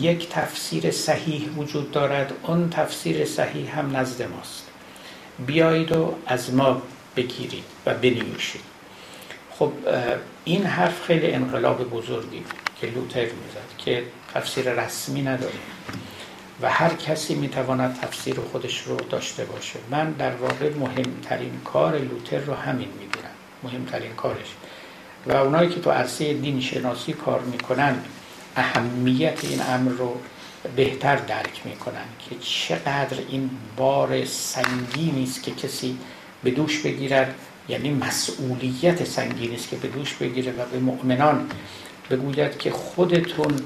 یک 0.00 0.28
تفسیر 0.28 0.90
صحیح 0.90 1.48
وجود 1.56 1.90
دارد 1.90 2.32
اون 2.42 2.70
تفسیر 2.70 3.24
صحیح 3.24 3.78
هم 3.78 3.96
نزد 3.96 4.22
ماست. 4.22 4.66
بیایید 5.46 5.92
و 5.92 6.14
از 6.26 6.54
ما 6.54 6.82
بگیرید 7.16 7.64
و 7.86 7.94
بنیوشید 7.94 8.60
خب 9.58 9.72
این 10.44 10.64
حرف 10.64 11.02
خیلی 11.02 11.32
انقلاب 11.32 11.90
بزرگی 11.90 12.44
که 12.80 12.86
لوتر 12.86 13.20
می‌زد. 13.20 13.69
که 13.84 14.04
تفسیر 14.34 14.72
رسمی 14.72 15.22
نداریم. 15.22 15.60
و 16.62 16.70
هر 16.70 16.94
کسی 16.94 17.34
می‌تواند 17.34 17.98
تفسیر 18.02 18.40
خودش 18.52 18.82
رو 18.82 18.96
داشته 18.96 19.44
باشه. 19.44 19.78
من 19.90 20.10
در 20.10 20.34
واقع 20.34 20.74
مهمترین 20.74 21.60
کار 21.64 21.98
لوتر 21.98 22.38
رو 22.38 22.54
همین 22.54 22.88
می‌دونم 22.98 23.34
مهمترین 23.62 24.12
کارش. 24.12 24.54
و 25.26 25.32
اونایی 25.32 25.68
که 25.68 25.80
تو 25.80 25.90
عرصه 25.90 26.34
دین 26.34 26.60
شناسی 26.60 27.12
کار 27.12 27.40
می‌کنن 27.40 27.96
اهمیت 28.56 29.44
این 29.44 29.62
امر 29.62 29.90
رو 29.90 30.20
بهتر 30.76 31.16
درک 31.16 31.60
می‌کنن 31.64 32.04
که 32.18 32.36
چقدر 32.40 33.16
این 33.28 33.50
بار 33.76 34.24
سنگینی 34.24 35.22
است 35.22 35.42
که 35.42 35.50
کسی 35.50 35.98
به 36.42 36.50
دوش 36.50 36.78
بگیرد 36.78 37.34
یعنی 37.68 37.90
مسئولیت 37.90 39.04
سنگینی 39.04 39.54
است 39.54 39.70
که 39.70 39.76
به 39.76 39.88
دوش 39.88 40.14
بگیره 40.14 40.52
و 40.52 40.64
به 40.72 40.78
مؤمنان 40.78 41.50
بگوید 42.10 42.58
که 42.58 42.70
خودتون 42.70 43.60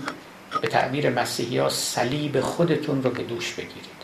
به 0.63 0.69
تعبیر 0.69 1.11
مسیحی 1.11 1.59
ها 1.59 1.69
صلیب 1.69 2.41
خودتون 2.41 3.03
رو 3.03 3.11
به 3.11 3.23
دوش 3.23 3.53
بگیرید. 3.53 3.95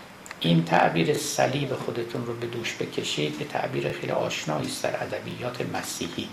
این 0.40 0.64
تعبیر 0.64 1.14
صلیب 1.14 1.74
خودتون 1.74 2.26
رو 2.26 2.34
به 2.34 2.46
دوش 2.46 2.76
بکشید 2.80 3.38
به 3.38 3.44
تعبیر 3.44 3.92
خیلی 3.92 4.12
آشنایی 4.12 4.66
است 4.66 4.82
در 4.82 5.02
ادبیات 5.02 5.60
مسیحی. 5.74 6.28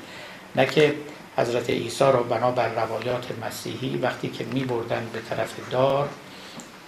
نه 0.55 0.65
که 0.65 0.95
حضرت 1.37 1.69
عیسی 1.69 2.03
رو 2.03 2.23
بنابر 2.23 2.73
روایات 2.73 3.25
مسیحی 3.45 3.97
وقتی 3.97 4.29
که 4.29 4.45
می 4.45 4.63
بردن 4.63 5.07
به 5.13 5.19
طرف 5.29 5.71
دار 5.71 6.09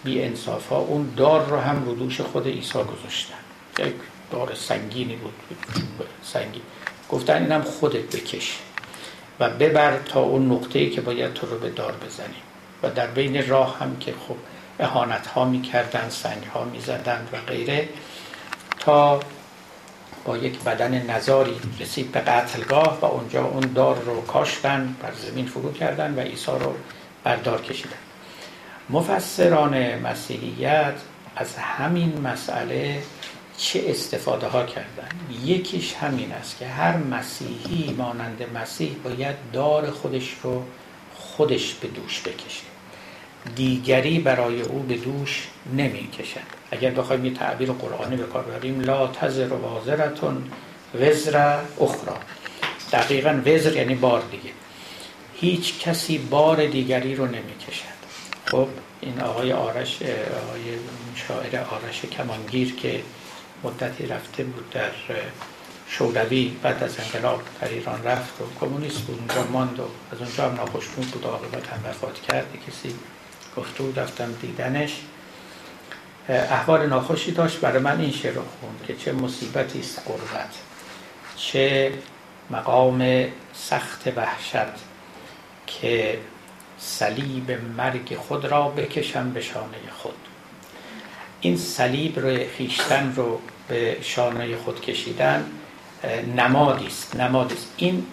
بی 0.04 0.24
انصاف 0.24 0.68
ها 0.68 0.78
اون 0.78 1.14
دار 1.18 1.46
رو 1.46 1.58
هم 1.58 1.86
رو 1.86 1.96
دوش 1.96 2.22
خود 2.22 2.48
عیسی 2.48 2.80
گذاشتن. 2.80 3.34
یک 3.80 3.94
دار 4.32 4.56
سنگینی 4.56 5.16
بود 5.16 5.34
سنگین. 6.24 6.62
گفتن 7.10 7.42
اینم 7.42 7.62
خودت 7.62 8.16
بکش. 8.16 8.60
و 9.40 9.50
ببر 9.50 9.98
تا 9.98 10.20
اون 10.20 10.52
نقطه‌ای 10.52 10.90
که 10.90 11.02
باید 11.02 11.34
تو 11.34 11.48
رو 11.48 11.60
به 11.60 11.70
دار 11.70 11.92
بزنیم. 11.92 12.42
و 12.84 12.90
در 12.90 13.08
بین 13.08 13.48
راه 13.48 13.80
هم 13.80 13.98
که 13.98 14.14
خب 14.28 14.36
اهانت 14.80 15.28
ها 15.28 15.46
می‌کردن 15.46 16.10
سنگ 16.10 16.44
ها 16.44 16.64
می‌زدند 16.64 17.30
و 17.34 17.38
غیره 17.52 17.90
تا 18.80 19.20
با 20.26 20.38
یک 20.38 20.60
بدن 20.60 21.12
نزاری 21.12 21.56
رسید 21.80 22.12
به 22.12 22.20
قتلگاه 22.20 23.00
و 23.02 23.06
اونجا 23.06 23.46
اون 23.46 23.74
دار 23.76 24.00
رو 24.00 24.22
کاشتن 24.22 24.96
بر 25.02 25.12
زمین 25.14 25.46
فرو 25.46 25.74
کردن 25.74 26.16
و 26.16 26.20
عیسی 26.20 26.52
رو 26.52 26.74
بردار 27.24 27.62
کشیدن. 27.62 27.90
مفسران 28.90 30.00
مسیحیت 30.00 30.94
از 31.36 31.56
همین 31.56 32.22
مسئله 32.22 33.02
چه 33.60 33.84
استفاده 33.88 34.48
ها 34.48 34.66
کردن. 34.66 35.10
یکیش 35.46 35.94
همین 35.94 36.32
است 36.32 36.60
که 36.60 36.68
هر 36.68 36.98
مسیحی 36.98 37.94
مانند 37.98 38.44
مسیح 38.56 38.96
باید 39.04 39.36
دار 39.54 39.92
خودش 39.92 40.36
رو 40.44 40.64
خودش 41.16 41.74
به 41.74 41.88
دوش 41.88 42.22
بکشه. 42.22 42.64
دیگری 43.56 44.20
برای 44.20 44.62
او 44.62 44.80
به 44.80 44.96
دوش 44.98 45.48
نمی 45.78 46.08
کشد 46.08 46.40
اگر 46.72 46.92
بخوایم 46.92 47.26
یه 47.26 47.34
تعبیر 47.34 47.72
قرآنی 47.72 48.16
به 48.16 48.24
کار 48.24 48.44
ببریم 48.44 48.82
لا 48.82 49.08
تزر 49.08 49.54
وازرتون 49.54 50.52
وزر 51.02 51.60
اخرى 51.82 52.16
دقیقا 52.92 53.42
وزر 53.46 53.76
یعنی 53.76 53.96
بار 53.96 54.24
دیگه. 54.32 54.54
هیچ 55.36 55.80
کسی 55.80 56.18
بار 56.18 56.66
دیگری 56.66 57.16
رو 57.16 57.26
نمی 57.26 57.58
کشد 57.68 58.00
خب 58.46 58.68
این 59.02 59.22
آقای 59.22 59.54
آرش 59.54 60.02
آقای 60.02 60.62
شاعر 61.16 61.56
آرش 61.56 62.02
کمانگیر 62.02 62.76
که 62.76 63.02
مدتی 63.64 64.06
رفته 64.06 64.44
بود 64.44 64.70
در 64.70 64.92
شوروی 65.88 66.56
بعد 66.64 66.84
از 66.84 67.00
انقلاب 67.00 67.42
در 67.62 67.68
ایران 67.68 68.04
رفت 68.04 68.42
و 68.42 68.46
کمونیست 68.60 69.02
بود 69.02 69.20
اونجا 69.20 69.52
ماند 69.52 69.80
و 69.80 69.84
از 70.12 70.22
اونجا 70.22 70.50
هم 70.50 70.56
ناخشنود 70.56 71.12
بود 71.12 71.26
عاقبت 71.26 71.68
هم 71.68 71.90
وفات 71.90 72.22
کرد. 72.22 72.48
کسی 72.68 72.96
گفته 73.58 73.84
بود 73.84 74.00
رفتم 74.00 74.34
دیدنش. 74.42 75.02
احوال 76.30 76.88
ناخوشی 76.88 77.32
داشت. 77.32 77.60
برای 77.60 77.82
من 77.82 78.00
این 78.00 78.12
شعر 78.12 78.34
رو 78.34 78.42
که 78.88 78.96
چه 78.96 79.12
مصیبتی 79.12 79.80
است 79.80 80.02
قربت 80.06 80.56
چه 81.36 81.94
مقام 82.50 83.26
سخت 83.54 84.08
وحشت 84.16 84.74
که 85.68 86.20
صلیب 86.80 87.52
مرگ 87.78 88.16
خود 88.16 88.46
را 88.46 88.70
بکشم 88.70 89.32
به 89.32 89.42
شانه 89.42 89.78
خود. 89.98 90.29
این 91.42 91.58
صلیب 91.58 92.20
رو 92.20 92.38
خیشتن 92.58 93.14
رو 93.16 93.40
به 93.68 93.98
شانه 94.02 94.58
خود 94.58 94.82
کشیدن 94.82 95.46
نمادی 96.36 96.88
است 96.88 97.16
نمادی 97.16 97.56
است. 97.56 97.74
این 97.78 98.06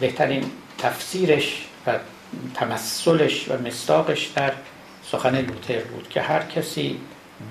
بهترین 0.00 0.44
تفسیرش 0.78 1.66
و 1.86 1.98
تمثلش 2.54 3.48
و 3.48 3.66
مستاقش 3.66 4.26
در 4.26 4.52
سخن 5.10 5.40
لوتر 5.40 5.80
بود 5.80 6.08
که 6.08 6.20
هر 6.20 6.42
کسی 6.42 6.96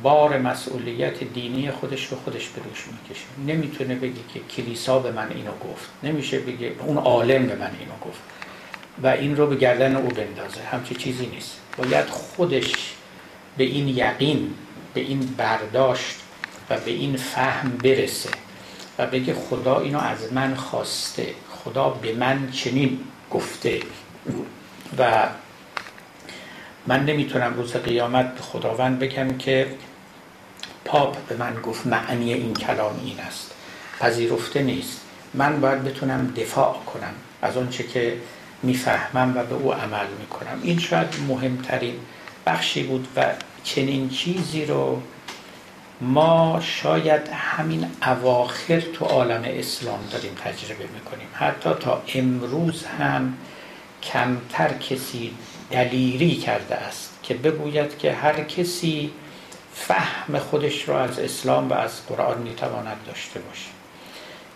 بار 0.03 0.38
مسئولیت 0.38 1.24
دینی 1.24 1.71
خودش 1.71 2.05
رو 2.05 2.17
خودش 2.17 2.47
به 2.47 2.61
دوش 2.61 2.86
می‌کشه. 2.88 3.26
نمی‌تونه 3.47 3.95
بگه 3.95 4.13
که 4.34 4.39
کلیسا 4.55 4.99
به 4.99 5.11
من 5.11 5.30
اینو 5.30 5.51
گفت. 5.51 5.89
نمیشه 6.03 6.39
بگه 6.39 6.71
اون 6.80 6.97
عالم 6.97 7.47
به 7.47 7.55
من 7.55 7.71
اینو 7.80 7.93
گفت. 8.05 8.19
و 9.03 9.07
این 9.07 9.38
رو 9.38 9.47
به 9.47 9.55
گردن 9.55 9.95
او 9.95 10.07
بندازه. 10.07 10.61
همچه 10.71 10.95
چیزی 10.95 11.26
نیست. 11.26 11.57
باید 11.78 12.05
خودش 12.05 12.74
به 13.57 13.63
این 13.63 13.88
یقین 13.88 14.53
به 14.94 15.02
این 15.02 15.20
برداشت 15.38 16.16
و 16.70 16.78
به 16.78 16.91
این 16.91 17.18
فهم 17.18 17.70
برسه 17.70 18.30
و 19.00 19.08
بگه 19.08 19.34
خدا 19.34 19.80
اینو 19.80 20.00
از 20.00 20.34
من 20.34 20.56
خواسته 20.56 21.34
خدا 21.50 21.89
به 21.89 22.14
من 22.14 22.52
چنین 22.52 23.00
گفته. 23.32 23.80
و 24.98 25.28
من 26.88 27.06
نمی‌تونم 27.06 27.54
روز 27.54 27.74
قیامت 27.74 28.36
به 28.36 28.41
خداوند 28.41 29.00
بگم 29.00 29.38
که 29.38 29.76
پاپ 30.86 31.28
به 31.28 31.36
من 31.38 31.62
گفت 31.62 31.88
معنی 31.88 32.34
این 32.34 32.54
کلام 32.54 33.02
این 33.06 33.20
است. 33.20 33.52
پذیرفته 34.00 34.62
نیست. 34.62 35.02
من 35.34 35.62
باید 35.62 35.84
بتونم 35.84 36.34
دفاع 36.38 36.74
کنم 36.94 37.14
از 37.41 37.58
آنچه 37.58 37.84
که 37.84 38.18
می‌فهمم 38.64 39.38
و 39.38 39.44
به 39.44 39.56
او 39.56 39.74
عمل 39.74 40.08
می‌کنم. 40.20 40.60
این 40.64 40.80
شاید 40.80 41.08
مهمترین 41.28 41.96
بخشی 42.46 42.84
بود 42.84 43.08
و 43.16 43.26
چنین 43.64 44.09
چیزی 44.09 44.66
رو 44.66 45.01
ما 46.01 46.59
شاید 46.61 47.22
همین 47.28 47.88
اواخر 48.05 48.80
تو 48.80 49.05
عالم 49.05 49.41
اسلام 49.45 49.99
داریم 50.11 50.36
تجربه 50.36 50.88
می‌کنیم. 50.93 51.28
حتی 51.34 51.70
تا 51.80 52.03
امروز 52.16 52.86
هم 52.86 53.38
کمتر 54.03 54.74
کسی 54.74 55.34
دلیری 55.72 56.36
کرده 56.36 56.76
است 56.76 57.09
که 57.24 57.34
بگوید 57.34 57.97
که 57.97 58.14
هر 58.14 58.43
کسی 58.43 59.11
فهم 59.74 60.39
خودش 60.39 60.89
را 60.89 61.01
از 61.01 61.20
اسلام 61.20 61.70
و 61.70 61.74
از 61.74 62.07
قرآن 62.07 62.41
می‌تواند 62.41 62.97
داشته 63.07 63.39
باشه. 63.39 63.70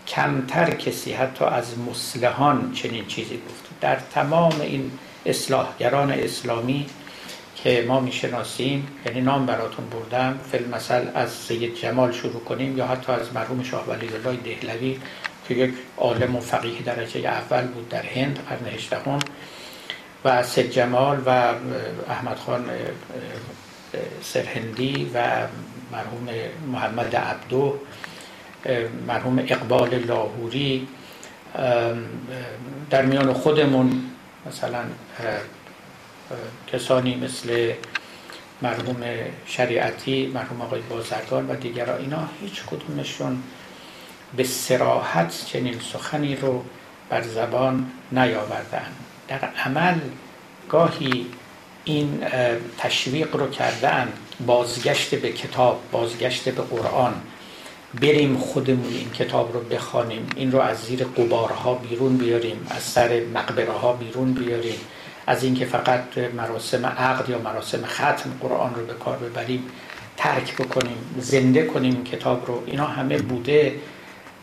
کمتر 0.06 0.70
کسی 0.70 1.12
حتی 1.12 1.44
از 1.44 1.78
مسلحان 1.78 2.72
چنین 2.72 3.06
چیزی 3.06 3.36
گفت 3.36 3.80
در 3.80 3.96
تمام 4.14 4.60
این 4.60 4.90
اصلاحگران 5.26 6.10
اسلامی 6.10 6.86
که 7.68 7.84
ما 7.88 8.00
می‌شناسیم 8.00 8.86
یعنی 9.06 9.20
نام 9.20 9.46
براتون 9.46 9.84
بردم 9.88 10.38
فیلم 10.52 10.68
مثل 10.68 11.06
از 11.14 11.30
سید 11.32 11.74
جمال 11.74 12.12
شروع 12.12 12.44
کنیم 12.44 12.78
یا 12.78 12.86
حتی 12.86 13.12
از 13.12 13.32
مرحوم 13.34 13.62
شاه 13.62 13.88
ولی 13.88 14.06
دهلوی 14.44 14.98
که 15.48 15.54
یک 15.54 15.74
عالم 15.96 16.36
و 16.36 16.40
فقیه 16.40 16.82
درجه 16.82 17.20
اول 17.20 17.66
بود 17.66 17.88
در 17.88 18.02
هند 18.02 18.38
قرن 18.48 18.74
هجدهم. 18.74 19.18
و 20.24 20.42
سید 20.42 20.70
جمال 20.70 21.18
و 21.26 21.30
احمد 22.08 22.36
خان 22.36 22.64
سرهندی 24.22 25.10
و 25.14 25.18
مرحوم 25.92 26.28
محمد 26.72 27.16
عبدو 27.16 27.74
مرحوم 29.06 29.38
اقبال 29.38 29.94
لاهوری. 29.94 30.88
در 32.90 33.02
میان 33.02 33.32
خودمون 33.32 34.02
مثلا 34.46 34.84
کسانی 36.72 37.14
مثل 37.16 37.72
مرحوم 38.62 38.96
شریعتی 39.46 40.26
مرحوم 40.26 40.60
آقای 40.60 40.80
بازرگان 40.80 41.50
و 41.50 41.54
دیگرها 41.54 41.96
اینا 41.96 42.28
هیچ 42.40 42.62
کدومشون 42.66 43.42
به 44.36 44.44
سراحت 44.44 45.44
چنین 45.46 45.80
سخنی 45.92 46.36
رو 46.36 46.64
بر 47.08 47.22
زبان 47.22 47.90
نیاوردن. 48.12 48.86
در 49.28 49.38
عمل 49.64 49.98
گاهی 50.68 51.26
این 51.84 52.24
تشویق 52.78 53.36
رو 53.36 53.50
کردن 53.50 54.12
بازگشت 54.46 55.14
به 55.14 55.32
کتاب 55.32 55.80
بازگشت 55.92 56.48
به 56.48 56.62
قرآن. 56.62 57.14
بریم 57.94 58.38
خودمون 58.38 58.92
این 58.92 59.10
کتاب 59.10 59.52
رو 59.52 59.60
بخوانیم 59.60 60.26
این 60.36 60.52
رو 60.52 60.60
از 60.60 60.78
زیر 60.78 61.04
قبارها 61.04 61.74
بیرون 61.74 62.16
بیاریم 62.16 62.66
از 62.70 62.82
سر 62.82 63.20
مقبره 63.34 63.72
ها 63.72 63.92
بیرون 63.92 64.32
بیاریم. 64.32 64.78
از 65.28 65.44
اینکه 65.44 65.64
فقط 65.64 66.18
مراسم 66.18 66.86
عقد 66.86 67.28
یا 67.28 67.38
مراسم 67.38 67.86
ختم 67.86 68.30
قرآن 68.40 68.74
رو 68.74 68.86
به 68.86 68.94
کار 68.94 69.16
ببریم 69.16 69.64
ترک 70.16 70.56
بکنیم 70.56 70.96
زنده 71.18 71.64
کنیم 71.64 72.04
کتاب 72.04 72.46
رو 72.46 72.62
اینا 72.66 72.86
همه 72.86 73.18
بوده. 73.18 73.74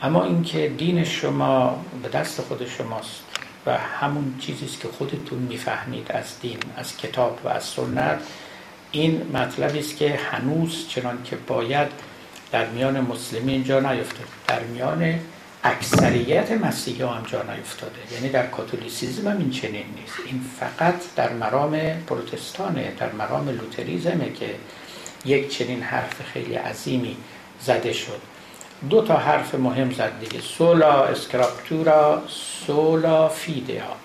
اما 0.02 0.24
اینکه 0.24 0.70
دین 0.78 1.04
شما 1.04 1.86
به 2.04 2.10
دست 2.10 2.42
خود 2.42 2.68
شماست 2.68 3.24
و 3.66 3.78
همون 3.78 4.36
چیزی 4.40 4.66
که 4.66 4.88
خودتون 4.88 5.40
می‌فهمید 5.40 6.12
از 6.12 6.40
دین 6.42 6.58
از 6.78 6.98
کتاب 6.98 7.40
و 7.44 7.48
از 7.48 7.64
سنت 7.64 8.20
این 8.92 9.22
مطلبی 9.34 9.80
است 9.80 9.98
که 9.98 10.20
هنوز 10.32 10.88
چنان 10.90 11.18
که 11.24 11.36
باید 11.36 11.88
در 12.52 12.66
میان 12.66 13.00
مسلمین 13.00 13.64
جا 13.64 13.80
نیفتاده 13.80 14.30
در 14.48 14.60
میان 14.64 15.20
اکثریت 15.66 16.52
مسیحی 16.52 17.02
هم 17.02 17.24
جا 17.28 17.44
نیفتاده. 17.44 18.14
یعنی 18.14 18.30
در 18.30 18.48
کاتولیسیزم 18.48 19.28
هم 19.28 19.38
این 19.38 19.50
چنین 19.50 19.86
نیست. 19.96 20.14
این 20.26 20.42
فقط 20.60 20.96
در 21.16 21.34
مرام 21.34 21.78
پروتستانه 22.08 22.94
در 23.00 23.12
مرام 23.12 23.50
لوتریزمه 23.50 24.32
که 24.34 24.56
یک 25.26 25.58
چنین 25.58 25.82
حرف 25.82 26.22
خیلی 26.34 26.56
عظیمی 26.56 27.18
زده 27.62 27.94
شد. 27.94 28.22
دو 28.90 29.02
تا 29.02 29.18
حرف 29.18 29.56
مهم 29.56 29.92
زد 29.92 30.12
دیگه. 30.20 30.42
sola 30.42 31.04
scriptura 31.04 32.24
sola 32.68 33.30
fide. 33.30 33.96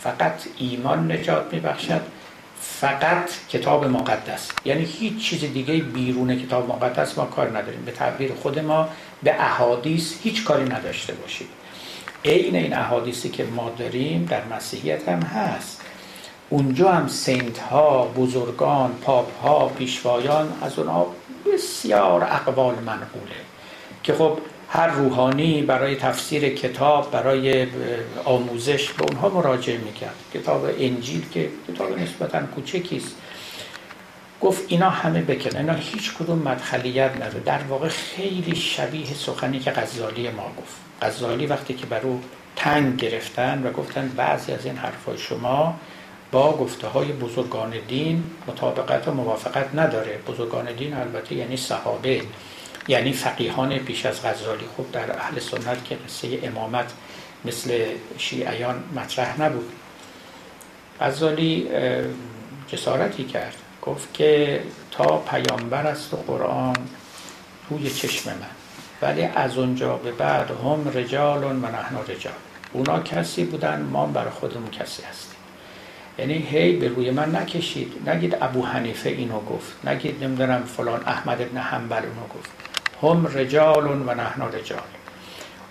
فقط 0.00 0.42
ایمان 0.58 1.12
نجات 1.12 1.54
میبخشد. 1.54 2.00
فقط 2.60 3.30
کتاب 3.48 3.84
مقدس. 3.84 4.48
یعنی 4.64 4.84
هیچ 4.84 5.18
چیز 5.28 5.40
دیگه 5.40 5.74
بیرون 5.74 6.38
کتاب 6.42 6.68
مقدس 6.68 7.18
ما 7.18 7.24
کار 7.24 7.58
نداریم. 7.58 7.82
به 7.84 7.92
تعبیر 7.92 8.32
خود 8.32 8.58
ما 8.58 8.88
به 9.22 9.42
احادیث 9.42 10.14
هیچ 10.22 10.44
کاری 10.44 10.64
نداشته 10.64 11.12
باشید. 11.12 11.48
عین 12.24 12.56
این 12.56 12.74
احادیثی 12.74 13.28
که 13.28 13.44
ما 13.44 13.70
داریم 13.78 14.24
در 14.24 14.42
مسیحیت 14.44 15.08
هم 15.08 15.22
هست. 15.22 15.80
اونجا 16.48 16.92
هم 16.92 17.08
سنت 17.08 17.58
ها 17.58 18.04
بزرگان 18.04 18.94
پاپ 19.02 19.40
ها 19.42 19.68
پیشوایان 19.68 20.52
از 20.62 20.78
اونها 20.78 21.14
بسیار 21.54 22.24
اقوال 22.24 22.74
منقوله 22.74 23.40
که 24.02 24.14
خب 24.14 24.38
هر 24.68 24.86
روحانی 24.86 25.62
برای 25.62 25.96
تفسیر 25.96 26.48
کتاب 26.54 27.10
برای 27.10 27.66
آموزش 28.24 28.92
به 28.92 29.04
اونها 29.04 29.28
مراجعه 29.28 29.78
می‌کرد. 29.78 30.14
کتاب 30.34 30.64
انجیل 30.78 31.28
که 31.30 31.48
کتاب 31.68 31.98
نسبتا 31.98 32.40
کوچکیست 32.40 33.14
گفت 34.40 34.64
اینا 34.68 34.90
همه 34.90 35.22
بکن 35.22 35.56
اینا 35.56 35.74
هیچ 35.74 36.14
کدوم 36.14 36.38
مدخلیت 36.38 37.16
نداره. 37.16 37.40
در 37.40 37.62
واقع 37.62 37.88
خیلی 37.88 38.56
شبیه 38.56 39.14
سخنی 39.14 39.58
که 39.58 39.70
غزالی 39.70 40.30
ما 40.30 40.52
گفت. 40.58 40.76
غزالی 41.02 41.46
وقتی 41.46 41.74
که 41.74 41.86
بر 41.86 42.00
او 42.00 42.22
تنگ 42.56 42.96
گرفتن 42.96 43.62
و 43.66 43.72
گفتن 43.72 44.08
بعضی 44.08 44.52
از 44.52 44.66
این 44.66 44.76
حرفای 44.76 45.18
شما 45.18 45.80
با 46.32 46.56
گفته 46.56 46.86
های 46.86 47.12
بزرگان 47.12 47.74
دین 47.88 48.24
مطابقت 48.46 49.08
و 49.08 49.14
موافقت 49.14 49.74
نداره. 49.74 50.18
بزرگان 50.28 50.72
دین 50.72 50.94
البته 50.94 51.34
یعنی 51.34 51.56
صحابه 51.56 52.22
یعنی 52.88 53.12
فقیهان 53.12 53.78
پیش 53.78 54.06
از 54.06 54.22
غزالی. 54.22 54.64
خوب 54.76 54.92
در 54.92 55.12
اهل 55.18 55.40
سنت 55.40 55.84
که 55.84 55.96
قصه 56.06 56.40
امامت 56.42 56.92
مثل 57.44 57.84
شیعیان 58.18 58.84
مطرح 58.96 59.42
نبود. 59.42 59.72
غزالی 61.00 61.68
جسارتی 62.68 63.24
کرد. 63.24 63.65
گفت 63.86 64.14
که 64.14 64.62
تا 64.90 65.16
پیامبر 65.16 65.86
است 65.86 66.14
و 66.14 66.16
قرآن 66.16 66.76
روی 67.70 67.90
چشم 67.90 68.30
من. 68.30 68.36
ولی 69.02 69.22
از 69.22 69.58
اونجا 69.58 69.96
به 69.96 70.12
بعد 70.12 70.50
هم 70.50 70.90
رجال 70.94 71.44
و 71.44 71.52
نحن 71.52 71.96
رجال. 72.08 72.32
اونا 72.72 73.00
کسی 73.00 73.44
بودن 73.44 73.82
ما 73.82 74.06
برای 74.06 74.30
خودمون 74.30 74.70
کسی 74.70 75.02
هستیم. 75.02 75.36
یعنی 76.18 76.34
هی 76.34 76.76
به 76.76 76.88
روی 76.88 77.10
من 77.10 77.36
نکشید. 77.36 78.08
نگید 78.08 78.36
ابو 78.40 78.64
حنیفه 78.64 79.10
اینو 79.10 79.40
گفت. 79.40 79.86
نگید 79.86 80.24
نمی‌دونم 80.24 80.62
فلان 80.62 81.00
احمد 81.06 81.42
ابن 81.42 81.58
حنبل 81.58 81.96
اونو 81.96 82.26
گفت. 82.34 82.50
هم 83.02 83.38
رجال 83.38 83.86
و 83.86 84.14
نحن 84.14 84.42
رجال. 84.42 84.78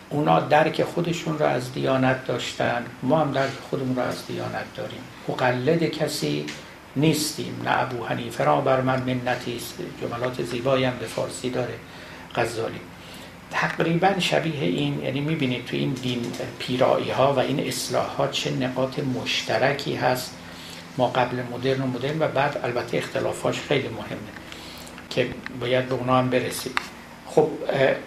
اونا 0.10 0.40
درک 0.40 0.84
خودشون 0.84 1.38
را 1.38 1.48
از 1.48 1.74
دیانت 1.74 2.26
داشتن. 2.26 2.86
ما 3.04 3.20
هم 3.20 3.32
درک 3.32 3.54
خودمون 3.70 3.96
را 3.96 4.04
از 4.04 4.28
دیانت 4.28 4.76
داریم. 4.76 5.02
مقلد 5.28 5.84
کسی 5.84 6.46
نیستیم 6.96 7.62
نه 7.66 7.82
ابو 7.82 8.06
حنیفه 8.06 8.44
را 8.44 8.62
بر 8.62 8.82
من 8.82 9.02
منتی 9.02 9.56
است. 9.56 9.74
جملات 10.02 10.44
زیبایی 10.44 10.84
هم 10.84 10.98
به 11.00 11.06
فارسی 11.06 11.50
داره 11.50 11.74
غزالی. 12.36 12.80
تقریبا 13.52 14.20
شبیه 14.20 14.64
این 14.64 15.04
یعنی 15.04 15.22
می‌بینید 15.22 15.66
تو 15.66 15.76
این 15.76 15.94
دین 15.94 16.32
پیرایی 16.60 17.12
ها 17.12 17.34
و 17.34 17.40
این 17.40 17.60
اصلاحات 17.68 18.32
چه 18.32 18.52
نقاط 18.52 19.00
مشترکی 19.00 19.96
هست. 19.96 20.36
ما 20.98 21.08
قبل 21.08 21.38
مدرن 21.54 21.82
و 21.82 21.88
مدرن 21.88 22.20
و 22.20 22.28
بعد 22.28 22.60
البته 22.64 22.98
اختلافاش 22.98 23.60
خیلی 23.60 23.88
مهمه 23.88 24.32
که 25.10 25.30
باید 25.60 25.90
به 25.90 25.96
اونا 25.96 26.18
هم 26.18 26.30
برسیم. 26.30 26.72
خب 27.26 27.50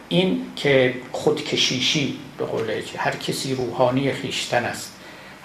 این 0.09 0.43
که 0.57 0.95
خودکشیشی 1.12 2.18
به 2.39 2.45
قول 2.45 2.82
هر 2.97 3.16
کسی 3.16 3.55
روحانی 3.55 4.12
خیشتن 4.12 4.64
است. 4.64 4.97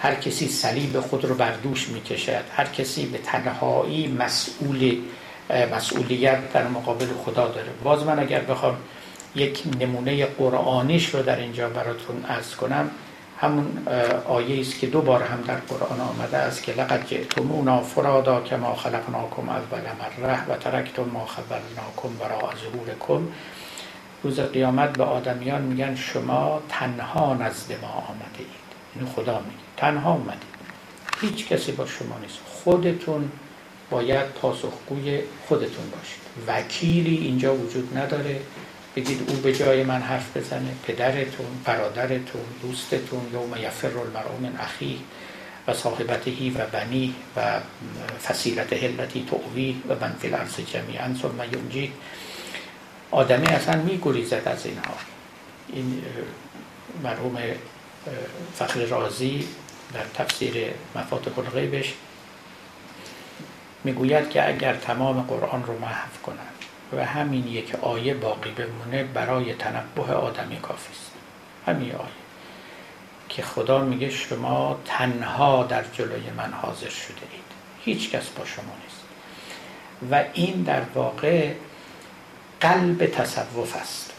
هر 0.03 0.15
کسی 0.15 0.47
صلیب 0.47 0.99
خود 0.99 1.25
رو 1.25 1.35
بر 1.35 1.51
دوش 1.51 1.89
می‌کشد. 1.89 2.43
هر 2.55 2.65
کسی 2.65 3.05
به 3.05 3.17
تنهایی 3.17 4.07
مسئول 4.07 4.97
مسئولیت 5.75 6.53
در 6.53 6.67
مقابل 6.67 7.05
خدا 7.25 7.47
داره. 7.47 7.69
باز 7.83 8.03
من 8.03 8.19
اگر 8.19 8.39
بخوام 8.39 8.75
یک 9.35 9.63
نمونه 9.79 10.25
قرآنیش 10.25 11.09
رو 11.09 11.21
در 11.23 11.39
اینجا 11.39 11.69
براتون 11.69 12.25
ارز 12.27 12.55
کنم 12.55 12.91
همون 13.39 13.87
آیه 14.27 14.61
است 14.61 14.79
که 14.79 14.87
دو 14.87 15.01
بار 15.01 15.23
هم 15.23 15.41
در 15.41 15.55
قرآن 15.55 16.01
آمده 16.01 16.37
است 16.37 16.63
که 16.63 16.71
لقد 16.71 17.07
جئتمونا 17.07 17.81
فرادا 17.81 18.41
کما 18.41 18.75
خلقناکم 18.75 19.49
اول 19.49 19.81
مره 19.99 20.49
و 20.49 20.57
ترکتم 20.57 21.03
ما 21.13 21.25
خبرناکم 21.25 22.17
برا 22.19 22.39
ظهورکم. 22.39 23.27
روز 24.23 24.39
قیامت 24.39 24.97
به 24.97 25.03
آدمیان 25.03 25.61
میگن 25.61 25.95
شما 25.95 26.61
تنها 26.69 27.33
نزد 27.33 27.71
ما 27.81 27.87
آمده 27.87 28.39
اید. 28.39 28.62
اینو 28.95 29.07
خدا 29.07 29.39
میگه 29.39 29.57
تنها 29.77 30.11
آمدید 30.11 30.53
هیچ 31.21 31.47
کسی 31.47 31.71
با 31.71 31.85
شما 31.85 32.19
نیست. 32.19 32.39
خودتون 32.45 33.31
باید 33.89 34.25
پاسخگوی 34.25 35.21
خودتون 35.47 35.89
باشید. 35.89 36.23
وکیلی 36.47 37.17
اینجا 37.17 37.55
وجود 37.55 37.97
نداره. 37.97 38.39
بگید 38.95 39.29
او 39.29 39.35
به 39.35 39.53
جای 39.53 39.83
من 39.83 40.01
حرف 40.01 40.37
بزنه. 40.37 40.69
پدرتون 40.87 41.45
برادرتون 41.65 42.41
دوستتون 42.61 43.21
یوم 43.33 43.55
یفر 43.61 43.87
المرء 43.97 44.59
اخی 44.59 44.99
و 45.67 45.73
صاحبتهی 45.73 46.49
و 46.49 46.65
بنی 46.65 47.15
و 47.35 47.59
فسیلت 48.27 48.73
هلتی 48.73 49.25
تعوی 49.31 49.81
و 49.89 49.95
من 50.01 50.15
فی 50.19 50.27
الارض 50.27 50.55
جمیعا 50.59 51.15
ثم 51.21 51.43
ینجی. 51.53 51.93
آدمی 53.11 53.47
اصلا 53.47 53.81
میگریزد 53.81 54.41
از 54.45 54.65
اینها. 54.65 54.93
این 55.73 56.03
مرحوم 57.03 57.37
فخر 58.55 58.79
رازی 58.79 59.47
در 59.93 60.03
تفسیر 60.13 60.73
مفاتح 60.95 61.39
الغیبش 61.39 61.93
می‌گوید 63.83 64.29
که 64.29 64.47
اگر 64.47 64.75
تمام 64.75 65.21
قرآن 65.21 65.63
رو 65.63 65.79
محو 65.79 66.09
کنند 66.23 66.53
و 66.93 67.05
همین 67.05 67.47
یک 67.47 67.75
آیه 67.75 68.13
باقی 68.13 68.51
بمونه 68.51 69.03
برای 69.03 69.53
تنبه 69.53 70.13
آدمی 70.13 70.57
کافی 70.57 70.91
است. 70.91 71.11
همین 71.67 71.91
آیه. 71.91 72.07
که 73.29 73.41
خدا 73.41 73.79
میگه 73.79 74.09
شما 74.09 74.79
تنها 74.85 75.63
در 75.63 75.83
جلوی 75.93 76.29
من 76.37 76.53
حاضر 76.53 76.89
شده 76.89 77.21
اید. 77.31 77.43
هیچ 77.85 78.11
کس 78.11 78.29
با 78.29 78.45
شما 78.45 78.73
نیست. 78.83 79.03
و 80.11 80.23
این 80.33 80.63
در 80.63 80.81
واقع 80.95 81.53
قلب 82.61 83.05
تصوف 83.05 83.75
است. 83.75 84.12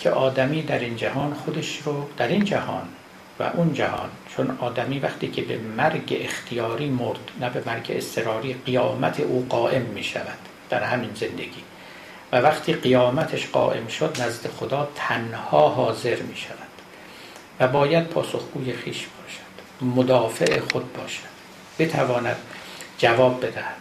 که 0.00 0.10
آدمی 0.10 0.62
در 0.62 0.78
این 0.78 0.96
جهان 0.96 1.34
خودش 1.34 1.78
رو 1.84 2.06
در 2.16 2.28
این 2.28 2.44
جهان 2.44 2.88
و 3.40 3.42
اون 3.54 3.74
جهان 3.74 4.10
چون 4.36 4.58
آدمی 4.60 4.98
وقتی 4.98 5.28
که 5.28 5.42
به 5.42 5.58
مرگ 5.58 6.18
اختیاری 6.20 6.90
مرد 6.90 7.30
نه 7.40 7.50
به 7.50 7.62
مرگ 7.66 7.92
استراری 7.96 8.56
قیامت 8.66 9.20
او 9.20 9.46
قائم 9.48 9.82
می 9.82 10.04
شود 10.04 10.38
در 10.70 10.82
همین 10.82 11.10
زندگی. 11.14 11.62
و 12.32 12.36
وقتی 12.36 12.72
قیامتش 12.72 13.46
قائم 13.46 13.86
شد 13.86 14.16
نزد 14.22 14.46
خدا 14.46 14.88
تنها 14.94 15.68
حاضر 15.68 16.16
می 16.16 16.36
شود 16.36 16.56
و 17.60 17.68
باید 17.68 18.06
پاسخگوی 18.06 18.72
خیش 18.72 19.06
باشد 19.06 19.86
مدافع 19.98 20.60
خود 20.60 20.92
باشد 20.92 21.30
بتواند 21.78 22.36
جواب 22.98 23.46
بدهد. 23.46 23.76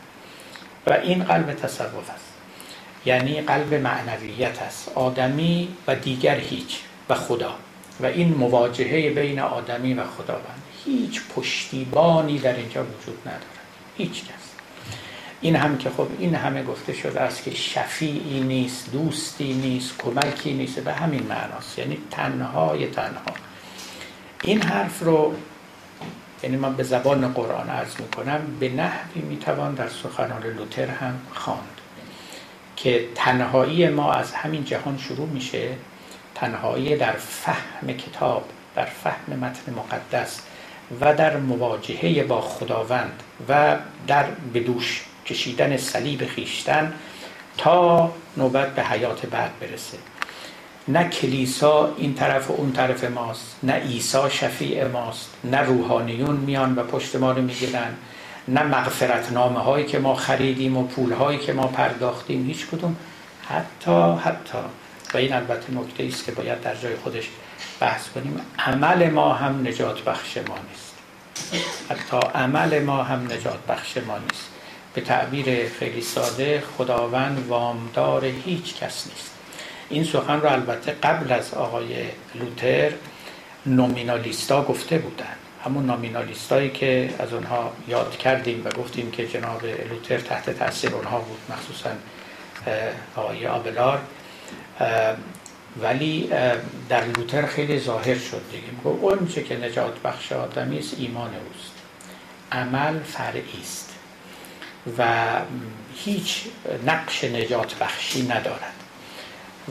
و 0.88 0.94
این 0.94 1.24
قلب 1.24 1.54
تصوف 1.54 2.10
است. 2.10 2.29
یعنی 3.06 3.42
قلب 3.42 3.74
معنویت 3.74 4.62
است 4.62 4.90
آدمی 4.96 5.68
و 5.88 5.96
دیگر 5.96 6.36
هیچ 6.36 6.80
و 7.10 7.16
خدا. 7.16 7.56
و 8.00 8.06
این 8.06 8.34
مواجهه 8.34 9.10
بین 9.10 9.40
آدمی 9.40 9.94
و 9.94 10.04
خداوند 10.04 10.64
هیچ 10.86 11.22
پشتیبانی 11.36 12.40
در 12.40 12.56
اینجا 12.56 12.84
وجود 12.84 13.20
ندارد. 13.22 13.44
هیچ 13.98 14.24
کس. 14.24 14.50
این 15.42 15.56
هم 15.56 15.78
که 15.78 15.90
خب 15.90 16.08
این 16.20 16.36
همه 16.36 16.64
گفته 16.64 16.94
شده 16.94 17.22
است 17.22 17.44
که 17.44 17.52
شفیعی 17.52 18.40
نیست 18.40 18.92
دوستی 18.92 19.54
نیست 19.54 19.98
کمکی 19.98 20.54
نیست 20.54 20.80
به 20.80 20.94
همین 20.94 21.24
معناست. 21.24 21.80
یعنی 21.80 21.98
تنهای 22.12 22.88
تنها. 22.88 23.34
این 24.44 24.62
حرف 24.62 25.04
رو 25.04 25.34
یعنی 26.44 26.58
من 26.58 26.76
به 26.76 26.84
زبان 26.84 27.34
قرآن 27.34 27.70
عرض 27.70 28.02
می‌کنم 28.02 28.42
به 28.60 28.70
نحوی 28.70 29.22
می‌توان 29.22 29.74
در 29.74 29.90
سخنان 29.90 30.44
لوتر 30.44 30.88
هم 30.88 31.22
خواند. 31.34 31.79
که 32.84 33.08
تنهایی 33.16 33.90
ما 33.90 34.12
از 34.12 34.32
همین 34.32 34.66
جهان 34.66 34.98
شروع 34.98 35.28
میشه 35.28 35.70
تنهایی 36.36 36.96
در 36.96 37.12
فهم 37.12 37.88
کتاب 37.88 38.44
در 38.76 38.86
فهم 38.86 39.40
متن 39.40 39.74
مقدس 39.74 40.42
و 41.02 41.16
در 41.16 41.38
مواجهه 41.38 42.24
با 42.24 42.42
خداوند 42.42 43.24
و 43.50 43.78
در 44.08 44.26
بدوش 44.54 45.06
کشیدن 45.26 45.78
صلیب 45.78 46.26
خیشتن 46.26 46.94
تا 47.58 48.12
نوبت 48.38 48.76
به 48.76 48.84
حیات 48.84 49.26
بعد 49.26 49.52
برسه. 49.60 49.98
نه 50.88 51.10
کلیسا 51.10 51.94
این 51.98 52.14
طرف 52.14 52.52
و 52.52 52.54
اون 52.54 52.72
طرف 52.72 53.04
ماست 53.04 53.56
نه 53.64 53.74
عیسی 53.74 54.30
شفیع 54.30 54.88
ماست 54.88 55.30
نه 55.44 55.62
روحانیون 55.62 56.36
میان 56.36 56.76
و 56.76 56.84
پشت 56.84 57.16
ما 57.16 57.32
رو 57.32 57.42
می‌گیرن. 57.42 57.96
نه 58.54 58.64
مغفرت 58.64 59.32
نامه 59.32 59.60
هایی 59.60 59.86
که 59.86 60.00
ما 60.00 60.16
خریدیم 60.16 60.78
و 60.78 60.84
پول 60.84 61.14
هایی 61.14 61.40
که 61.40 61.54
ما 61.54 61.68
پرداختیم 61.68 62.46
هیچ 62.46 62.68
کدوم. 62.68 62.96
حتی 63.50 64.14
حتی. 64.24 64.58
و 65.14 65.18
این 65.18 65.34
البته 65.34 65.74
نکته 65.74 66.04
است 66.04 66.26
که 66.26 66.32
باید 66.32 66.62
در 66.62 66.76
جای 66.76 66.96
خودش 66.96 67.30
بحث 67.80 68.10
کنیم. 68.10 68.42
عمل 68.60 69.10
ما 69.10 69.34
هم 69.34 69.68
نجات 69.68 70.04
بخش 70.04 70.38
ما 70.38 70.56
نیست. 70.70 70.94
حتی 71.90 72.28
عمل 72.36 72.84
ما 72.84 73.04
هم 73.04 73.26
نجات 73.26 73.66
بخش 73.68 73.98
ما 73.98 74.18
نیست. 74.18 74.50
به 74.94 75.02
تعبیر 75.02 75.70
خیلی 75.70 76.02
ساده 76.02 76.64
خداوند 76.78 77.48
وامدار 77.48 78.26
هیچ 78.26 78.76
کس 78.76 79.08
نیست. 79.08 79.32
این 79.90 80.04
سخن 80.04 80.42
رو 80.42 80.52
البته 80.52 80.92
قبل 80.92 81.32
از 81.32 81.54
آقای 81.54 81.96
لوتر 82.36 82.92
نومینالیستا 83.66 84.64
گفته 84.64 84.98
بودن 84.98 85.49
همون 85.66 85.86
نومینالیستایی 85.86 86.70
که 86.70 87.14
از 87.20 87.34
اونها 87.34 87.74
یاد 87.88 88.18
کردیم 88.18 88.62
و 88.66 88.70
گفتیم 88.70 89.12
که 89.12 89.28
جناب 89.28 89.66
لوتر 89.66 90.18
تحت 90.18 90.50
تاثیر 90.50 90.94
اونها 90.94 91.20
بود 91.20 91.40
مخصوصا 91.50 91.90
آقای 93.16 93.48
آبلار. 93.48 94.00
ولی 95.82 96.30
در 96.90 97.06
لوتر 97.06 97.46
خیلی 97.46 97.80
ظاهر 97.80 98.18
شد 98.18 98.42
دیگه. 98.52 98.68
اون 98.84 99.28
چه 99.28 99.44
که 99.44 99.58
نجات 99.58 100.02
بخش 100.02 100.32
آدمی 100.32 100.80
است 100.80 100.96
ایمان 100.98 101.30
اوست. 101.30 101.72
عمل 102.52 103.00
فرعی 103.00 103.62
است. 103.62 103.96
و 104.98 105.26
هیچ 105.96 106.44
نقش 106.86 107.24
نجات 107.24 107.76
بخشی 107.76 108.28
ندارد. 108.28 108.79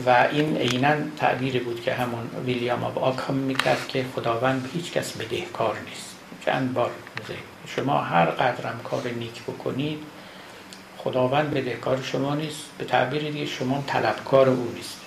و 0.05 0.27
این 0.31 0.57
عینا 0.57 0.95
تعبیری 1.17 1.59
بود 1.59 1.83
که 1.83 1.93
همون 1.93 2.29
ویلیام 2.45 2.83
آب 2.83 2.99
آکام 2.99 3.35
می‌کرد 3.35 3.87
که 3.87 4.05
خداوند 4.15 4.69
هیچ 4.73 4.91
کس 4.91 5.11
بدهکار 5.11 5.77
نیست. 5.89 6.15
چند 6.45 6.73
بار 6.73 6.91
شما 7.67 8.01
هر 8.01 8.25
قدرم 8.25 8.79
کار 8.83 9.07
نیک 9.07 9.43
بکنید 9.43 9.99
خداوند 10.97 11.53
بدهکار 11.53 12.01
شما 12.01 12.35
نیست. 12.35 12.61
به 12.77 12.85
تعبیر 12.85 13.21
دیگه 13.31 13.45
شما 13.45 13.83
طلبکار 13.87 14.49
او 14.49 14.71
نیست. 14.75 14.99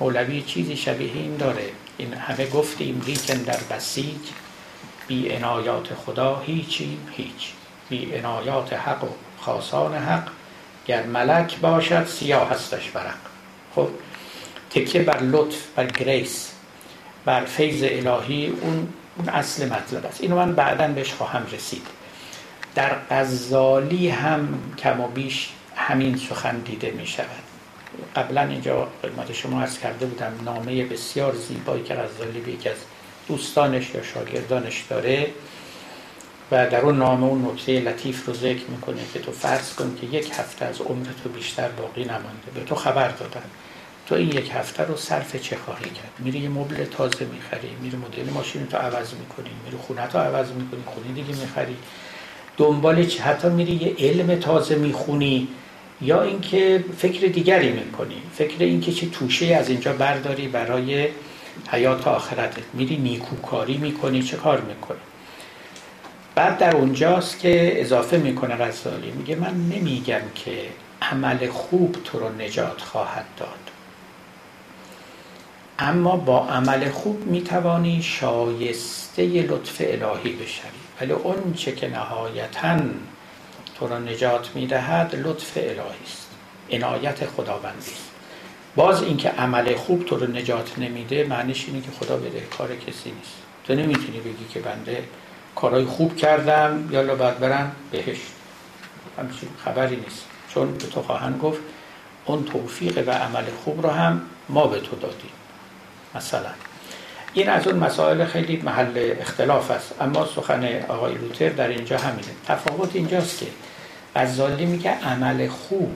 مولوی 0.00 0.42
چیزی 0.42 0.76
شبیه 0.76 1.12
این 1.12 1.36
داره. 1.36 1.70
این 1.98 2.14
همه 2.14 2.46
گفتیم 2.46 3.02
لیکن 3.06 3.34
در 3.34 3.58
بسیج 3.70 4.20
بی 5.08 5.32
عنایات 5.32 5.94
خدا 5.94 6.42
هیچیم 6.46 7.08
هیچ. 7.16 7.52
بی 7.88 8.14
عنایات 8.14 8.72
حق 8.72 9.04
و 9.04 9.08
خاصان 9.40 9.94
حق 9.94 10.28
گر 10.86 11.02
ملک 11.02 11.58
باشد 11.58 12.06
سیاه 12.06 12.50
هستش 12.50 12.90
ورق. 12.90 13.29
خب 13.74 13.88
تکیه 14.70 15.02
بر 15.02 15.22
لطف 15.22 15.66
بر 15.76 15.86
grace 15.86 16.52
بر 17.24 17.44
فیض 17.44 17.82
الهی 17.82 18.46
اون, 18.46 18.88
اون 19.16 19.28
اصل 19.28 19.66
مطلب 19.66 20.06
است. 20.06 20.20
اینو 20.20 20.36
من 20.36 20.54
بعدا 20.54 20.88
بهش 20.88 21.12
خواهم 21.12 21.46
رسید. 21.52 21.86
در 22.74 22.96
غزالی 23.10 24.08
هم 24.08 24.58
کم 24.78 25.00
و 25.00 25.08
بیش 25.08 25.48
همین 25.76 26.16
سخن 26.16 26.58
دیده 26.58 26.90
می 26.90 27.06
شود. 27.06 27.26
قبلا 28.16 28.42
اینجا 28.42 28.88
خدمت 29.02 29.32
شما 29.32 29.60
عرض 29.60 29.78
کرده 29.78 30.06
بودم 30.06 30.32
نامه 30.44 30.84
بسیار 30.84 31.34
زیبایی 31.34 31.82
که 31.82 31.94
غزالی 31.94 32.40
به 32.40 32.50
یکی 32.50 32.68
از 32.68 32.76
دوستانش 33.28 33.94
یا 33.94 34.02
شاگردانش 34.02 34.84
داره. 34.90 35.30
و 36.50 36.70
در 36.70 36.80
اون 36.80 36.98
نامه 36.98 37.26
اون 37.26 37.44
نکته 37.44 37.80
لطیف 37.80 38.26
رو 38.26 38.34
ذکر 38.34 38.64
می‌کنه 38.68 39.00
که 39.12 39.18
تو 39.18 39.32
فرض 39.32 39.74
کن 39.74 39.96
که 40.00 40.06
یک 40.06 40.30
هفته 40.30 40.64
از 40.64 40.80
عمر 40.80 41.06
تو 41.22 41.28
بیشتر 41.28 41.68
باقی 41.68 42.04
نمانده. 42.04 42.50
به 42.54 42.60
تو 42.60 42.74
خبر 42.74 43.08
دادن. 43.08 43.42
تو 44.06 44.14
این 44.14 44.28
یک 44.28 44.50
هفته 44.54 44.84
رو 44.84 44.96
صرف 44.96 45.36
چه 45.36 45.56
خواهی 45.56 45.84
کرد؟ 45.84 46.12
میری 46.18 46.38
یه 46.38 46.48
مبل 46.48 46.84
تازه 46.84 47.26
می‌خری 47.32 47.68
میری 47.82 47.96
مدل 47.96 48.32
ماشین 48.32 48.66
تو 48.66 48.76
عوض 48.76 49.14
می‌کنی 49.14 49.50
میری 49.64 49.76
خونه 49.76 50.06
تو 50.06 50.18
عوض 50.18 50.48
می‌کنی 50.52 50.80
خونه 50.86 51.06
دیگه 51.14 51.40
می‌خری. 51.40 51.76
دنبال 52.56 53.06
چه 53.06 53.22
حتی 53.22 53.48
میری 53.48 53.72
یه 53.72 54.08
علم 54.08 54.40
تازه 54.40 54.74
می‌خونی 54.76 55.48
یا 56.00 56.22
اینکه 56.22 56.84
فکر 56.98 57.26
دیگری 57.26 57.72
می‌کنی. 57.72 58.22
فکر 58.34 58.64
اینکه 58.64 58.92
چه 58.92 59.06
توشه 59.06 59.46
از 59.46 59.68
اینجا 59.68 59.92
برداری 59.92 60.48
برای 60.48 61.08
حیات 61.68 62.08
آخرتت. 62.08 62.62
میری 62.74 62.96
نیکوکاری 62.96 63.76
می‌کنی 63.76 64.22
چه 64.22 64.36
کار 64.36 64.60
می‌کنی؟ 64.60 64.98
بعد 66.34 66.58
در 66.58 66.76
اونجاست 66.76 67.38
که 67.38 67.80
اضافه 67.80 68.16
می‌کنه 68.16 68.56
غزالی 68.56 69.10
میگه 69.10 69.36
من 69.36 69.54
نمیگم 69.54 70.20
که 70.34 70.66
عمل 71.02 71.48
خوب 71.48 71.96
تو 72.04 72.18
رو 72.18 72.28
نجات 72.28 72.80
خواهد 72.80 73.24
داد. 73.36 73.70
اما 75.78 76.16
با 76.16 76.46
عمل 76.46 76.90
خوب 76.90 77.26
می‌توانی 77.26 78.02
شایسته 78.02 79.22
لطف 79.22 79.76
الهی 79.80 80.32
بشوی. 80.32 80.70
ولی 81.00 81.12
اون 81.12 81.54
چه 81.54 81.72
که 81.72 81.88
نهایتا 81.88 82.78
تو 83.78 83.88
را 83.88 83.98
نجات 83.98 84.50
می‌دهد 84.54 85.14
لطف 85.14 85.52
الهی 85.56 86.04
است. 86.04 86.30
عنایت 86.70 87.26
خداوندی 87.26 87.78
است. 87.78 88.10
باز 88.76 89.02
اینکه 89.02 89.28
عمل 89.28 89.74
خوب 89.74 90.04
تو 90.04 90.16
رو 90.16 90.26
نجات 90.26 90.78
نمیده 90.78 91.24
معنیش 91.24 91.64
اینه 91.66 91.80
که 91.80 91.90
خدا 92.00 92.16
بده 92.16 92.40
کار 92.40 92.76
کسی 92.76 93.10
نیست. 93.10 93.36
تو 93.64 93.74
نمی‌تونی 93.74 94.20
بگی 94.20 94.44
که 94.54 94.60
بنده 94.60 95.02
کارهای 95.60 95.84
خوب 95.84 96.16
کردم 96.16 96.88
یالا 96.90 97.14
باید 97.14 97.38
برم 97.38 97.72
بهشت. 97.90 98.26
همچین 99.18 99.48
خبری 99.64 99.96
نیست. 99.96 100.24
چون 100.54 100.72
به 100.72 100.86
تو 100.86 101.02
خواهند 101.02 101.40
گفت 101.40 101.60
اون 102.24 102.44
توفیق 102.44 103.08
و 103.08 103.10
عمل 103.10 103.44
خوب 103.64 103.86
رو 103.86 103.90
هم 103.90 104.22
ما 104.48 104.66
به 104.66 104.80
تو 104.80 104.96
دادیم. 104.96 105.30
مثلا. 106.14 106.50
این 107.32 107.48
از 107.48 107.66
اون 107.66 107.76
مسائل 107.76 108.24
خیلی 108.24 108.56
محل 108.56 109.14
اختلاف 109.20 109.70
است. 109.70 109.94
اما 110.00 110.26
سخن 110.26 110.84
آقای 110.88 111.14
لوتر 111.14 111.48
در 111.48 111.68
اینجا 111.68 111.98
همینه. 111.98 112.28
تفاوت 112.46 112.96
اینجاست 112.96 113.38
که 113.38 113.46
غزالی 114.16 114.66
میگه 114.66 114.90
عمل 114.90 115.48
خوب 115.48 115.94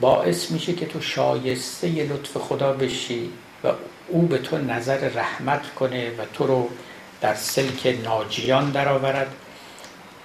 باعث 0.00 0.50
میشه 0.50 0.72
که 0.72 0.86
تو 0.86 1.00
شایسته 1.00 1.88
لطف 1.88 2.36
خدا 2.36 2.72
بشی 2.72 3.30
و 3.64 3.68
او 4.08 4.22
به 4.22 4.38
تو 4.38 4.58
نظر 4.58 5.08
رحمت 5.08 5.74
کنه 5.74 6.10
و 6.10 6.24
تو 6.34 6.46
رو 6.46 6.68
در 7.20 7.34
سلک 7.34 7.98
ناجیان 8.04 8.70
درآورد. 8.70 9.34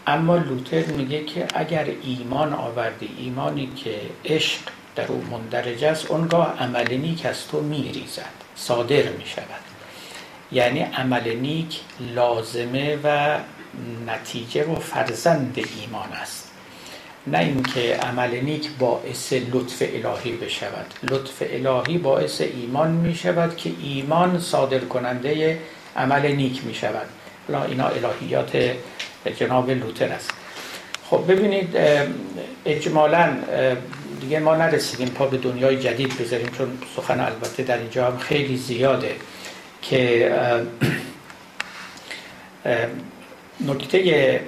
اما 0.07 0.35
لوتر 0.35 0.85
میگه 0.85 1.23
که 1.23 1.47
اگر 1.53 1.85
ایمان 2.03 2.53
آوردی 2.53 3.09
ایمانی 3.17 3.71
که 3.75 3.95
عشق 4.25 4.59
در 4.95 5.07
او 5.07 5.23
مندرج 5.31 5.83
است 5.83 6.11
اونگاه 6.11 6.57
عمل 6.59 6.93
نیک 6.93 7.25
از 7.25 7.47
تو 7.47 7.61
میریزد 7.61 8.33
صادر 8.55 9.03
می‌شود. 9.09 9.65
یعنی 10.51 10.79
عمل 10.79 11.35
نیک 11.35 11.79
لازمه 11.99 12.99
و 13.03 13.37
نتیجه 14.07 14.65
و 14.65 14.75
فرزند 14.75 15.59
ایمان 15.79 16.13
است. 16.13 16.51
نه 17.27 17.37
اینکه 17.37 17.95
عمل 17.95 18.39
نیک 18.41 18.69
باعث 18.79 19.33
لطف 19.33 19.81
الهی 19.81 20.31
بشود. 20.31 20.93
لطف 21.03 21.41
الهی 21.41 21.97
باعث 21.97 22.41
ایمان 22.41 22.91
می 22.91 23.15
شود 23.15 23.57
که 23.57 23.71
ایمان 23.83 24.39
صادر 24.39 24.79
کننده 24.79 25.59
عمل 25.95 26.31
نیک 26.31 26.65
می 26.65 26.73
شود 26.73 27.07
اینا 27.67 27.87
الهیات 27.87 28.75
جناب 29.37 29.69
لوتر 29.69 30.11
است. 30.11 30.31
خب 31.09 31.23
ببینید 31.27 31.77
اجمالا 32.65 33.37
دیگه 34.21 34.39
ما 34.39 34.55
نرسیدیم 34.55 35.07
پا 35.07 35.25
به 35.25 35.37
دنیای 35.37 35.79
جدید 35.79 36.17
بذاریم 36.17 36.47
چون 36.57 36.77
سخن 36.95 37.19
البته 37.19 37.63
در 37.63 37.77
اینجا 37.77 38.07
هم 38.07 38.17
خیلی 38.17 38.57
زیاده 38.57 39.15
که 39.81 40.31
نکته 43.67 44.41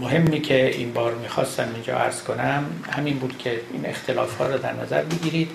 مهمی 0.00 0.40
که 0.40 0.66
این 0.66 0.92
بار 0.92 1.14
می‌خواستم 1.14 1.68
اینجا 1.74 1.98
عرض 1.98 2.22
کنم 2.22 2.64
همین 2.90 3.18
بود 3.18 3.38
که 3.38 3.60
این 3.72 3.86
اختلاف 3.86 4.36
ها 4.36 4.46
رو 4.46 4.58
در 4.58 4.72
نظر 4.72 5.02
بگیرید 5.02 5.50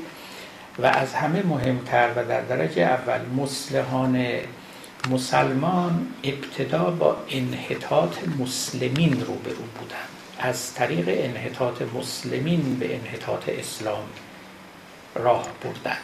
و 0.80 0.86
از 0.86 1.14
همه 1.14 1.44
مهمتر 1.44 2.10
و 2.16 2.26
در 2.26 2.42
درجه 2.42 2.82
اول 2.82 3.20
مسلحان 3.38 4.26
مسلمان 5.12 6.08
ابتدا 6.24 6.84
با 6.84 7.18
انحطاط 7.30 8.18
مسلمین 8.40 9.12
روبرو 9.12 9.64
بودن 9.80 10.08
از 10.40 10.74
طریق 10.74 11.06
انحطاط 11.08 11.82
مسلمین 11.82 12.80
به 12.80 12.96
انحطاط 12.96 13.50
اسلام 13.50 14.04
راه 15.16 15.48
بردن 15.64 15.98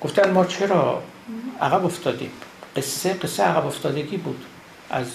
گفتن 0.00 0.30
ما 0.30 0.44
چرا 0.44 1.02
عقب 1.60 1.84
افتادیم؟ 1.84 2.30
قصه 2.76 3.12
قصه 3.12 3.42
عقب 3.42 3.66
افتادگی 3.66 4.16
بود. 4.16 4.44
از 4.90 5.06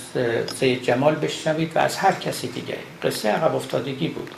سید 0.56 0.84
جمال 0.84 1.16
بشنوید 1.16 1.76
و 1.76 1.80
از 1.80 1.98
هر 1.98 2.12
کسی 2.12 2.48
دیگه. 2.48 2.78
قصه 3.04 3.30
عقب 3.30 3.56
افتادگی 3.56 4.08
بود. 4.08 4.32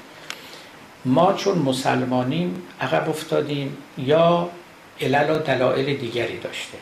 ما 1.05 1.34
چون 1.34 1.57
مسلمانیم 1.57 2.61
عقب 2.82 3.09
افتادیم 3.09 3.78
یا 3.97 4.49
علل 5.01 5.30
و 5.30 5.38
دلایل 5.38 5.97
دیگری 5.97 6.39
داشته 6.39 6.78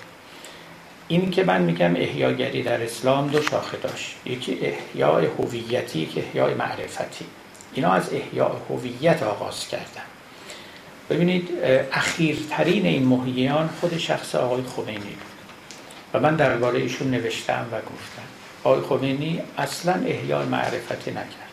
این 1.08 1.32
که 1.32 1.44
من 1.44 1.62
میگم 1.62 1.96
احیاگری 1.96 2.64
در 2.64 2.84
اسلام 2.84 3.28
دو 3.28 3.42
شاخه 3.42 3.78
داشت. 3.78 4.16
یکی 4.26 4.60
احیاء 4.62 5.22
هویتی 5.40 6.00
یکی 6.00 6.20
احیاء 6.20 6.54
معرفتی. 6.54 7.26
اینا 7.74 7.94
از 7.94 8.14
احیاء 8.14 8.52
هویت 8.70 9.24
آغاز 9.24 9.68
کردن. 9.68 10.06
ببینید 11.10 11.50
اخیرترین 11.92 12.86
این 12.86 13.04
محییان 13.04 13.70
خود 13.82 13.98
شخص 13.98 14.36
آقای 14.36 14.64
خمینی. 14.64 14.98
بود 14.98 15.36
و 16.14 16.20
من 16.20 16.36
درباره 16.36 16.80
ایشون 16.80 17.12
نوشتم 17.12 17.66
و 17.72 17.76
گفتم. 17.76 18.28
آقای 18.64 18.82
خمینی 18.82 19.42
اصلا 19.58 19.94
احیاء 19.94 20.46
معرفتی 20.46 21.12
نکرد. 21.12 21.52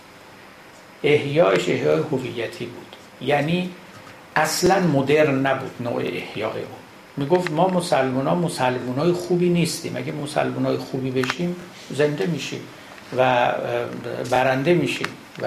احیایش 1.04 1.68
احیاء 1.68 1.96
هویتی 1.96 2.66
بود. 2.66 2.96
یعنی 3.20 3.70
اصلا 4.36 4.80
مدرن 4.80 5.46
نبود 5.46 5.72
نوع 5.80 6.02
احیاء 6.02 6.52
او. 6.52 6.81
می‌گفت 7.16 7.50
ما 7.50 7.68
مسلمان 7.68 8.26
ها 8.26 8.34
مسلمان 8.34 8.98
های 8.98 9.12
خوبی 9.12 9.48
نیستیم. 9.48 9.96
اگه 9.96 10.12
مسلمان 10.12 10.66
های 10.66 10.76
خوبی 10.76 11.10
بشیم 11.10 11.56
زنده 11.90 12.26
میشیم 12.26 12.60
و 13.16 13.52
برنده 14.30 14.74
میشیم 14.74 15.08
و 15.42 15.46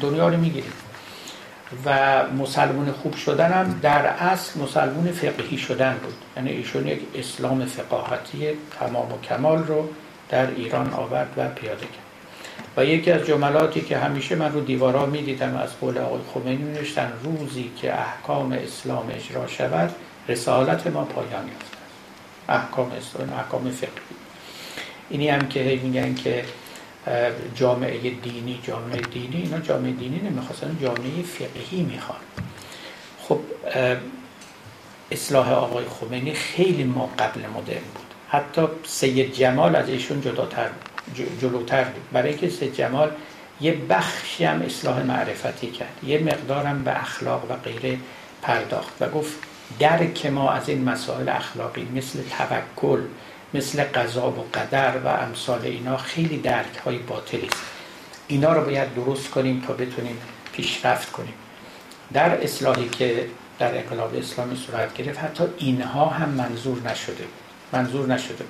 دنیا 0.00 0.28
رو 0.28 0.36
می‌گیریم. 0.36 0.72
و 1.84 2.22
مسلمان 2.38 2.92
خوب 2.92 3.14
شدن 3.14 3.52
هم 3.52 3.78
در 3.82 4.06
اصل 4.06 4.60
مسلمان 4.60 5.12
فقهی 5.12 5.58
شدن 5.58 5.96
بود. 6.02 6.14
یعنی 6.36 6.50
ایشون 6.50 6.86
یک 6.86 7.00
اسلام 7.14 7.64
فقاهتی 7.64 8.48
تمام 8.80 9.12
و 9.12 9.18
کمال 9.28 9.64
رو 9.64 9.88
در 10.28 10.50
ایران 10.50 10.92
آورد 10.92 11.28
و 11.36 11.48
پیاده 11.48 11.80
کرد. 11.80 12.06
و 12.76 12.84
یکی 12.84 13.10
از 13.10 13.26
جملاتی 13.26 13.80
که 13.80 13.98
همیشه 13.98 14.34
من 14.34 14.52
رو 14.52 14.60
دیوارا 14.60 15.06
می‌دیدم 15.06 15.56
از 15.56 15.68
قول 15.80 15.98
آقای 15.98 16.20
خمینی 16.34 16.72
نوشتن 16.72 17.12
روزی 17.24 17.70
که 17.76 18.00
احکام 18.00 18.52
اسلام 18.52 19.10
اجرا 19.16 19.46
شود 19.46 19.94
رسالت 20.28 20.86
ما 20.86 21.04
پایان 21.04 21.48
یافت. 21.48 21.76
احکام 22.48 22.92
اسلام 22.92 23.32
احکام 23.32 23.70
فقهی. 23.70 23.90
اینی 25.10 25.28
هم 25.28 25.48
که 25.48 25.80
میگن 25.82 26.14
که 26.14 26.44
جامعه 27.54 28.10
دینی 28.10 28.60
جامعه 28.62 29.00
دینی 29.00 29.36
اینا 29.36 29.58
جامعه 29.58 29.92
دینی 29.92 30.20
نمی‌خواستن 30.20 30.78
جامعه 30.82 31.22
فقهی 31.22 31.82
می‌خوان. 31.82 32.18
خب 33.20 33.40
اصلاح 35.10 35.52
آقای 35.52 35.84
خمینی 35.84 36.34
خیلی 36.34 36.84
ما 36.84 37.10
قبل 37.18 37.40
مدرن 37.40 37.80
بود. 37.94 38.14
حتی 38.28 38.62
سید 38.84 39.34
جمال 39.34 39.76
از 39.76 39.88
ایشون 39.88 40.20
جداتر 40.20 40.68
جلوتر 41.40 41.84
بود. 41.84 42.02
برای 42.12 42.28
اینکه 42.28 42.48
سید 42.48 42.74
جمال 42.74 43.10
یه 43.60 43.74
بخشی 43.74 44.44
هم 44.44 44.62
اصلاح 44.62 45.02
معرفتی 45.02 45.70
کرد. 45.70 45.98
یه 46.06 46.18
مقدارم 46.18 46.84
به 46.84 47.00
اخلاق 47.00 47.50
و 47.50 47.56
غیره 47.56 47.98
پرداخت 48.42 48.92
و 49.00 49.08
گفت 49.08 49.34
درک 49.78 50.26
ما 50.26 50.50
از 50.50 50.68
این 50.68 50.84
مسائل 50.84 51.28
اخلاقی 51.28 51.88
مثل 51.94 52.18
توکل 52.38 53.00
مثل 53.54 53.84
قضا 53.84 54.30
و 54.30 54.46
قدر 54.54 54.98
و 55.04 55.08
امثال 55.08 55.60
اینا 55.64 55.96
خیلی 55.96 56.38
درک 56.38 56.76
های 56.84 56.98
باطلی 56.98 57.46
است. 57.46 57.62
اینا 58.28 58.52
رو 58.52 58.64
باید 58.64 58.94
درست 58.94 59.30
کنیم 59.30 59.64
تا 59.66 59.72
بتونیم 59.72 60.16
پیشرفت 60.52 61.12
کنیم. 61.12 61.34
در 62.12 62.42
اصلاحی 62.42 62.88
که 62.88 63.26
در 63.58 63.78
انقلاب 63.78 64.14
اسلامی 64.14 64.56
صورت 64.56 64.94
گرفت 64.94 65.18
حتی 65.18 65.44
اینها 65.58 66.06
هم 66.06 66.28
منظور 66.28 66.78
نشده 66.90 67.24
منظور 67.72 68.06
نشده 68.06 68.44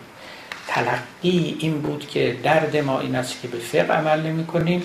تلقی 0.69 1.57
این 1.61 1.81
بود 1.81 2.09
که 2.09 2.37
درد 2.43 2.77
ما 2.77 3.01
این 3.01 3.17
است 3.17 3.43
که 3.43 3.49
به 3.49 3.59
فقه 3.59 3.93
عمل 3.93 4.23
نمی 4.23 4.47
کنیم. 4.47 4.83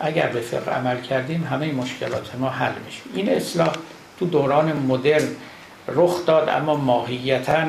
اگر 0.00 0.26
به 0.26 0.40
فقه 0.40 0.70
عمل 0.70 1.00
کردیم 1.00 1.44
همه 1.44 1.72
مشکلات 1.72 2.34
ما 2.34 2.48
حل 2.48 2.72
میشه. 2.86 3.00
این 3.14 3.28
اصلاح 3.28 3.72
تو 4.18 4.26
دوران 4.26 4.72
مدرن 4.72 5.28
رخ 5.88 6.26
داد 6.26 6.48
اما 6.48 6.76
ماهیتا 6.76 7.64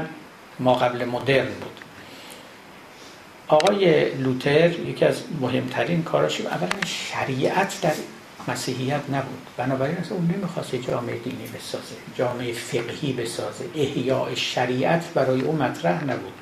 ما 0.60 0.74
قبل 0.74 1.06
مدرن 1.06 1.46
بود. 1.46 1.82
آقای 3.48 4.10
لوتر 4.10 4.72
یکی 4.72 5.06
از 5.06 5.24
مهمترین 5.42 6.04
کاراش 6.04 6.42
اولا 6.42 6.70
شریعت 6.86 7.82
در 7.82 7.94
مسیحیت 8.48 9.02
نبود. 9.10 9.48
بنابراین 9.58 9.98
اصلا 9.98 10.18
اون 10.18 10.34
نمی‌خواست 10.38 10.76
جامعه 10.76 11.18
دینی 11.18 11.48
بسازه 11.56 11.96
جامعه 12.18 12.54
فقهی 12.54 13.14
بسازه. 13.14 13.66
احیاء 13.76 14.36
شریعت 14.36 15.14
برای 15.14 15.42
او 15.42 15.56
مطرح 15.56 16.04
نبود. 16.04 16.34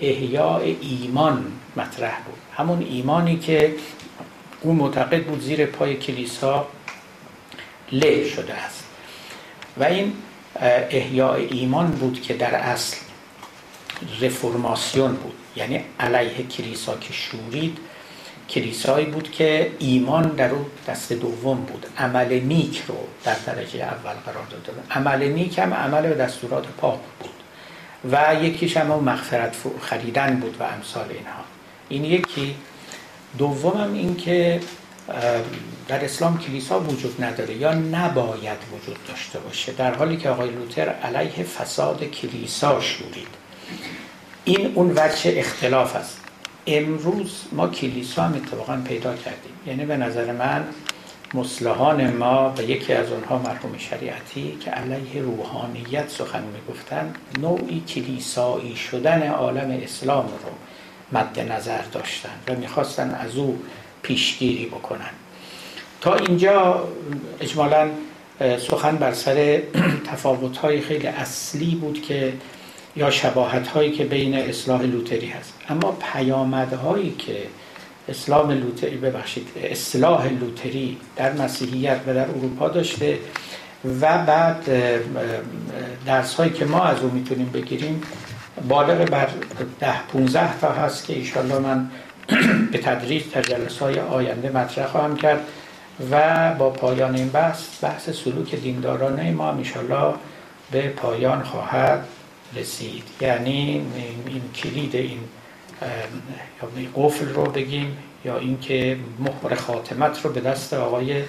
احیاء 0.00 0.60
ایمان 0.80 1.52
مطرح 1.76 2.20
بود. 2.26 2.38
همون 2.56 2.82
ایمانی 2.82 3.38
که 3.38 3.74
او 4.60 4.72
معتقد 4.72 5.24
بود 5.24 5.40
زیر 5.42 5.66
پای 5.66 5.96
کلیسا 5.96 6.66
له 7.92 8.28
شده 8.28 8.54
است. 8.54 8.84
و 9.76 9.84
این 9.84 10.12
احیاء 10.56 11.34
ایمان 11.34 11.90
بود 11.90 12.22
که 12.22 12.34
در 12.34 12.54
اصل 12.54 12.96
رفرماسیون 14.20 15.12
بود. 15.12 15.34
یعنی 15.56 15.84
علیه 16.00 16.46
کلیسا 16.46 16.96
که 16.96 17.12
شورید 17.12 17.78
کلیسایی 18.50 19.06
بود 19.06 19.30
که 19.30 19.72
ایمان 19.78 20.22
در 20.22 20.50
او 20.50 20.66
دست 20.88 21.12
دوم 21.12 21.56
بود. 21.56 21.86
عمل 21.98 22.40
نیک 22.40 22.82
رو 22.88 22.96
در 23.24 23.36
درجه 23.46 23.82
اول 23.82 24.14
قرار 24.26 24.46
داده 24.50 24.72
عمل 24.90 25.28
نیک 25.28 25.58
هم 25.58 25.74
عمل 25.74 26.08
به 26.08 26.14
دستورات 26.14 26.66
پاک 26.66 26.98
بود 27.20 27.30
و 28.12 28.44
یکیش 28.44 28.76
هم 28.76 28.86
مغفرت 28.86 29.56
خریدن 29.80 30.36
بود 30.36 30.56
و 30.60 30.62
امثال 30.62 31.06
اینها. 31.10 31.44
این 31.88 32.04
یکی. 32.04 32.54
دوم 33.38 33.80
هم 33.80 33.92
این 33.92 34.16
که 34.16 34.60
در 35.88 36.04
اسلام 36.04 36.38
کلیسا 36.38 36.80
وجود 36.80 37.24
نداره 37.24 37.54
یا 37.54 37.74
نباید 37.74 38.58
وجود 38.72 38.98
داشته 39.08 39.38
باشه 39.38 39.72
در 39.72 39.94
حالی 39.94 40.16
که 40.16 40.30
آقای 40.30 40.50
لوتر 40.50 40.88
علیه 40.88 41.44
فساد 41.44 42.04
کلیسا 42.04 42.80
شورید. 42.80 43.28
این 44.44 44.72
اون 44.74 44.92
وجه 44.96 45.32
اختلاف 45.36 45.96
است. 45.96 46.20
امروز 46.66 47.42
ما 47.52 47.68
کلیسا 47.68 48.22
هم 48.22 48.34
اتفاقا 48.34 48.82
پیدا 48.88 49.16
کردیم. 49.16 49.52
یعنی 49.66 49.84
به 49.84 49.96
نظر 49.96 50.32
من 50.32 50.64
مسلحان 51.34 52.16
ما 52.16 52.54
و 52.58 52.62
یکی 52.62 52.92
از 52.92 53.12
اونها 53.12 53.38
مرحوم 53.38 53.78
شریعتی 53.78 54.58
که 54.64 54.70
علیه 54.70 55.22
روحانیت 55.22 56.08
سخن 56.08 56.42
می‌گفتن 56.42 57.12
نوعی 57.38 57.80
کلیسایی 57.80 58.76
شدن 58.76 59.28
عالم 59.28 59.80
اسلام 59.82 60.26
رو 60.26 60.50
مد 61.18 61.40
نظر 61.40 61.82
داشتن 61.92 62.30
و 62.48 62.54
می‌خواستن 62.54 63.10
از 63.10 63.36
او 63.36 63.62
پیشگیری 64.08 64.66
بکنن. 64.66 65.10
تا 66.00 66.14
اینجا 66.14 66.88
اجمالا 67.40 67.90
سخن 68.58 68.96
بر 68.96 69.12
سر 69.12 69.62
تفاوت 70.06 70.58
خیلی 70.80 71.06
اصلی 71.06 71.74
بود 71.74 72.02
که 72.02 72.32
یا 72.96 73.10
شباهت 73.10 73.68
هایی 73.68 73.92
که 73.92 74.04
بین 74.04 74.34
اصلاح 74.34 74.82
لوتری 74.82 75.26
هست. 75.26 75.52
اما 75.68 75.96
پیامدهایی 76.12 77.14
که 77.18 77.36
اسلام 78.08 78.50
لوتری 78.50 78.96
ببخشید 78.96 79.48
اصلاح 79.62 80.26
لوتری 80.26 80.96
در 81.16 81.32
مسیحیت 81.32 82.00
و 82.06 82.14
در 82.14 82.28
اروپا 82.28 82.68
داشته 82.68 83.18
و 84.00 84.18
بعد 84.18 84.64
درس 86.06 86.34
هایی 86.34 86.50
که 86.50 86.64
ما 86.64 86.82
از 86.84 87.00
او 87.00 87.10
می‌تونیم 87.10 87.50
بگیریم 87.50 88.02
بالغ 88.68 89.10
بر 89.10 89.28
ده 89.80 90.02
15 90.02 90.60
تا 90.60 90.72
هست 90.72 91.06
که 91.06 91.12
ایشالله 91.12 91.58
من 91.58 91.90
به 92.72 92.78
تدریج 92.78 93.22
در 93.32 93.42
جلسه 93.42 93.84
های 93.84 94.00
آینده 94.00 94.50
مطرح 94.50 94.86
خواهم 94.86 95.16
کرد 95.16 95.40
و 96.10 96.54
با 96.54 96.70
پایان 96.70 97.14
این 97.14 97.28
بحث 97.28 97.84
بحث 97.84 98.10
سلوک 98.10 98.54
دیندارانه 98.54 99.30
ما 99.30 99.56
ایشالله 99.56 100.14
به 100.70 100.88
پایان 100.88 101.42
خواهد 101.42 102.08
رسید. 102.56 103.02
یعنی 103.20 103.86
این 104.26 104.42
کلید 104.54 104.96
این 104.96 105.20
قفل 106.96 107.28
رو 107.28 107.44
بگیم 107.44 107.96
یا 108.24 108.38
اینکه 108.38 108.96
مهر 109.18 109.54
خاتمت 109.54 110.24
رو 110.24 110.32
به 110.32 110.40
دست 110.40 110.74
آقای 110.74 111.22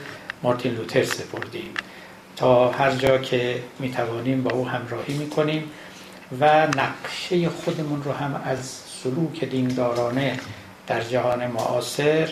مارتین 0.43 0.73
لوتر 0.73 1.03
سپردیم. 1.03 1.73
تا 2.35 2.71
هر 2.71 2.91
جا 2.91 3.17
که 3.17 3.59
می‌توانیم 3.79 4.43
با 4.43 4.51
او 4.51 4.67
همراهی 4.67 5.13
می‌کنیم 5.13 5.63
و 6.39 6.67
نقشه 6.67 7.49
خودمون 7.49 8.03
رو 8.03 8.11
هم 8.11 8.41
از 8.45 8.59
سلوک 9.03 9.43
دیندارانه 9.43 10.39
در 10.89 11.01
جهان 11.01 11.47
معاصر 11.47 12.29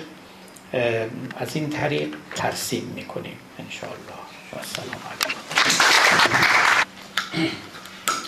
از 1.38 1.56
این 1.56 1.70
طریق 1.70 2.16
ترسیم 2.36 2.84
می‌کنیم 2.96 3.38
انشاءالله. 3.60 4.14
و 4.54 4.58
السلام 4.58 5.02
علیکم. 5.12 5.40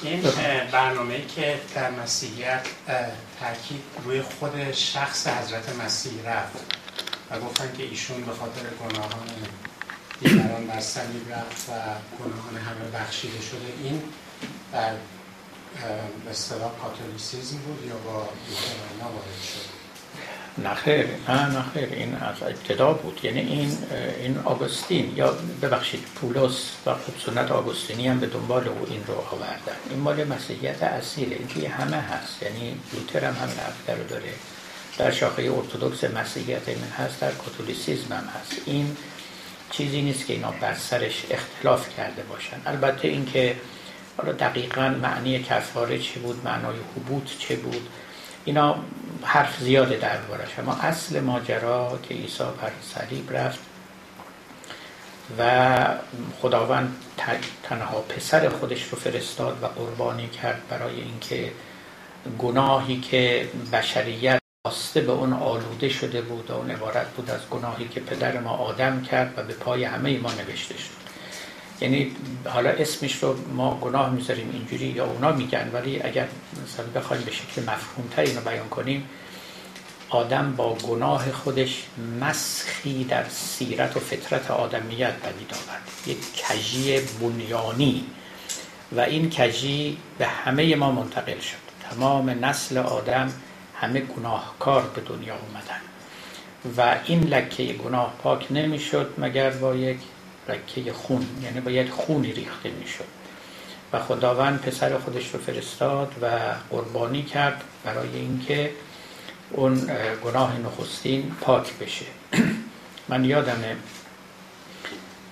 این 0.04 0.22
برنامه 0.72 1.26
که 1.26 1.60
در 1.76 1.92
مسیحیت 1.92 2.62
تاکید 3.40 3.84
روی 4.04 4.22
خود 4.22 4.72
شخص 4.72 5.28
حضرت 5.28 5.76
مسیح 5.86 6.14
رفت 6.26 6.66
و 7.32 7.40
گفتن 7.40 7.72
که 7.78 7.84
ایشون 7.84 8.22
به 8.22 8.32
خاطر 8.32 8.62
گناهان 8.90 9.28
دیگران 10.22 10.68
بر 10.68 10.80
صلیب 10.80 11.34
رفت 11.34 11.70
و 11.70 11.74
گناهان 12.24 12.58
همه 12.58 13.04
بخشیده 13.04 13.42
شده 13.42 13.74
این 13.84 14.02
در 14.74 14.92
به 16.26 16.32
اصطلاح 16.32 16.72
کاتولیسیزم 16.82 17.58
بود 17.58 17.86
یا 17.88 17.96
با 17.96 18.12
لوترانا 18.12 19.14
وارد 19.14 19.42
شد؟ 19.54 19.69
نه 20.64 20.74
خیر 20.74 21.06
نه 21.28 21.46
نه 21.46 21.64
خیر. 21.74 21.90
این 21.92 22.16
از 22.16 22.44
ابتدا 22.44 22.94
بود. 22.94 23.20
یعنی 23.24 23.40
این 23.40 23.78
این 24.24 24.38
آگوستین. 24.46 25.14
یا 25.16 25.34
ببخشید 25.62 26.04
پولس 26.16 26.72
و 26.86 26.94
خب 26.94 27.14
سنت 27.26 27.52
آگوستینی 27.52 28.08
هم 28.08 28.20
به 28.20 28.28
دنبال 28.28 28.68
او 28.68 28.86
این 28.90 29.04
رو 29.08 29.14
آوردن. 29.14 29.78
این 29.90 30.00
مال 30.00 30.24
مسیحیت 30.24 30.84
اصیله. 30.84 31.36
این 31.36 31.48
توی 31.48 31.66
همه 31.66 31.98
هست. 31.98 32.44
یعنی 32.44 32.76
لوتر 32.94 33.26
هم 33.26 33.34
همین 33.34 33.60
عقیده 33.60 34.04
رو 34.04 34.10
داره. 34.10 34.34
در 34.98 35.12
شاخه 35.12 35.44
ارتودکس 35.44 36.04
مسیحیت 36.04 36.70
این 36.70 36.84
هست 36.98 37.20
در 37.22 37.32
کاتولیسیزم 37.32 38.14
هم 38.14 38.24
هست. 38.40 38.62
این 38.66 38.98
چیزی 39.72 40.02
نیست 40.02 40.26
که 40.26 40.34
اینا 40.34 40.52
بر 40.52 40.76
سرش 40.76 41.26
اختلاف 41.32 41.96
کرده 41.98 42.24
باشن. 42.24 42.58
البته 42.66 43.08
اینکه 43.08 43.56
حالا 44.18 44.32
دقیقا 44.32 44.96
معنی 45.02 45.44
کفاره 45.44 46.00
چه 46.00 46.20
بود؟ 46.20 46.46
معنای 46.46 46.76
حبوط 46.96 47.24
چه 47.40 47.56
بود؟ 47.56 47.90
اینا 48.46 48.76
حرف 49.24 49.60
زیاده 49.60 49.98
دربارش 49.98 50.60
اما 50.60 50.74
اصل 50.74 51.20
ماجرا 51.20 52.00
که 52.04 52.14
عیسی 52.14 52.44
بر 52.44 52.72
صلیب 52.82 53.38
رفت 53.38 53.60
و 55.40 55.76
خداوند 56.42 56.96
تنها 57.64 58.02
پسر 58.02 58.50
خودش 58.50 58.84
رو 58.84 58.98
فرستاد 58.98 59.64
و 59.64 59.66
قربانی 59.66 60.28
کرد 60.28 60.62
برای 60.70 61.02
اینکه 61.02 61.52
گناهی 62.40 63.00
که 63.00 63.50
بشریت 63.74 64.40
خواسته 64.66 65.02
به 65.02 65.12
اون 65.12 65.34
آلوده 65.34 65.90
شده 65.90 66.22
بود 66.22 66.52
و 66.52 66.54
اون 66.54 66.72
عبارت 66.72 67.08
بود 67.08 67.30
از 67.30 67.40
گناهی 67.50 67.88
که 67.88 68.00
پدر 68.00 68.40
ما 68.40 68.52
آدم 68.52 69.02
کرد 69.02 69.34
و 69.38 69.44
به 69.44 69.54
پای 69.54 69.84
همه 69.84 70.18
ما 70.18 70.32
نوشته 70.32 70.78
شد. 70.78 71.09
یعنی 71.82 72.12
حالا 72.46 72.70
اسمش 72.70 73.24
رو 73.24 73.36
ما 73.56 73.78
گناه 73.82 74.10
می‌ذاریم 74.10 74.50
اینجوری 74.54 74.86
یا 74.86 75.06
اونا 75.06 75.32
میگن 75.32 75.70
ولی 75.74 76.02
اگر 76.02 76.28
مثلا 76.64 76.86
بخوایم 76.96 77.24
به 77.24 77.32
شکل 77.32 77.62
مفهومتر 77.62 78.22
اینو 78.22 78.42
بیان 78.42 78.70
کنیم 78.70 79.10
آدم 80.10 80.54
با 80.58 80.74
گناه 80.74 81.32
خودش 81.32 81.84
مسخی 82.22 83.04
در 83.04 83.26
سیرت 83.30 83.98
و 83.98 84.00
فطرت 84.00 84.52
آدمیت 84.52 85.14
پدید 85.14 85.54
آورد. 85.54 85.82
یک 86.08 86.18
کجی 86.44 87.00
بنیانی. 87.22 88.06
و 88.92 89.00
این 89.00 89.30
کجی 89.30 89.98
به 90.18 90.28
همه 90.28 90.76
ما 90.76 90.92
منتقل 90.92 91.40
شد. 91.40 91.58
تمام 91.90 92.46
نسل 92.46 92.78
آدم 92.78 93.34
همه 93.76 94.00
گناهکار 94.00 94.92
به 94.96 95.02
دنیا 95.02 95.36
اومدن. 95.36 95.82
و 96.78 96.98
این 97.06 97.24
لکه 97.24 97.74
گناه 97.74 98.14
پاک 98.24 98.52
نمی‌شد 98.52 99.14
مگر 99.18 99.50
با 99.50 99.76
یک 99.76 99.98
رکه 100.50 100.94
خون 100.94 101.26
یعنی 101.44 101.60
باید 101.62 101.90
خونی 101.90 102.34
ریخته 102.34 102.70
می‌شد. 102.70 103.06
و 103.94 104.00
خداوند 104.00 104.62
پسر 104.62 104.98
خودش 104.98 105.34
رو 105.34 105.40
فرستاد 105.40 106.12
و 106.22 106.28
قربانی 106.70 107.24
کرد 107.24 107.64
برای 107.86 108.16
اینکه 108.16 108.72
اون 109.52 109.92
گناه 110.26 110.60
نخستین 110.60 111.32
پاک 111.42 111.74
بشه. 111.74 112.06
من 113.10 113.26
یادمه 113.26 113.76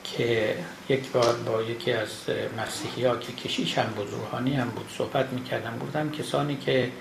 که 0.04 0.58
یک 0.90 1.12
بار 1.12 1.36
با 1.36 1.62
یکی 1.62 1.92
از 1.92 2.10
مسیحی 2.58 3.06
ها 3.06 3.16
که 3.18 3.34
کشیش 3.34 3.78
هم 3.78 3.86
بود 3.86 4.12
روحانی 4.12 4.56
هم 4.56 4.70
بود 4.70 4.90
صحبت 4.98 5.34
می‌کردم. 5.34 5.72
بودم 5.72 6.12
کسانی 6.12 6.58
که 6.58 6.92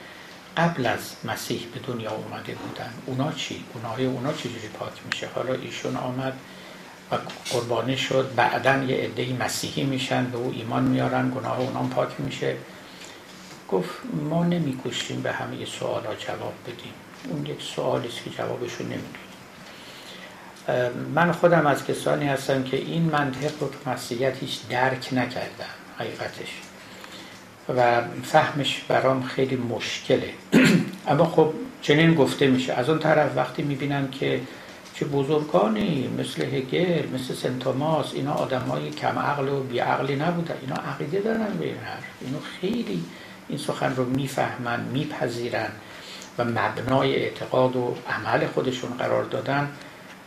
قبل 0.56 0.86
از 0.86 1.14
مسیح 1.24 1.66
به 1.74 1.80
دنیا 1.92 2.10
اومده 2.10 2.54
بودن 2.54 2.92
اونا 3.06 3.32
چی؟ 3.32 3.64
گناه 3.74 4.00
اونا 4.00 4.32
چجوری 4.32 4.68
پاک 4.68 4.92
میشه؟ 5.12 5.28
حالا 5.34 5.54
ایشون 5.54 5.96
آمد 5.96 6.38
و 7.12 7.16
قربانی 7.50 7.96
شد. 7.96 8.30
بعدا 8.36 8.76
یه 8.76 8.96
عده 8.96 9.44
مسیحی 9.44 9.84
میشن 9.84 10.24
به 10.24 10.38
او 10.38 10.52
ایمان 10.56 10.84
میارن 10.84 11.32
گناه 11.36 11.60
اونام 11.60 11.90
پاک 11.90 12.08
میشه. 12.18 12.56
گفت 13.68 13.90
ما 14.30 14.44
نمیکوشیم 14.44 15.22
به 15.22 15.32
همه 15.32 15.64
سوالا 15.64 16.14
جواب 16.14 16.54
بدیم. 16.66 16.92
اون 17.28 17.46
یک 17.46 17.62
سوالی 17.62 18.08
است 18.08 18.24
که 18.24 18.30
جوابشو 18.30 18.84
نمی‌دونیم. 18.84 19.26
من 21.14 21.32
خودم 21.32 21.66
از 21.66 21.86
کسانی 21.86 22.26
هستم 22.26 22.62
که 22.62 22.76
این 22.76 23.02
منطق 23.02 23.52
رو 23.60 23.68
تو 23.68 23.90
مسیحیت 23.90 24.36
هیچ 24.40 24.68
درک 24.70 25.08
نکردم 25.12 25.74
حقیقتش. 25.98 26.48
و 27.76 28.02
فهمش 28.24 28.82
برام 28.88 29.22
خیلی 29.22 29.56
مشکله. 29.56 30.30
اما 31.08 31.24
خب 31.24 31.52
چنین 31.82 32.14
گفته 32.14 32.46
میشه. 32.46 32.72
از 32.72 32.88
اون 32.88 32.98
طرف 32.98 33.36
وقتی 33.36 33.62
می‌بینم 33.62 34.08
که 34.08 34.40
چه 34.98 35.06
بزرگانی 35.06 36.08
مثل 36.18 36.42
هگل 36.42 37.06
مثل 37.14 37.34
سنتوماس 37.34 38.14
اینا 38.14 38.32
آدم 38.32 38.60
های 38.60 38.90
کم 38.90 39.18
عقل 39.18 39.48
و 39.48 39.62
بی 39.62 39.78
عقلی 39.78 40.16
نبودن. 40.16 40.54
اینا 40.60 40.74
عقیده 40.74 41.20
دارن 41.20 41.56
به 41.58 41.64
این 41.64 41.76
حرف. 41.76 42.04
اینا 42.20 42.38
خیلی 42.60 43.04
این 43.48 43.58
سخن 43.58 43.94
رو 43.96 44.04
می‌فهمن 44.04 44.80
میپذیرن 44.80 45.68
و 46.38 46.44
مبنای 46.44 47.16
اعتقاد 47.16 47.76
و 47.76 47.94
عمل 48.08 48.46
خودشون 48.46 48.90
قرار 48.90 49.24
دادن. 49.24 49.68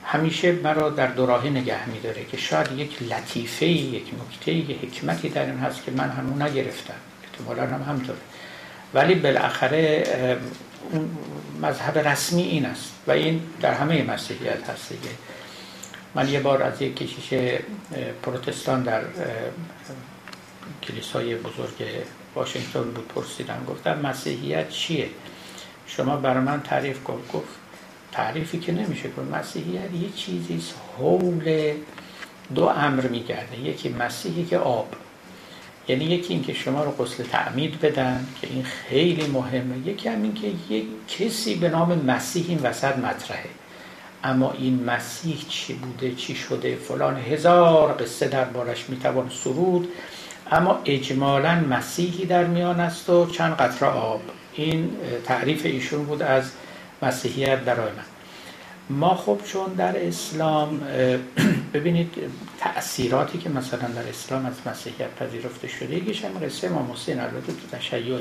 همیشه 0.04 0.52
مرا 0.52 0.90
در 0.90 1.08
دوراهی 1.08 1.50
نگه 1.50 1.90
میداره 1.90 2.26
که 2.26 2.38
شاید 2.38 2.72
یک 2.72 3.04
لطیفه 3.04 3.66
یک 3.66 4.12
نکته 4.22 4.52
یک 4.52 4.78
حکمتی 4.84 5.30
در 5.30 5.46
این 5.46 5.60
هست 5.60 5.84
که 5.86 5.92
من 5.92 6.10
همون 6.10 6.42
نگرفتم. 6.42 6.94
احتمالا 7.24 7.62
هم 7.62 7.82
همطوره 7.82 8.20
ولی 8.94 9.16
بالاخره 9.16 10.04
مذهب 11.62 11.98
رسمی 11.98 12.42
این 12.42 12.66
است 12.66 12.94
و 13.08 13.12
این 13.12 13.42
در 13.62 13.74
همه 13.74 14.04
مسیحیت 14.04 14.70
هست 14.70 14.90
دیگه. 14.90 15.10
من 16.16 16.30
یه 16.30 16.40
بار 16.40 16.64
از 16.64 16.82
یک 16.82 16.96
کشیش 16.96 17.60
پروتستان 18.24 18.84
در 18.84 19.02
کلیسای 20.84 21.36
بزرگ 21.36 21.88
واشنگتن 22.36 22.84
بود 22.84 23.08
پرسیدم 23.08 23.66
گفتم 23.68 24.00
مسیحیت 24.00 24.70
چیه؟ 24.70 25.10
شما 25.88 26.16
برای 26.16 26.44
من 26.44 26.62
تعریف 26.62 27.04
کن. 27.04 27.22
گفت 27.34 27.48
تعریفی 28.12 28.60
که 28.60 28.72
نمیشه 28.72 29.10
کن. 29.10 29.36
مسیحیت 29.40 29.94
یه 29.94 30.10
چیزی 30.16 30.64
حول 30.98 31.74
دو 32.56 32.64
امر 32.64 33.08
میگرده. 33.08 33.60
یکی 33.60 33.90
مسیحی 33.90 34.46
که 34.46 34.58
آب. 34.58 34.94
یعنی 35.90 36.06
یکی 36.06 36.34
اینکه 36.34 36.54
شما 36.54 36.84
رو 36.84 36.92
غسل 36.92 37.24
تعمید 37.24 37.80
بدن 37.80 38.28
که 38.42 38.48
این 38.48 38.64
خیلی 38.64 39.28
مهمه 39.28 39.88
یکی 39.88 40.10
هم 40.10 40.24
این 40.24 40.34
که 40.34 40.74
یک 40.74 40.86
کسی 41.08 41.56
به 41.56 41.70
نام 41.70 42.06
مسیح 42.06 42.46
این 42.48 42.60
وسط 42.64 42.98
مطرحه. 42.98 43.50
اما 44.24 44.52
این 44.52 44.84
مسیح 44.84 45.38
چی 45.50 45.74
بوده 45.74 46.16
چی 46.16 46.36
شده؟ 46.36 46.76
فلان 46.76 47.18
هزار 47.18 47.94
قصه 47.94 48.28
دربارش 48.28 48.90
می‌توان 48.90 49.30
سرود 49.30 49.88
اما 50.52 50.80
اجمالا 50.86 51.56
مسیحی 51.70 52.26
در 52.26 52.44
میان 52.44 52.80
است 52.80 53.10
و 53.10 53.30
چند 53.32 53.54
قطره 53.54 53.90
آب. 53.90 54.22
این 54.54 54.90
تعریف 55.26 55.66
ایشون 55.66 56.06
بود 56.06 56.22
از 56.22 56.52
مسیحیت 57.02 57.60
برای 57.60 57.92
من 57.92 58.04
ما 58.90 59.16
خب 59.16 59.40
چون 59.46 59.74
در 59.74 60.08
اسلام 60.08 60.82
ببینید 61.74 62.16
تأثیراتی 62.60 63.38
که 63.38 63.50
مثلا 63.50 63.88
در 63.88 64.10
اسلام 64.10 64.46
از 64.46 64.54
مسیحیت 64.66 65.16
پذیرفته 65.16 65.68
شده 65.68 65.96
یکیش 65.96 66.26
هم 66.26 66.40
قصه 66.40 66.68
امام 66.68 66.92
حسین 66.92 67.20
البته 67.20 67.54
تو 67.54 67.78
تشیع. 67.78 68.20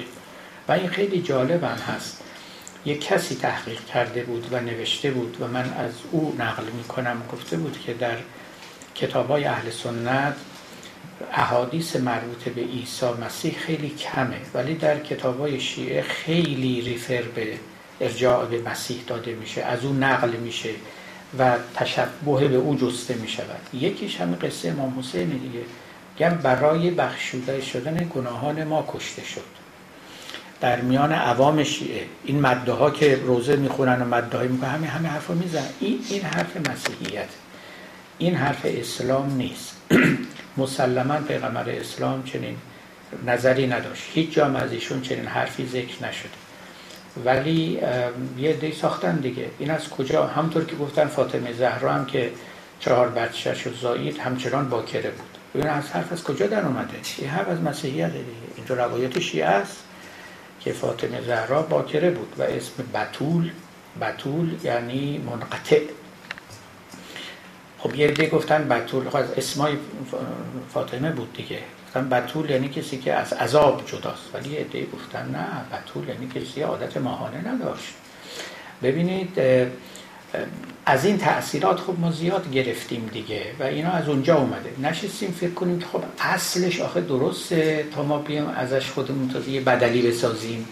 و 0.69 0.73
این 0.73 0.89
خیلی 0.89 1.23
جالب 1.23 1.65
هم 1.65 1.79
هست. 1.95 2.23
یک 2.85 3.05
کسی 3.07 3.35
تحقیق 3.35 3.85
کرده 3.85 4.23
بود 4.23 4.49
و 4.53 4.61
نوشته 4.61 5.11
بود 5.11 5.37
و 5.41 5.49
من 5.49 5.73
از 5.73 5.93
او 6.11 6.37
نقل 6.39 6.65
می 6.65 6.85
کنم 6.85 7.23
گفته 7.33 7.57
بود 7.57 7.81
که 7.87 7.95
در 7.95 8.17
کتاب 8.95 9.29
های 9.29 9.45
اهل 9.45 9.71
سنت 9.71 10.35
احادیث 11.33 11.97
مربوط 11.97 12.49
به 12.49 12.61
عیسی 12.61 13.07
مسیح 13.07 13.59
خیلی 13.59 13.89
کمه. 13.89 14.41
ولی 14.55 14.75
در 14.75 14.99
کتاب 14.99 15.41
های 15.41 15.61
شیعه 15.61 16.03
خیلی 16.03 16.81
ریفر 16.81 17.23
به 17.23 17.59
ارجاع 18.01 18.47
به 18.47 18.71
مسیح 18.71 19.01
داده 19.07 19.35
میشه. 19.35 19.63
از 19.63 19.85
او 19.85 19.93
نقل 19.93 20.31
میشه. 20.31 20.71
و 21.39 21.57
تشبه 21.75 22.49
به 22.49 22.57
او 22.57 22.77
جسته 22.77 23.15
می 23.15 23.29
شود. 23.29 23.61
یکیش 23.73 24.21
همین 24.21 24.37
قصه 24.39 24.69
امام 24.69 24.99
حسین 24.99 25.29
دیگه. 25.29 25.61
گم 26.19 26.37
برای 26.37 26.91
بخشوده 26.91 27.61
شدن 27.61 28.11
گناهان 28.15 28.65
ما 28.65 28.85
کشته 28.89 29.25
شد. 29.25 29.59
در 30.61 30.81
میان 30.81 31.13
عوام 31.13 31.65
شیعه. 31.65 32.07
این 32.25 32.41
مده 32.41 32.73
ها 32.73 32.91
که 32.91 33.17
روزه 33.17 33.57
می‌خونن 33.57 34.03
و 34.03 34.05
مده 34.05 34.39
های 34.39 34.49
می‌کنن 34.49 34.71
همه 34.71 34.87
همه 34.87 35.09
حرف 35.09 35.31
میزن 35.31 35.67
این, 35.81 36.01
این 36.11 36.23
حرف 36.23 36.57
مسیحیت. 36.71 37.29
این 38.19 38.35
حرف 38.35 38.61
اسلام 38.65 39.37
نیست. 39.37 39.77
مسلما 40.57 41.21
پیغمبر 41.21 41.71
اسلام 41.71 42.23
چنین 42.23 42.57
نظری 43.27 43.67
نداشت. 43.67 44.03
هیچ 44.15 44.31
جام 44.31 44.57
از 44.57 44.73
ایشون 44.73 45.01
چنین 45.01 45.27
حرفی 45.27 45.67
ذکر 45.67 46.05
نشده. 46.05 46.48
ولی 47.25 47.81
یه 48.39 48.53
دی 48.53 48.73
ساختن 48.73 49.17
دیگه. 49.17 49.51
این 49.59 49.71
از 49.71 49.89
کجا؟ 49.89 50.27
همطور 50.27 50.65
که 50.65 50.77
گفتن 50.77 51.07
فاطمه 51.07 51.53
زهرا 51.53 51.93
هم 51.93 52.07
که 52.07 52.31
چهار 52.81 53.09
بچه‌ش 53.09 53.67
و 53.67 53.71
زایید 53.75 54.19
همچنان 54.19 54.69
باکره 54.69 55.11
بود. 55.11 55.39
این 55.55 55.67
از 55.67 55.91
حرف 55.91 56.13
از 56.13 56.25
کجا 56.25 56.47
در 56.47 56.67
اومده؟ 56.67 56.95
این 57.19 57.31
حرف 57.31 57.49
از 57.49 57.61
مسیحیت 57.61 58.13
دیگه. 58.13 58.25
اینجا 58.57 58.75
روایت 58.75 59.19
شیعه 59.19 59.47
است 59.47 59.77
که 60.61 60.73
فاطمه 60.73 61.23
زهرا 61.23 61.63
باکره 61.63 62.11
بود 62.11 62.33
و 62.39 62.43
اسم 62.43 62.73
بتول 62.95 63.51
بتول 64.01 64.57
یعنی 64.65 65.19
منقطع. 65.19 65.81
خب 67.79 67.95
یه 67.95 68.09
دیگه 68.09 68.29
گفتن 68.29 68.69
بتول 68.69 69.09
خب 69.09 69.17
از 69.17 69.31
اسمای 69.37 69.73
فاطمه 70.75 71.11
بود 71.11 71.33
دیگه. 71.33 71.59
گفتن 71.89 72.09
بتول 72.09 72.51
یعنی 72.51 72.69
کسی 72.69 72.99
که 72.99 73.15
از 73.15 73.33
عذاب 73.33 73.83
جداست. 73.87 74.35
ولی 74.35 74.65
دیگه 74.65 74.87
گفتن 74.87 75.29
نه 75.31 75.79
بتول 75.79 76.09
یعنی 76.09 76.29
کسی 76.29 76.63
عادت 76.63 76.97
ماهانه 76.97 77.49
نداشت. 77.49 77.95
ببینید 78.83 79.39
از 80.87 81.05
این 81.05 81.19
تاثیرات 81.19 81.81
خب 81.81 81.95
ما 81.99 82.11
زیاد 82.11 82.51
گرفتیم 82.51 83.11
دیگه 83.13 83.43
و 83.61 83.63
اینا 83.63 83.91
از 83.91 84.09
اونجا 84.09 84.37
اومده. 84.37 84.73
نشستیم 84.83 85.33
فکر 85.41 85.51
کنیم 85.51 85.85
خب 85.93 86.03
اصلش 86.21 86.81
آخه 86.81 87.01
درسته 87.01 87.87
تا 87.95 88.03
ما 88.03 88.19
بیام 88.19 88.49
ازش 88.49 88.91
خودمون 88.91 89.29
تا 89.29 89.51
یه 89.51 89.61
بدلی 89.61 90.03
بسازیم. 90.03 90.69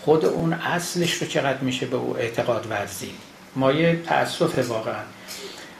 خود 0.00 0.24
اون 0.24 0.52
اصلش 0.52 1.14
رو 1.14 1.26
چقدر 1.26 1.58
میشه 1.58 1.86
به 1.86 1.96
او 1.96 2.16
اعتقاد 2.16 2.66
ورزی 2.70 3.10
ما 3.56 3.72
یه 3.72 4.02
تاسف 4.06 4.68
واقعا. 4.68 5.02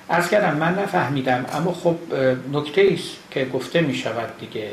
از 0.08 0.30
کردم 0.30 0.56
من 0.56 0.78
نفهمیدم 0.78 1.46
اما 1.52 1.72
خب 1.72 1.96
نکته 2.52 2.90
است 2.92 3.16
که 3.30 3.44
گفته 3.44 3.80
می‌شود 3.80 4.38
دیگه. 4.40 4.72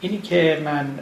اینی 0.00 0.18
که 0.18 0.62
من 0.64 0.98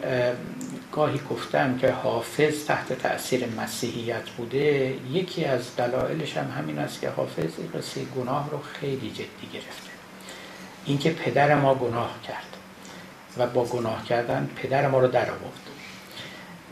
گاهی 0.92 1.20
گفتم 1.30 1.78
که 1.78 1.90
حافظ 1.90 2.64
تحت 2.64 2.92
تأثیر 2.92 3.46
مسیحیت 3.46 4.30
بوده 4.30 4.94
یکی 5.12 5.44
از 5.44 5.76
دلایلش 5.76 6.36
هم 6.36 6.50
همین 6.58 6.78
است 6.78 7.00
که 7.00 7.10
حافظ 7.10 7.50
قصه 7.74 8.00
گناه 8.04 8.50
رو 8.50 8.58
خیلی 8.80 9.10
جدی 9.10 9.48
گرفته. 9.52 9.90
اینکه 10.84 11.10
پدر 11.10 11.54
ما 11.54 11.74
گناه 11.74 12.18
کرد 12.28 12.56
و 13.38 13.46
با 13.46 13.64
گناه 13.64 14.04
کردن 14.04 14.50
پدر 14.56 14.88
ما 14.88 14.98
رو 14.98 15.08
در 15.08 15.30
آورد. 15.30 15.60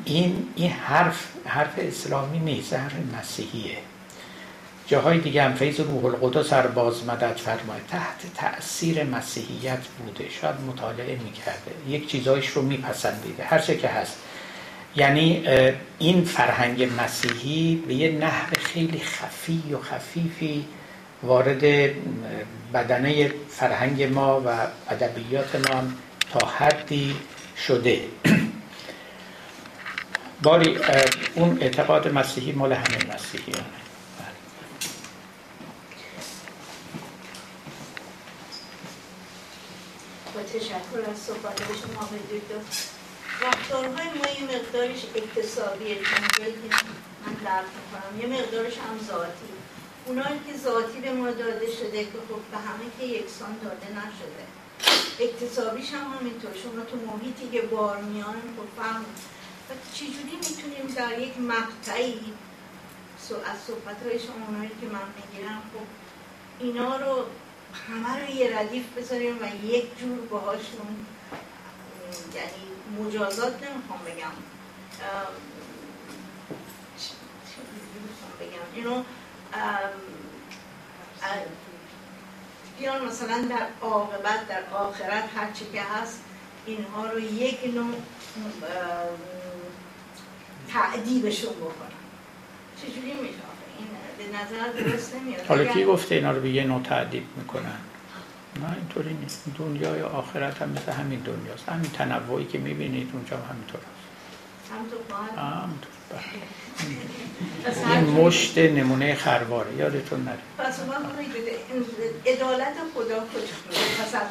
این 0.05 0.47
این 0.57 0.71
حرف 0.71 1.29
حرف 1.45 1.75
اسلامی 1.79 2.39
نیست 2.39 2.73
حرف 2.75 2.95
مسیحیه. 3.19 3.77
جاهای 4.91 5.19
دیگه 5.19 5.43
هم 5.43 5.55
فیض 5.55 5.81
روح 5.81 6.05
القدس 6.05 6.47
سر 6.47 6.67
باز 6.67 7.05
مدد 7.05 7.37
فرماید 7.37 7.83
تحت 7.91 8.35
تأثیر 8.35 9.05
مسیحیت 9.05 9.79
بوده. 9.99 10.31
شاید 10.41 10.55
مطالعه 10.69 11.19
می‌کرده. 11.25 11.71
یک 11.89 12.11
چیزایش 12.11 12.49
رو 12.49 12.63
میپسندیده. 12.63 13.45
هر 13.45 13.59
چه 13.59 13.77
که 13.77 13.89
هست. 13.89 14.17
یعنی 14.97 15.49
این 15.99 16.25
فرهنگ 16.25 16.91
مسیحی 17.01 17.83
به 17.87 17.95
یه 17.95 18.11
نحو 18.11 18.55
خیلی 18.63 19.01
خفی 19.01 19.63
و 19.73 19.79
خفیفی 19.79 20.65
وارد 21.23 21.91
بدنه 22.75 23.33
فرهنگ 23.49 24.03
ما 24.03 24.43
و 24.47 24.67
ادبیات 24.91 25.71
ما 25.71 25.83
تا 26.31 26.47
حدی 26.47 27.17
شده. 27.67 28.01
باری 30.43 30.79
اون 31.35 31.59
اعتقاد 31.61 32.13
مسیحی 32.13 32.53
مال 32.53 32.73
همه 32.73 33.15
مسیحیانه. 33.15 33.80
تشکر 40.55 41.11
از 41.11 41.19
صحبت 41.19 41.59
شما 41.81 42.09
رفتارهای 43.43 44.09
ما 44.09 44.29
یه 44.39 44.57
مقدارش 44.57 45.07
اقتصادیه 45.15 45.95
چون 45.95 46.25
من 47.27 47.33
درک 47.45 47.67
می‌کنم 47.81 48.21
یه 48.21 48.41
مقدارش 48.41 48.73
هم 48.79 49.07
ذاتی. 49.09 49.51
اونایی 50.07 50.41
که 50.47 50.57
ذاتی 50.57 51.01
به 51.01 51.13
ما 51.13 51.31
داده 51.31 51.67
شده 51.79 52.05
که 52.05 52.19
خب 52.29 52.41
به 52.51 52.57
همه 52.57 52.85
که 52.99 53.05
یکسان 53.07 53.57
داده 53.63 53.87
نشده. 53.91 54.45
اکتسابیش 55.21 55.93
هم 55.93 56.19
همینطور. 56.19 56.51
شما 56.63 56.85
تو 56.85 56.97
محیطی 56.97 57.49
که 57.53 57.63
بار 57.63 57.97
میان 58.03 58.35
خب 58.35 58.83
فهم. 58.83 59.05
و 59.71 59.73
چجوری 59.95 60.37
می‌تونیم 60.37 60.95
در 60.97 61.19
یک 61.19 61.39
مقطعی 61.39 62.21
از 63.45 63.59
صحبت 63.67 64.03
های 64.03 64.19
شما 64.19 64.47
اونایی 64.49 64.71
که 64.81 64.87
من 64.87 65.09
می‌گیرم 65.17 65.63
خب 65.73 65.87
اینا 66.61 66.97
رو 66.97 67.25
همه 67.73 68.21
رو 68.21 68.35
یه 68.35 68.59
ردیف 68.59 68.85
بذاریم 68.99 69.39
و 69.43 69.65
یک 69.67 69.99
جور 69.99 70.19
باهاشون 70.19 71.07
یعنی 72.35 73.05
مجازات 73.05 73.55
نمی‌خوام 73.55 74.01
بگم. 74.07 74.33
بگم؟ 78.41 78.75
اینو 78.75 79.03
بیان 82.79 83.05
مثلا 83.05 83.43
در 83.51 83.67
عاقبت 83.83 84.49
در 84.49 84.63
آخرت 84.73 85.29
هر 85.37 85.53
چی 85.53 85.65
که 85.73 85.83
هست 85.83 86.21
اینها 86.67 87.07
رو 87.07 87.21
یک 87.21 87.75
نوع 87.75 87.95
تعدیبشون 90.69 91.53
بکنم 91.53 92.01
چجوری 92.83 93.13
میشه 93.13 93.50
حالا 95.49 95.65
کی 95.65 95.85
گفته 95.85 96.15
اینا 96.15 96.31
رو 96.31 96.41
به 96.41 96.51
یه 96.51 96.65
نوع 96.65 96.83
تعدیب 96.83 97.25
می‌کنن؟ 97.37 97.63
نه 98.63 98.77
اینطوری 98.77 99.15
نیست. 99.15 99.45
دنیای 99.59 100.03
آخرت 100.03 100.63
هم 100.63 100.69
مثل 100.69 100.93
همین 100.93 101.21
دنیاست. 101.21 101.69
همین 101.69 101.91
تنوعی 101.91 102.45
که 102.45 102.59
می‌بینید 102.59 103.11
اونجا 103.13 103.37
هم 103.37 103.43
همینطور 103.51 103.81
هست. 103.81 104.11
بله. 106.11 106.21
این 107.97 108.11
مشت 108.11 108.59
نمونه 108.59 109.15
خرواره. 109.15 109.75
یادتون 109.75 110.25
نره. 110.25 110.39
پس 110.59 110.81
عدالت 112.27 112.75
خدا 112.95 113.25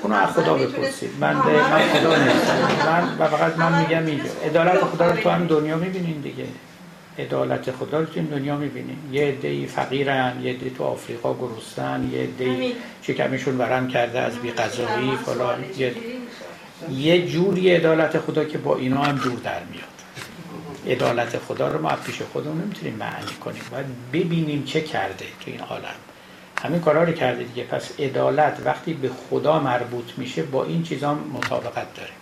اونو 0.01 0.15
از 0.15 0.29
خدا 0.29 0.53
بپرسید. 0.53 1.11
من 1.19 1.33
من 1.33 1.89
خدا 1.89 2.23
نیستم 2.23 2.57
من 2.85 3.17
و 3.19 3.27
فقط 3.27 3.57
من 3.57 3.81
میگم 3.81 4.05
اینجا. 4.05 4.31
عدالت 4.43 4.83
خدا 4.83 5.11
رو 5.11 5.21
تو 5.21 5.29
هم 5.29 5.47
دنیا 5.47 5.77
می‌بینین 5.77 6.21
دیگه. 6.21 6.45
عدالت 7.19 7.71
خدا 7.71 7.99
رو 7.99 8.05
تو 8.05 8.21
دنیا 8.21 8.57
می‌بینیم 8.57 9.09
یه 9.11 9.25
عده 9.25 9.65
فقیرن 9.65 10.41
یه 10.43 10.51
عده 10.51 10.69
تو 10.69 10.83
آفریقا 10.83 11.33
گرستن 11.33 12.09
یه 12.13 12.19
عده 12.19 12.71
شکمشون 13.01 13.57
ورم 13.57 13.87
کرده 13.87 14.19
از 14.19 14.37
بی 14.37 14.51
قضایی 14.51 15.11
فلان. 15.25 15.63
یه, 15.77 15.95
یه 16.91 17.27
جوری 17.27 17.75
عدالت 17.75 18.19
خدا 18.19 18.45
که 18.45 18.57
با 18.57 18.77
اینا 18.77 19.03
هم 19.03 19.17
جور 19.17 19.39
در 19.39 19.59
میاد. 19.71 19.83
عدالت 20.87 21.37
خدا 21.37 21.67
رو 21.67 21.81
ما 21.81 21.95
پیش 22.05 22.21
خودمون 22.21 22.61
نمی‌تونیم 22.61 22.95
معنی 22.95 23.33
کنیم. 23.45 23.61
باید 23.71 23.85
ببینیم 24.13 24.63
چه 24.63 24.81
کرده 24.81 25.25
تو 25.25 25.51
این 25.51 25.59
عالم. 25.59 25.95
همین 26.61 26.81
کارا 26.81 27.03
رو 27.03 27.11
کرده 27.11 27.43
دیگه. 27.43 27.63
پس 27.63 27.99
عدالت 27.99 28.61
وقتی 28.65 28.93
به 28.93 29.09
خدا 29.29 29.59
مربوط 29.59 30.05
میشه 30.17 30.43
با 30.43 30.65
این 30.65 30.83
چیزا 30.83 31.13
مطابقت 31.13 31.93
داره. 31.95 32.18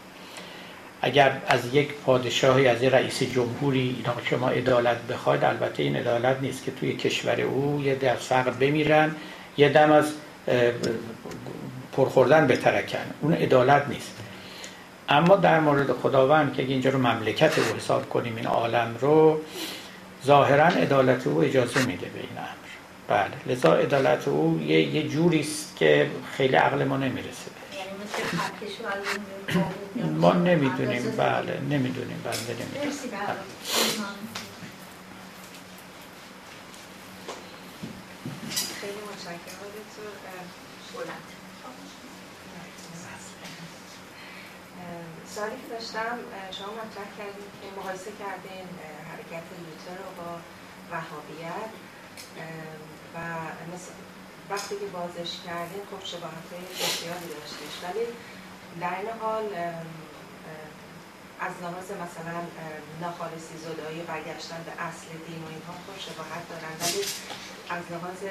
اگر 1.02 1.42
از 1.48 1.74
یک 1.74 1.94
پادشاهی 1.94 2.68
از 2.68 2.84
یک 2.84 2.94
رئیس 2.94 3.24
جمهوری 3.24 3.96
اینا 3.98 4.22
شما 4.30 4.50
عدالت 4.50 4.98
بخواید 4.98 5.44
البته 5.44 5.84
این 5.84 5.96
عدالت 5.96 6.38
نیست 6.42 6.64
که 6.64 6.72
توی 6.72 6.94
کشور 6.94 7.42
او 7.42 7.82
یه 7.84 7.96
در 7.96 8.16
فقر 8.16 8.52
بمیرن 8.52 9.16
یه 9.58 9.70
دم 9.70 9.92
از 9.92 10.12
پرخوردن 11.92 12.48
بترکن. 12.48 12.98
اون 13.22 13.34
عدالت 13.34 13.88
نیست. 13.88 14.12
اما 15.10 15.36
در 15.36 15.60
مورد 15.60 15.92
خداوند 15.92 16.54
که 16.54 16.64
اینجا 16.64 16.90
رو 16.90 17.00
مملکت 17.00 17.58
رو 17.58 17.64
حساب 17.76 18.10
کنیم 18.10 18.36
این 18.36 18.48
عالم 18.48 18.96
رو 19.02 19.42
ظاهرا 20.26 20.66
عدالت 20.66 21.28
او 21.28 21.44
اجازه 21.44 21.86
میده 21.86 22.06
به 22.06 22.20
این 22.20 22.38
امر. 22.38 22.68
بله 23.08 23.56
لذا 23.56 23.74
عدالت 23.74 24.28
او 24.28 24.62
یه, 24.62 24.96
یه 24.96 25.08
جوری 25.08 25.40
است 25.40 25.76
که 25.76 26.10
خیلی 26.38 26.56
عقل 26.56 26.84
ما 26.84 26.98
نمی‌رسه 26.98 27.52
ما 30.24 30.34
نمی‌دونیم. 30.34 31.12
بله 31.18 31.60
نمی‌دونیم. 31.60 32.22
بله 32.24 32.24
نمی‌دونیم. 32.24 32.24
بله. 32.24 32.38
بله. 33.12 33.38
خیلی 38.82 38.98
که 45.62 45.68
داشتم 45.70 46.18
شما 46.58 46.72
مطرح 46.74 47.10
کردین 47.18 47.50
که 47.62 47.68
مقایسه 47.80 48.12
کردین 48.20 48.68
حرکت 49.12 49.46
لوتر 49.64 49.98
رو 50.04 50.10
با 50.18 50.32
وهابیت 50.92 51.72
و 53.16 53.18
وقتی 54.50 54.76
که 54.80 54.86
بازش 54.86 55.32
کردین 55.46 55.84
خب 55.92 56.06
شباهت 56.06 56.50
بسیاری 56.80 57.28
داشتش. 57.36 57.74
ولی 57.84 58.06
در 58.82 59.00
این 59.00 59.10
حال 59.22 59.46
از 61.40 61.54
لحاظ 61.62 61.92
مثلا 61.92 62.40
ناخالصی 63.02 63.58
زدایی 63.58 64.02
برگشتن 64.02 64.64
به 64.66 64.72
اصل 64.72 65.08
دین 65.28 65.44
و 65.44 65.48
اینها 65.48 65.74
خب 65.88 66.00
شباهت 66.06 66.44
دارن. 66.50 66.74
ولی 66.82 67.04
از 67.70 67.84
لحاظ 67.92 68.22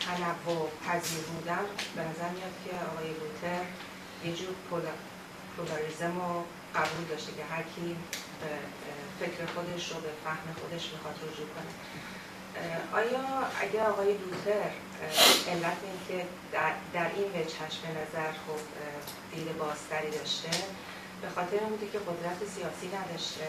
تنوع 0.00 0.70
پذیر 0.86 1.24
بودن 1.24 1.64
به 1.96 2.02
نظر 2.02 2.28
میاد 2.36 2.56
که 2.64 2.70
آقای 2.90 3.08
لوتر 3.08 3.64
یه 4.24 4.32
جور 4.36 4.54
پولاریزم 5.56 6.14
رو 6.20 6.44
قبول 6.74 7.04
داشته 7.10 7.32
که 7.32 7.44
هر 7.44 7.62
کی 7.62 7.96
فکر 9.20 9.46
خودش 9.54 9.92
رو 9.92 10.00
به 10.00 10.10
فهم 10.24 10.54
خودش 10.60 10.92
می‌خواد 10.92 11.16
رجوع 11.16 11.48
کنه. 11.54 11.72
آیا 12.92 13.24
اگر 13.60 13.86
آقای 13.86 14.12
لوتر 14.12 14.70
علت 15.48 15.78
این 15.86 15.98
که 16.08 16.26
در, 16.52 17.10
این 17.16 17.28
وجهش 17.34 17.76
به 17.82 17.90
نظر 18.00 18.30
خب 18.32 18.60
دید 19.32 19.58
بازتری 19.58 20.10
داشته 20.10 20.50
به 21.22 21.28
خاطر 21.34 21.58
این 21.60 21.68
بوده 21.68 21.86
که 21.92 21.98
قدرت 21.98 22.38
سیاسی 22.54 22.88
نداشته. 22.98 23.48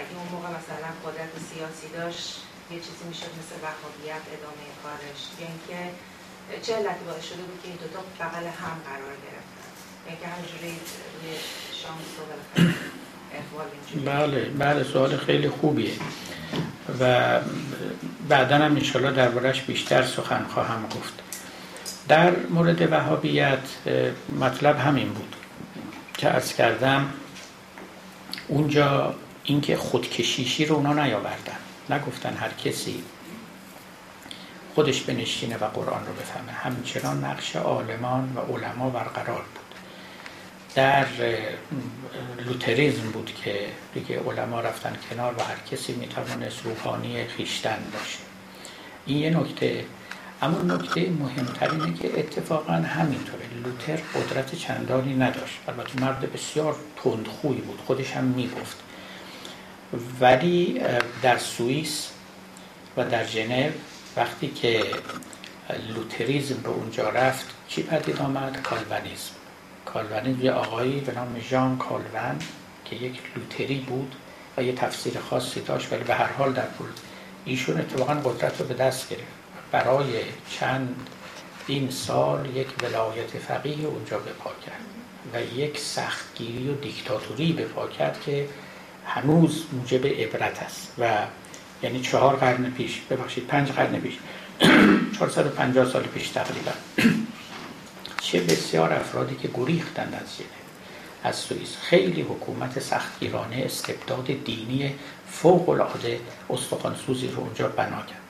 اگه 0.00 0.14
اون 0.18 0.28
موقع 0.34 0.48
مثلا 0.58 0.90
قدرت 1.04 1.32
سیاسی 1.50 1.88
داشت 1.98 2.42
یه 2.70 2.78
چیزی 2.84 3.04
می‌شد 3.08 3.32
مثل 3.40 3.54
وهابیت 3.64 4.24
ادامه 4.36 4.66
کارش. 4.82 5.20
یا 5.40 5.46
اینکه 5.52 5.80
چه 6.62 6.72
علتی 6.76 7.04
باعث 7.04 7.24
شده 7.24 7.42
بود 7.42 7.58
که 7.62 7.68
این 7.68 7.76
دوتا 7.76 8.00
بغل 8.20 8.46
هم 8.46 8.76
قرار 8.88 9.14
گرفتن. 9.26 9.68
یعنی 10.06 10.18
که 10.20 10.26
همینجوری 10.26 10.72
روی 11.14 11.32
شانس 11.82 12.10
رو 12.18 12.24
بله 14.04 14.44
بله 14.58 14.84
سوال 14.84 15.16
خیلی 15.16 15.48
خوبیه. 15.48 15.90
و 17.00 17.40
بعدا 18.28 18.56
هم 18.56 18.72
انشالله 18.72 19.12
دربارش 19.12 19.62
بیشتر 19.62 20.02
سخن 20.02 20.44
خواهم 20.44 20.82
گفت. 20.86 21.14
در 22.08 22.36
مورد 22.36 22.92
وهابیت 22.92 23.58
مطلب 24.40 24.78
همین 24.78 25.08
بود 25.08 25.36
که 26.18 26.28
از 26.28 26.54
کردم 26.54 27.08
اونجا 28.48 29.14
اینکه 29.44 29.76
خودکشیشی 29.76 30.66
رو 30.66 30.76
اونا 30.76 31.04
نیاوردن 31.04 31.56
نگفتن 31.90 32.36
هر 32.36 32.50
کسی 32.64 33.02
خودش 34.74 35.00
بنشینه 35.00 35.56
و 35.56 35.64
قرآن 35.64 36.06
رو 36.06 36.12
بفهمه. 36.12 36.52
همچنان 36.52 37.24
نقش 37.24 37.56
عالمان 37.56 38.32
و 38.36 38.40
علما 38.52 38.90
برقرار 38.90 39.44
بود. 39.54 39.63
در 40.74 41.06
لوتریزم 42.46 43.10
بود 43.10 43.34
که 43.44 43.66
دیگه 43.94 44.20
علما 44.20 44.60
رفتن 44.60 44.96
کنار 45.10 45.34
و 45.38 45.42
هر 45.42 45.56
کسی 45.70 45.92
می‌توانست 45.92 46.64
روحانی 46.64 47.24
خیشتن 47.24 47.78
باشه. 47.92 48.18
این 49.06 49.18
یه 49.18 49.30
نکته. 49.30 49.84
اما 50.42 50.74
نکته 50.74 51.10
مهمتر 51.10 51.70
اینه 51.70 51.98
که 51.98 52.18
اتفاقا 52.18 52.72
همینطوره. 52.72 53.44
لوتر 53.64 53.96
قدرت 53.96 54.54
چندانی 54.54 55.14
نداشت. 55.14 55.58
البته 55.68 56.00
مرد 56.00 56.32
بسیار 56.32 56.76
تندخوی 57.04 57.56
بود. 57.56 57.80
خودش 57.86 58.10
هم 58.12 58.24
می‌گفت. 58.24 58.76
ولی 60.20 60.80
در 61.22 61.38
سوئیس 61.38 62.08
و 62.96 63.04
در 63.04 63.24
ژنو 63.24 63.70
وقتی 64.16 64.48
که 64.48 64.84
لوتریزم 65.94 66.56
به 66.56 66.68
اونجا 66.68 67.08
رفت 67.08 67.46
چی 67.68 67.82
پدید 67.82 68.18
آمد؟ 68.18 68.62
کالوانیزم 68.62 69.30
کالوانیزم 69.86 70.44
یه 70.44 70.52
آقایی 70.52 71.00
به 71.00 71.14
نام 71.14 71.40
ژان 71.50 71.78
کالون 71.78 72.38
که 72.84 72.96
یک 72.96 73.20
لوتری 73.36 73.78
بود 73.78 74.14
و 74.56 74.62
یه 74.62 74.72
تفسیر 74.72 75.18
خاصی 75.18 75.60
داشت 75.60 75.92
ولی 75.92 76.04
به 76.04 76.14
هر 76.14 76.32
حال 76.32 76.52
در 76.52 76.66
پول. 76.66 76.86
ایشون 77.44 77.80
اتفاقا 77.80 78.14
قدرت 78.14 78.60
رو 78.60 78.66
به 78.66 78.74
دست 78.74 79.08
گرفت. 79.08 79.24
برای 79.72 80.06
چند 80.50 80.96
این 81.66 81.90
سال 81.90 82.56
یک 82.56 82.66
ولایت 82.82 83.26
فقیه 83.26 83.86
اونجا 83.86 84.18
بپا 84.18 84.50
کرد 84.66 84.84
و 85.34 85.56
یک 85.58 85.78
سختگیری 85.78 86.68
و 86.68 86.74
دیکتاتوری 86.74 87.52
بپا 87.52 87.88
کرد 87.88 88.20
که 88.20 88.48
هنوز 89.06 89.64
موجب 89.72 90.06
عبرت 90.06 90.62
است. 90.62 90.94
و 90.98 91.12
یعنی 91.82 92.00
چهار 92.00 92.36
قرن 92.36 92.70
پیش 92.70 93.00
ببخشید 93.10 93.46
پنج 93.46 93.68
قرن 93.72 94.00
پیش. 94.00 94.18
450 95.18 95.84
سال 95.92 96.02
پیش 96.02 96.28
تقریبا. 96.28 96.72
چه 98.34 98.40
بسیار 98.40 98.92
افرادی 98.92 99.36
که 99.36 99.48
گریختند 99.54 100.20
از 100.22 100.36
ژنو 100.36 100.46
از 101.22 101.36
سوئیس 101.36 101.76
خیلی 101.76 102.22
حکومت 102.22 102.80
سختگیرانه 102.80 103.62
استبداد 103.64 104.26
دینی 104.44 104.94
فوق 105.28 105.68
العاده 105.68 106.20
استخوانسوزی 106.50 107.28
رو 107.28 107.40
اونجا 107.40 107.68
بنا 107.68 107.96
کرد. 107.96 108.20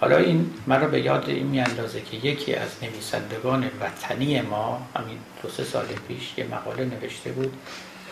حالا 0.00 0.16
این 0.16 0.50
مرا 0.66 0.88
به 0.88 1.00
یاد 1.00 1.28
این 1.28 1.46
میاندازه 1.46 2.00
که 2.00 2.16
یکی 2.16 2.54
از 2.54 2.68
نویسندگان 2.82 3.70
وطنی 3.80 4.40
ما 4.40 4.86
همین 4.96 5.18
دو 5.42 5.48
سه 5.48 5.64
سال 5.64 5.86
پیش 6.08 6.32
یه 6.38 6.46
مقاله 6.46 6.84
نوشته 6.84 7.32
بود 7.32 7.52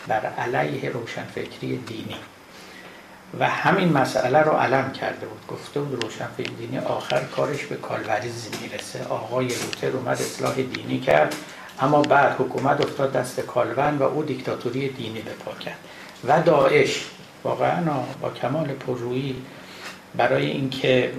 بر 0.09 0.27
علیه 0.27 0.91
روشنفکری 0.91 1.77
دینی. 1.77 2.17
و 3.41 3.49
همین 3.49 3.93
مسئله 3.93 4.39
رو 4.39 4.53
علم 4.53 4.93
کرده 4.93 5.27
بود. 5.27 5.47
گفته 5.49 5.81
بود 5.81 6.05
روشنفکر 6.05 6.51
دینی 6.59 6.79
آخر 6.79 7.21
کارش 7.25 7.65
به 7.65 7.77
کالوریزم 7.77 8.51
می‌رسه. 8.63 9.05
آقای 9.05 9.47
لوتر 9.47 9.97
اومد 9.97 10.21
اصلاح 10.21 10.55
دینی 10.55 11.01
کرد 11.01 11.37
اما 11.81 12.03
بعد 12.03 12.33
حکومت 12.39 12.81
افتاد 12.81 13.13
دست 13.13 13.41
کالون 13.41 13.99
و 13.99 14.03
او 14.03 14.23
دیکتاتوری 14.23 14.89
دینی 14.89 15.21
بپا 15.21 15.53
کرد. 15.61 15.79
و 16.25 16.43
داعش 16.43 17.05
واقعا 17.45 17.83
با 18.21 18.31
کمال 18.31 18.67
پررویی 18.67 19.37
برای 20.17 20.47
اینکه 20.47 21.13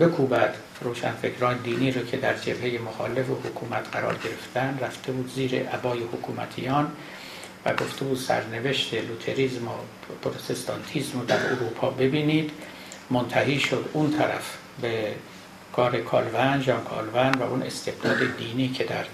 بکوبد 0.00 0.54
روشنفکران 0.80 1.56
دینی 1.56 1.90
رو 1.90 2.02
که 2.06 2.16
در 2.16 2.34
جبهه 2.34 2.80
مخالف 2.86 3.30
و 3.30 3.34
حکومت 3.34 3.88
قرار 3.92 4.16
گرفتن 4.24 4.78
رفته 4.80 5.12
بود 5.12 5.32
زیر 5.34 5.68
عبای 5.68 6.00
حکومتیان. 6.00 6.92
و 7.64 7.72
گفته 7.72 8.04
بود 8.04 8.18
سرنوشت 8.18 8.94
لوتریزم 8.94 9.68
و 9.68 9.70
پروتستانتیزم 10.22 11.20
رو 11.20 11.26
در 11.26 11.46
اروپا 11.46 11.90
ببینید. 11.90 12.50
منتهی 13.10 13.60
شد 13.60 13.90
اون 13.92 14.10
طرف 14.10 14.56
به 14.80 15.14
کار 15.72 16.00
کالون 16.00 16.62
جان 16.62 16.84
کالون 16.84 17.32
و 17.34 17.42
اون 17.42 17.62
استبداد 17.62 18.36
دینی 18.38 18.68
که 18.68 18.84
در 18.84 19.04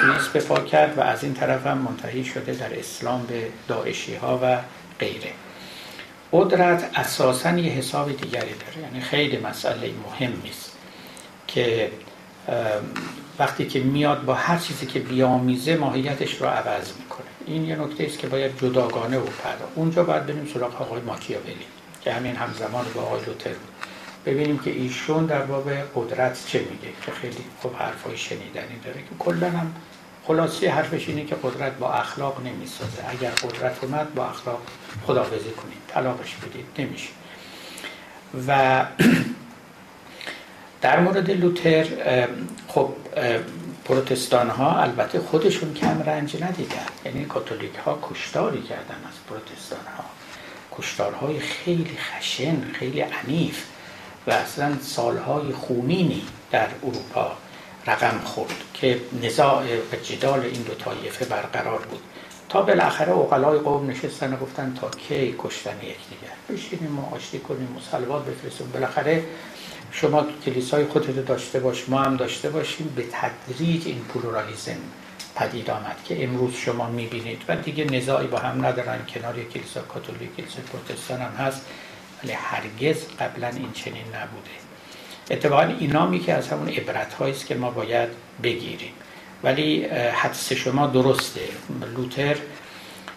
سوئیس 0.00 0.28
بپا 0.28 0.60
کرد 0.60 0.98
و 0.98 1.00
از 1.00 1.24
این 1.24 1.34
طرف 1.34 1.66
هم 1.66 1.78
منتهی 1.78 2.24
شده 2.24 2.52
در 2.52 2.78
اسلام 2.78 3.26
به 3.26 3.48
داعشی 3.68 4.14
ها 4.14 4.40
و 4.42 4.58
غیره. 5.00 5.32
قدرت 6.32 6.90
اساسا 6.94 7.58
یه 7.58 7.72
حساب 7.72 8.16
دیگری 8.16 8.54
داره 8.54 8.82
یعنی 8.82 9.00
خیلی 9.00 9.38
مسئله 9.38 9.90
مهمی 10.06 10.50
است 10.50 10.76
که 11.46 11.90
وقتی 13.38 13.66
که 13.66 13.80
میاد 13.80 14.24
با 14.24 14.34
هر 14.34 14.58
چیزی 14.58 14.86
که 14.86 14.98
بیامیزه 14.98 15.76
ماهیتش 15.76 16.34
رو 16.34 16.46
عوض 16.46 16.92
می‌کنه. 16.98 17.25
این 17.46 17.64
یه 17.64 17.76
نکته 17.76 18.04
است 18.04 18.18
که 18.18 18.26
باید 18.26 18.58
جداگانه 18.58 19.18
پرداخت 19.18 19.72
اونجا 19.74 20.04
باید 20.04 20.26
بریم 20.26 20.50
سراغ 20.54 20.82
آقای 20.82 21.00
ماکیاولی 21.00 21.66
که 22.00 22.12
همین 22.12 22.36
همزمان 22.36 22.84
با 22.94 23.02
آقای 23.02 23.20
لوتر 23.26 23.50
بود. 23.50 23.68
ببینیم 24.26 24.58
که 24.58 24.70
ایشون 24.70 25.26
در 25.26 25.42
باب 25.42 25.70
قدرت 25.94 26.46
چه 26.46 26.58
میگه 26.58 26.88
که 27.06 27.12
خیلی 27.12 27.44
خوب 27.60 27.76
حرفای 27.76 28.16
شنیدنی 28.16 28.78
داره 28.84 29.00
که 29.00 29.16
کلا 29.18 29.50
هم 29.50 29.74
خلاصی 30.24 30.66
حرفش 30.66 31.08
اینه 31.08 31.24
که 31.24 31.36
قدرت 31.42 31.72
با 31.72 31.92
اخلاق 31.92 32.46
نمی‌سازه. 32.46 33.02
اگر 33.08 33.30
قدرت 33.30 33.84
اومد 33.84 34.14
با 34.14 34.26
اخلاق 34.26 34.62
خداحافظی 35.06 35.50
کنید. 35.50 35.78
طلاقش 35.88 36.34
بدید 36.34 36.66
نمیشه. 36.78 37.08
و 38.48 38.84
در 40.82 41.00
مورد 41.00 41.30
لوتر 41.30 41.86
خب 42.68 42.92
پروتستان 43.88 44.50
ها 44.50 44.82
البته 44.82 45.20
خودشون 45.20 45.74
کم 45.74 46.02
رنج 46.02 46.42
ندیدن. 46.42 46.86
یعنی 47.04 47.24
کاتولیک 47.24 47.74
ها 47.74 47.98
کشتاری 48.02 48.62
کردن 48.62 49.00
از 49.08 49.14
پروتستان 49.28 49.86
ها 49.96 50.04
کشتارهای 50.78 51.40
خیلی 51.40 51.98
خشن 51.98 52.72
خیلی 52.72 53.00
عنیف 53.00 53.64
و 54.26 54.30
اصلا 54.30 54.76
سالهای 54.82 55.52
خونینی 55.52 56.22
در 56.50 56.68
اروپا 56.82 57.32
رقم 57.86 58.20
خورد 58.24 58.54
که 58.74 59.00
نزاع 59.22 59.64
و 59.92 59.96
جدال 60.02 60.40
این 60.40 60.62
دو 60.62 60.74
طایفه 60.74 61.24
برقرار 61.24 61.78
بود. 61.78 62.00
تا 62.48 62.62
بالاخره 62.62 63.12
اقلای 63.12 63.58
قوم 63.58 63.90
نشستن 63.90 64.32
و 64.32 64.36
گفتن 64.36 64.74
تا 64.80 64.90
کی 64.90 65.34
کشتن 65.38 65.76
یکدیگر. 65.76 66.36
بشینیم 66.50 66.98
و 66.98 67.14
آشتی 67.14 67.38
کنیم 67.38 67.76
و 67.76 67.80
سلوات 67.90 68.22
بالاخره 68.72 69.24
شما 69.92 70.26
کلیسای 70.44 70.84
خودتو 70.84 71.22
داشته 71.22 71.60
باش 71.60 71.88
ما 71.88 72.02
هم 72.02 72.16
داشته 72.16 72.50
باشیم. 72.50 72.92
به 72.96 73.04
تدریج 73.12 73.86
این 73.86 74.00
پلورالیزم 74.14 74.76
پدید 75.36 75.70
آمد 75.70 75.96
که 76.04 76.24
امروز 76.24 76.54
شما 76.54 76.90
می‌بینید. 76.90 77.42
و 77.48 77.56
دیگه 77.56 77.84
نزاعی 77.84 78.26
با 78.26 78.38
هم 78.38 78.66
ندارن. 78.66 78.98
کنار 79.14 79.34
کلیسا 79.54 79.80
کاتولیک 79.80 80.36
کلیسا 80.36 80.58
پروتستان 80.72 81.20
هم 81.20 81.46
هست. 81.46 81.66
ولی 82.22 82.32
هرگز 82.32 82.96
قبلا 83.20 83.48
این 83.48 83.72
چنین 83.72 84.04
نبوده. 84.06 84.50
اتفاقا 85.30 85.62
اینا 85.62 86.18
که 86.18 86.32
از 86.32 86.48
همون 86.48 86.68
عبرت 86.68 87.22
است 87.22 87.46
که 87.46 87.54
ما 87.54 87.70
باید 87.70 88.08
بگیریم. 88.42 88.92
ولی 89.44 89.84
حدس 90.14 90.52
شما 90.52 90.86
درسته. 90.86 91.40
لوتر 91.96 92.36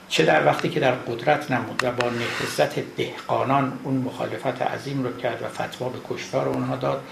چه 0.09 0.25
در 0.25 0.45
وقتی 0.45 0.69
که 0.69 0.79
در 0.79 0.91
قدرت 0.91 1.51
نمود 1.51 1.83
و 1.83 1.91
با 1.91 2.09
نهضت 2.09 2.79
دهقانان 2.79 3.79
اون 3.83 3.97
مخالفت 3.97 4.61
عظیم 4.61 5.03
رو 5.03 5.17
کرد 5.17 5.41
و 5.41 5.47
فتوا 5.47 5.89
به 5.89 5.99
کشتار 6.09 6.49
اونها 6.49 6.75
داد 6.75 7.03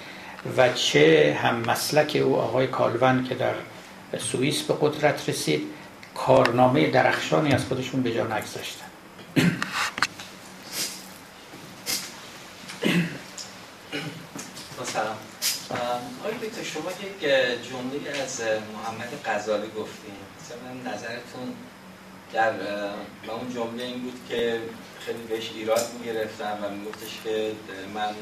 و 0.58 0.74
چه 0.74 1.38
هم 1.42 1.56
مسلک 1.56 2.22
او 2.24 2.36
آقای 2.36 2.68
کالون 2.68 3.24
که 3.24 3.36
در 3.36 3.54
سوئیس 4.20 4.62
به 4.62 4.74
قدرت 4.82 5.30
رسید 5.30 5.62
کارنامه 6.16 6.90
درخشانی 6.90 7.54
از 7.54 7.66
خودشون 7.66 8.02
به 8.02 8.14
جا 8.14 8.24
نگذاشتن. 8.24 8.86
آقای 16.20 16.48
دکتر 16.50 16.64
شما 16.64 16.92
یک 16.92 17.20
جمله 17.70 18.22
از 18.24 18.42
محمد 18.74 19.10
غزالی 19.26 19.68
گفتین. 19.68 20.14
مثلا 20.40 20.94
نظرتون 20.94 21.54
در 22.34 22.54
اون 23.28 23.54
جمله 23.54 23.84
این 23.84 24.02
بود 24.02 24.20
که 24.30 24.60
خیلی 25.00 25.24
بهش 25.24 25.52
ایراد 25.56 25.90
می‌گرفتم 26.00 26.58
و 26.64 26.70
میگفتش 26.70 27.20
که 27.24 27.52
من 27.94 28.16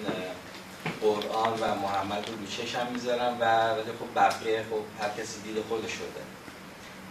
قرآن 1.01 1.53
و 1.53 1.75
محمد 1.75 2.29
رو 2.29 2.35
رو 2.35 2.91
می‌ذارم 2.93 3.37
و 3.39 3.69
ولی 3.69 3.91
خب 3.99 4.15
بقیه 4.15 4.63
خب 4.69 5.03
هر 5.03 5.09
کسی 5.09 5.41
دید 5.41 5.63
خودش 5.69 5.91
شده 5.91 6.21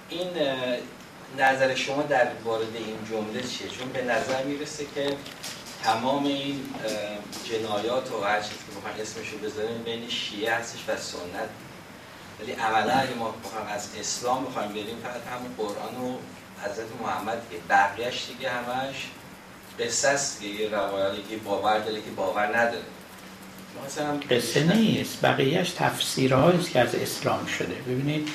این 0.08 0.28
نظر 1.38 1.74
شما 1.74 2.02
در 2.02 2.28
وارد 2.44 2.76
این 2.76 2.98
جمله 3.10 3.42
چیه؟ 3.42 3.68
چون 3.68 3.88
به 3.88 4.04
نظر 4.04 4.42
می‌رسه 4.44 4.86
که 4.94 5.16
تمام 5.84 6.24
این 6.24 6.74
جنایات 7.44 8.12
و 8.12 8.24
هر 8.24 8.40
چیزی 8.40 8.54
که 8.54 8.78
بخوایم 8.78 8.96
اسمش 9.00 9.28
رو 9.30 9.38
بذاریم 9.38 9.82
بین 9.82 10.08
شیعه 10.08 10.54
هستش 10.54 10.80
و 10.88 10.96
سنت 10.96 11.48
ولی 12.40 12.52
عملا 12.52 12.92
اگه 12.92 13.14
ما 13.14 13.34
بخوایم 13.44 13.66
از 13.66 13.88
اسلام 14.00 14.44
بخوایم 14.44 14.68
بریم 14.68 14.98
فقط 15.02 15.26
همون 15.34 15.54
قرآن 15.56 15.94
و 15.94 16.18
حضرت 16.64 16.86
محمد 17.02 17.42
که 17.50 17.56
بقیهش 17.68 18.26
دیگه 18.28 18.50
همش 18.50 19.06
قصه 19.80 20.08
است 20.08 20.40
که 20.40 20.46
یه 20.46 20.68
روایاتی 20.68 21.22
که 21.30 21.36
باور 21.36 21.78
داره 21.78 22.00
که 22.00 22.10
باور 22.16 22.58
نداره. 22.58 22.84
قصه 24.30 24.76
نیست 24.76 25.22
بقیهش 25.22 25.70
تفسیرهایی 25.70 26.62
که 26.62 26.80
از 26.80 26.94
اسلام 26.94 27.46
شده. 27.46 27.74
ببینید 27.74 28.28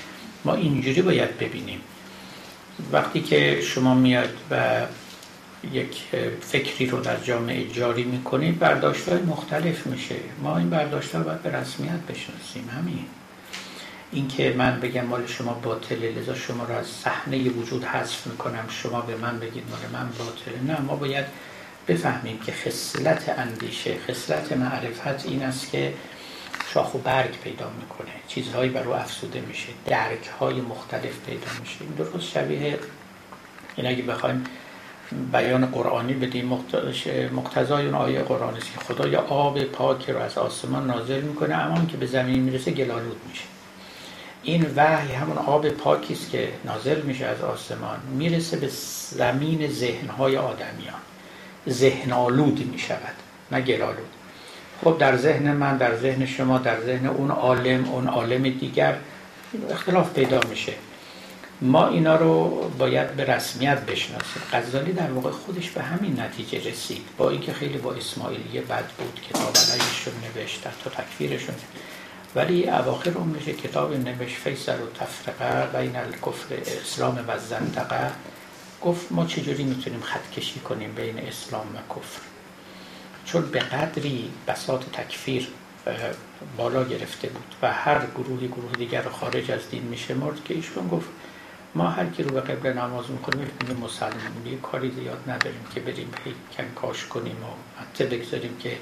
ما 0.46 0.54
اینجوری 0.54 1.02
باید 1.02 1.38
ببینیم. 1.38 1.82
وقتی 2.92 3.22
که 3.22 3.62
شما 3.62 3.94
میاد 3.94 4.38
و 4.52 4.82
یک 5.72 6.04
فکری 6.42 6.86
رو 6.86 7.00
در 7.00 7.18
جامعه 7.18 7.68
جاری 7.70 8.04
می‌کنید 8.04 8.60
برداشت 8.60 9.10
های 9.10 9.22
مختلف 9.22 9.88
میشه. 9.88 10.16
ما 10.44 10.58
این 10.58 10.70
برداشت 10.70 11.16
ها 11.16 11.24
باید 11.24 11.44
به 11.44 11.50
رسمیت 11.50 12.00
بشناسیم 12.10 12.70
همین. 12.78 13.06
اینکه 14.12 14.54
من 14.58 14.80
بگم 14.80 15.06
مال 15.06 15.28
شما 15.28 15.54
باطله 15.54 16.12
لذا 16.12 16.36
شما 16.36 16.64
رو 16.64 16.76
از 16.76 16.88
صحنه 16.88 17.50
وجود 17.50 17.84
حذف 17.84 18.28
می‌کنم. 18.28 18.66
شما 18.70 19.02
به 19.02 19.16
من 19.16 19.40
بگید 19.40 19.64
مال 19.70 20.02
من 20.02 20.10
باطله. 20.10 20.74
نه 20.74 20.82
ما 20.82 20.96
باید 20.96 21.26
بفهمیم 21.88 22.40
که 22.40 22.52
خصلت 22.52 23.30
اندیشه 23.38 23.96
خصلت 24.08 24.52
معرفت 24.52 25.26
این 25.26 25.44
است 25.44 25.72
که 25.72 25.94
شاخ 26.74 26.96
و 26.96 26.98
برگ 26.98 27.32
پیدا 27.44 27.70
می‌کنه. 27.80 28.12
چیزهایی 28.28 28.70
بر 28.70 28.84
او 28.84 28.94
افسوده 28.94 29.42
میشه. 29.42 29.68
درک 29.86 30.28
های 30.40 30.62
مختلف 30.62 31.26
پیدا 31.26 31.48
میشه. 31.60 31.78
این 31.82 31.92
درست 31.92 32.32
شبیه 32.32 32.80
این 33.76 33.88
اگه 33.88 34.04
بخوایم 34.04 34.44
بیان 35.32 35.66
قرآنی 35.66 36.14
بدیم 36.14 36.62
مقتضای 37.34 37.86
اون 37.86 37.96
آیه 37.96 38.22
قرآنی 38.22 38.58
است 38.58 38.74
که 38.74 38.80
خدا 38.80 39.08
یا 39.08 39.22
آب 39.22 39.64
پاک 39.64 40.10
رو 40.10 40.20
از 40.20 40.38
آسمان 40.38 40.88
نازل 40.88 41.22
می‌کنه 41.22 41.56
اما 41.56 41.86
که 41.86 41.98
به 41.98 42.06
زمین 42.06 42.40
می‌رسه 42.40 42.72
گلالود 42.72 43.18
میشه. 43.30 43.44
این 44.44 44.74
وحی 44.76 45.14
همون 45.14 45.38
آب 45.38 45.70
پاکی 45.70 46.14
است 46.14 46.32
که 46.32 46.50
نازل 46.66 47.02
میشه 47.02 47.26
از 47.26 47.42
آسمان 47.42 48.00
می‌رسه 48.18 48.58
به 48.58 48.70
زمین 49.12 49.72
ذهنهای 49.72 50.38
آدمیان. 50.38 51.00
ذهن 51.70 52.14
آلود 52.14 52.72
می‌شود 52.72 53.16
نه 53.52 53.62
گلالود 53.62 54.10
خب 54.84 54.98
در 54.98 55.18
ذهن 55.18 55.52
من 55.52 55.78
در 55.78 55.96
ذهن 55.96 56.26
شما 56.26 56.58
در 56.58 56.82
ذهن 56.82 57.08
اون 57.08 57.32
عالم 57.32 57.90
اون 57.90 58.08
عالم 58.08 58.44
دیگر 58.44 58.98
اختلاف 59.70 60.14
پیدا 60.14 60.40
میشه. 60.50 60.74
ما 61.62 61.88
اینا 61.88 62.16
رو 62.16 62.50
باید 62.78 63.16
به 63.16 63.26
رسمیت 63.26 63.80
بشناسیم. 63.80 64.42
غزالی 64.54 64.94
در 64.94 65.12
واقع 65.12 65.30
خودش 65.30 65.70
به 65.70 65.82
همین 65.82 66.20
نتیجه 66.20 66.70
رسید 66.70 67.02
با 67.18 67.30
اینکه 67.30 67.54
خیلی 67.54 67.78
با 67.78 67.94
اسماعیلیه 67.94 68.62
بد 68.62 68.86
بود 68.98 69.22
کتاب 69.30 69.58
علیشون 69.72 70.14
نوشت 70.36 70.64
تا 70.84 70.90
تکفیرشون. 70.90 71.56
ولی 72.36 72.70
اواخر 72.70 73.12
عمرش 73.12 73.44
کتاب 73.44 73.94
نوشت 73.94 74.36
فیصل 74.36 74.82
و 74.82 74.90
تفرقه 75.00 75.80
بین 75.80 75.96
الکفر 75.96 76.56
اسلام 76.56 77.26
و 77.28 77.40
زندقه. 77.40 78.12
گفت 78.82 79.12
ما 79.12 79.26
چجوری 79.26 79.64
می‌تونیم 79.64 80.02
خط 80.02 80.30
کشی 80.32 80.60
کنیم 80.60 80.92
بین 80.94 81.20
اسلام 81.20 81.68
و 81.76 81.94
کفر؟ 81.94 82.22
چون 83.26 83.42
به 83.42 83.60
قدری 83.60 84.32
بساط 84.48 84.86
تکفیر 84.86 85.48
بالا 86.58 86.84
گرفته 86.84 87.28
بود 87.28 87.56
و 87.62 87.74
هر 87.74 88.06
گروهی 88.06 88.48
گروه 88.48 88.72
دیگر 88.72 89.02
رو 89.02 89.12
خارج 89.12 89.52
از 89.52 89.70
دین 89.70 89.84
میشه 89.84 90.14
مرد 90.14 90.44
که 90.44 90.54
ایشون 90.54 90.88
گفت 90.88 91.10
ما 91.76 91.90
هر 91.90 92.06
کی 92.06 92.24
رو 92.24 92.32
به 92.32 92.42
قبل 92.42 92.74
نماز 92.74 93.12
می‌کنیم 93.12 93.52
میگیم 93.62 93.78
مسلمون 93.78 94.60
کاری 94.64 94.92
زیاد 94.92 95.24
نداریم 95.28 95.66
که 95.76 95.80
بریم 95.80 96.12
کنکاش 96.58 97.06
کنیم 97.06 97.36
و 97.36 97.82
حتی 97.82 98.04
بگذاریم 98.04 98.58
که 98.58 98.78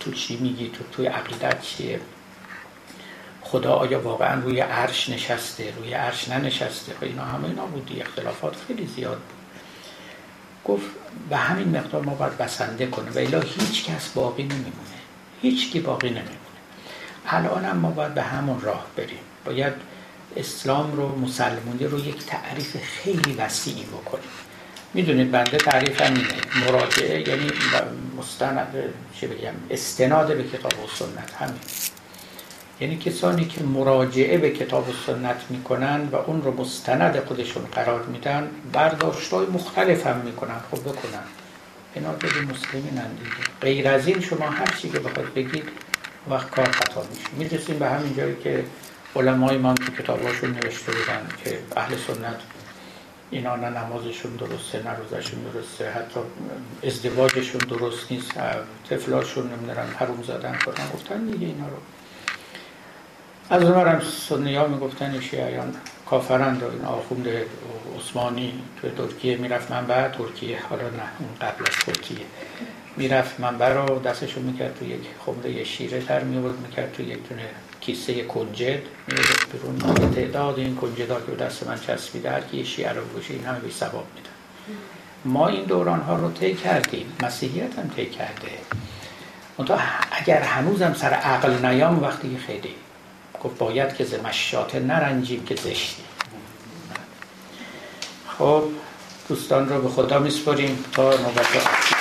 تو 0.00 0.12
چی 0.12 0.36
میگی 0.36 0.68
تو 0.68 0.84
توی 0.92 1.06
عقیدت 1.06 1.62
چیه؟ 1.62 2.00
خدا 3.50 3.72
آیا 3.72 4.00
واقعا 4.00 4.40
روی 4.40 4.60
عرش 4.60 5.08
نشسته 5.08 5.72
روی 5.76 5.92
عرش 5.92 6.28
ننشسته؟ 6.28 6.92
و 6.92 7.04
اینا 7.04 7.24
همه 7.24 7.48
اینا 7.48 7.66
بودی 7.66 8.00
اختلافات 8.00 8.56
خیلی 8.66 8.86
زیاد 8.86 9.16
بود. 9.16 9.38
گفت 10.64 10.86
به 11.30 11.36
همین 11.36 11.76
مقدار 11.76 12.02
ما 12.02 12.14
باید 12.14 12.38
بسنده 12.38 12.86
کنیم. 12.86 13.12
و 13.14 13.18
الا 13.18 13.40
هیچ 13.40 13.84
کس 13.84 14.08
باقی 14.08 14.42
نمیمونه. 14.42 14.98
هیچ 15.42 15.72
کی 15.72 15.80
باقی 15.80 16.08
نمیمونه. 16.08 16.38
الان 17.26 17.64
هم 17.64 17.76
ما 17.76 17.90
باید 17.90 18.14
به 18.14 18.22
همون 18.22 18.60
راه 18.60 18.86
بریم. 18.96 19.18
باید 19.44 19.72
اسلام 20.36 20.92
رو 20.92 21.18
مسلمونی 21.18 21.84
رو 21.84 21.98
یک 21.98 22.26
تعریف 22.26 22.76
خیلی 22.76 23.34
وسیعی 23.34 23.84
بکنیم. 23.84 24.30
می‌دونید 24.94 25.30
بنده 25.30 25.56
تعریف 25.56 26.00
اینه. 26.00 26.24
مراجعه 26.66 27.28
یعنی 27.28 27.50
مستند 28.18 28.94
چه 29.20 29.28
بگم 29.28 29.54
استناد 29.70 30.36
به 30.36 30.44
کتاب 30.44 30.84
و 30.84 30.88
سنت. 30.98 31.32
همین. 31.38 31.60
یعنی 32.80 32.96
کسانی 32.96 33.44
که 33.44 33.62
مراجعه 33.62 34.38
به 34.38 34.50
کتاب 34.50 34.88
و 34.88 34.92
سنت 35.06 35.44
می‌کنن 35.50 36.08
و 36.12 36.16
اون 36.16 36.42
رو 36.42 36.60
مستند 36.60 37.24
خودشون 37.24 37.64
قرار 37.64 38.02
میدن 38.02 38.48
برداشت 38.72 39.32
های 39.32 39.46
مختلف 39.46 40.06
هم 40.06 40.16
می‌کنن. 40.16 40.60
خب 40.70 40.80
بکنن. 40.80 41.24
اینا 41.94 42.12
به 42.12 42.28
مسلمین 42.28 42.90
دیگه. 42.90 43.36
غیر 43.60 43.88
از 43.88 44.06
این 44.06 44.20
شما 44.20 44.46
هر 44.46 44.76
چی 44.82 44.88
که 44.88 44.98
بخواد 44.98 45.34
بگید 45.34 45.68
وقت 46.30 46.50
کار 46.50 46.70
خطا 46.70 47.02
میشه. 47.10 47.28
می‌رسیم 47.38 47.78
به 47.78 47.88
همین 47.88 48.16
جایی 48.16 48.36
که 48.44 48.64
علمای 49.16 49.58
من 49.58 49.74
تو 49.74 50.02
کتاباشون 50.02 50.50
نوشته 50.50 50.92
بودن 50.92 51.28
که 51.44 51.58
اهل 51.76 51.96
سنت 51.96 52.40
اینا 53.30 53.56
نه 53.56 53.70
نمازشون 53.70 54.36
درسته 54.36 54.82
نه 54.82 54.90
روزشون 54.96 55.40
درسته 55.52 55.90
حتی 55.90 56.20
ازدواجشون 56.86 57.60
درست 57.60 58.12
نیست 58.12 58.32
طفلاشون 58.90 59.46
نمی‌دونم 59.46 59.88
حروم 59.98 60.22
زدن 60.22 60.58
کنن 60.66 60.90
گفتن 60.94 61.24
دیگه 61.24 61.46
اینا 61.46 61.68
رو. 61.68 61.76
از 63.50 63.62
اونورم 63.62 64.02
سنی 64.28 64.54
ها 64.54 64.66
می‌گفتن 64.66 65.20
شیعیان 65.20 65.74
کافرند 66.06 66.62
و 66.62 66.70
این 66.70 66.84
آخوند 66.84 67.28
عثمانی 67.98 68.62
تو 68.82 68.88
ترکیه 68.90 69.36
می‌رفت 69.36 69.70
منبع 69.70 70.08
ترکیه 70.08 70.58
حالا 70.70 70.82
نه 70.82 71.02
اون 71.18 71.28
قبل 71.40 71.64
از 71.68 71.84
ترکیه 71.86 72.26
می‌رفت 72.96 73.40
منبع 73.40 73.72
رو 73.72 73.98
دستشو 73.98 74.40
می‌کرد 74.40 74.78
تو 74.78 74.84
یک 74.84 75.00
خمره 75.26 75.64
شیره 75.64 76.00
تر 76.00 76.24
میورد 76.24 76.58
می‌کرد 76.58 76.92
تو 76.92 77.02
یک 77.02 77.28
دونه 77.28 77.42
کیسه 77.80 78.24
کنجد 78.24 78.82
میورد 79.06 79.46
برون 79.52 80.10
تعداد 80.10 80.58
این 80.58 80.76
کنجد 80.76 81.26
که 81.26 81.44
دست 81.44 81.66
من 81.66 81.78
چسبیده 81.80 82.30
هر 82.30 82.40
کی 82.40 82.64
شیعه 82.64 82.92
رو 82.92 83.04
بوشه 83.04 83.34
این 83.34 83.44
همه 83.44 83.58
میدن. 83.58 84.30
ما 85.24 85.48
این 85.48 85.64
دوران 85.64 86.00
ها 86.00 86.16
رو 86.16 86.32
طی 86.32 86.54
کردیم. 86.54 87.12
مسیحیت 87.22 87.78
هم 87.78 87.90
طی 87.96 88.06
کرده. 88.06 88.48
اگر 90.10 90.42
هنوزم 90.42 90.94
سر 90.94 91.10
عقل 91.10 91.66
نیام 91.66 92.02
وقتی 92.02 92.38
خیلی 92.46 92.74
گفت 93.44 93.58
باید 93.58 93.96
که 93.96 94.04
زمشاته 94.04 94.80
نرنجیم 94.80 95.44
که 95.44 95.54
زشتی. 95.54 96.02
خب 98.38 98.62
دوستان 99.28 99.68
رو 99.68 99.82
به 99.82 99.88
خدا 99.88 100.18
میسپریم 100.18 100.84
تا 100.92 101.02
نوبت 101.02 101.98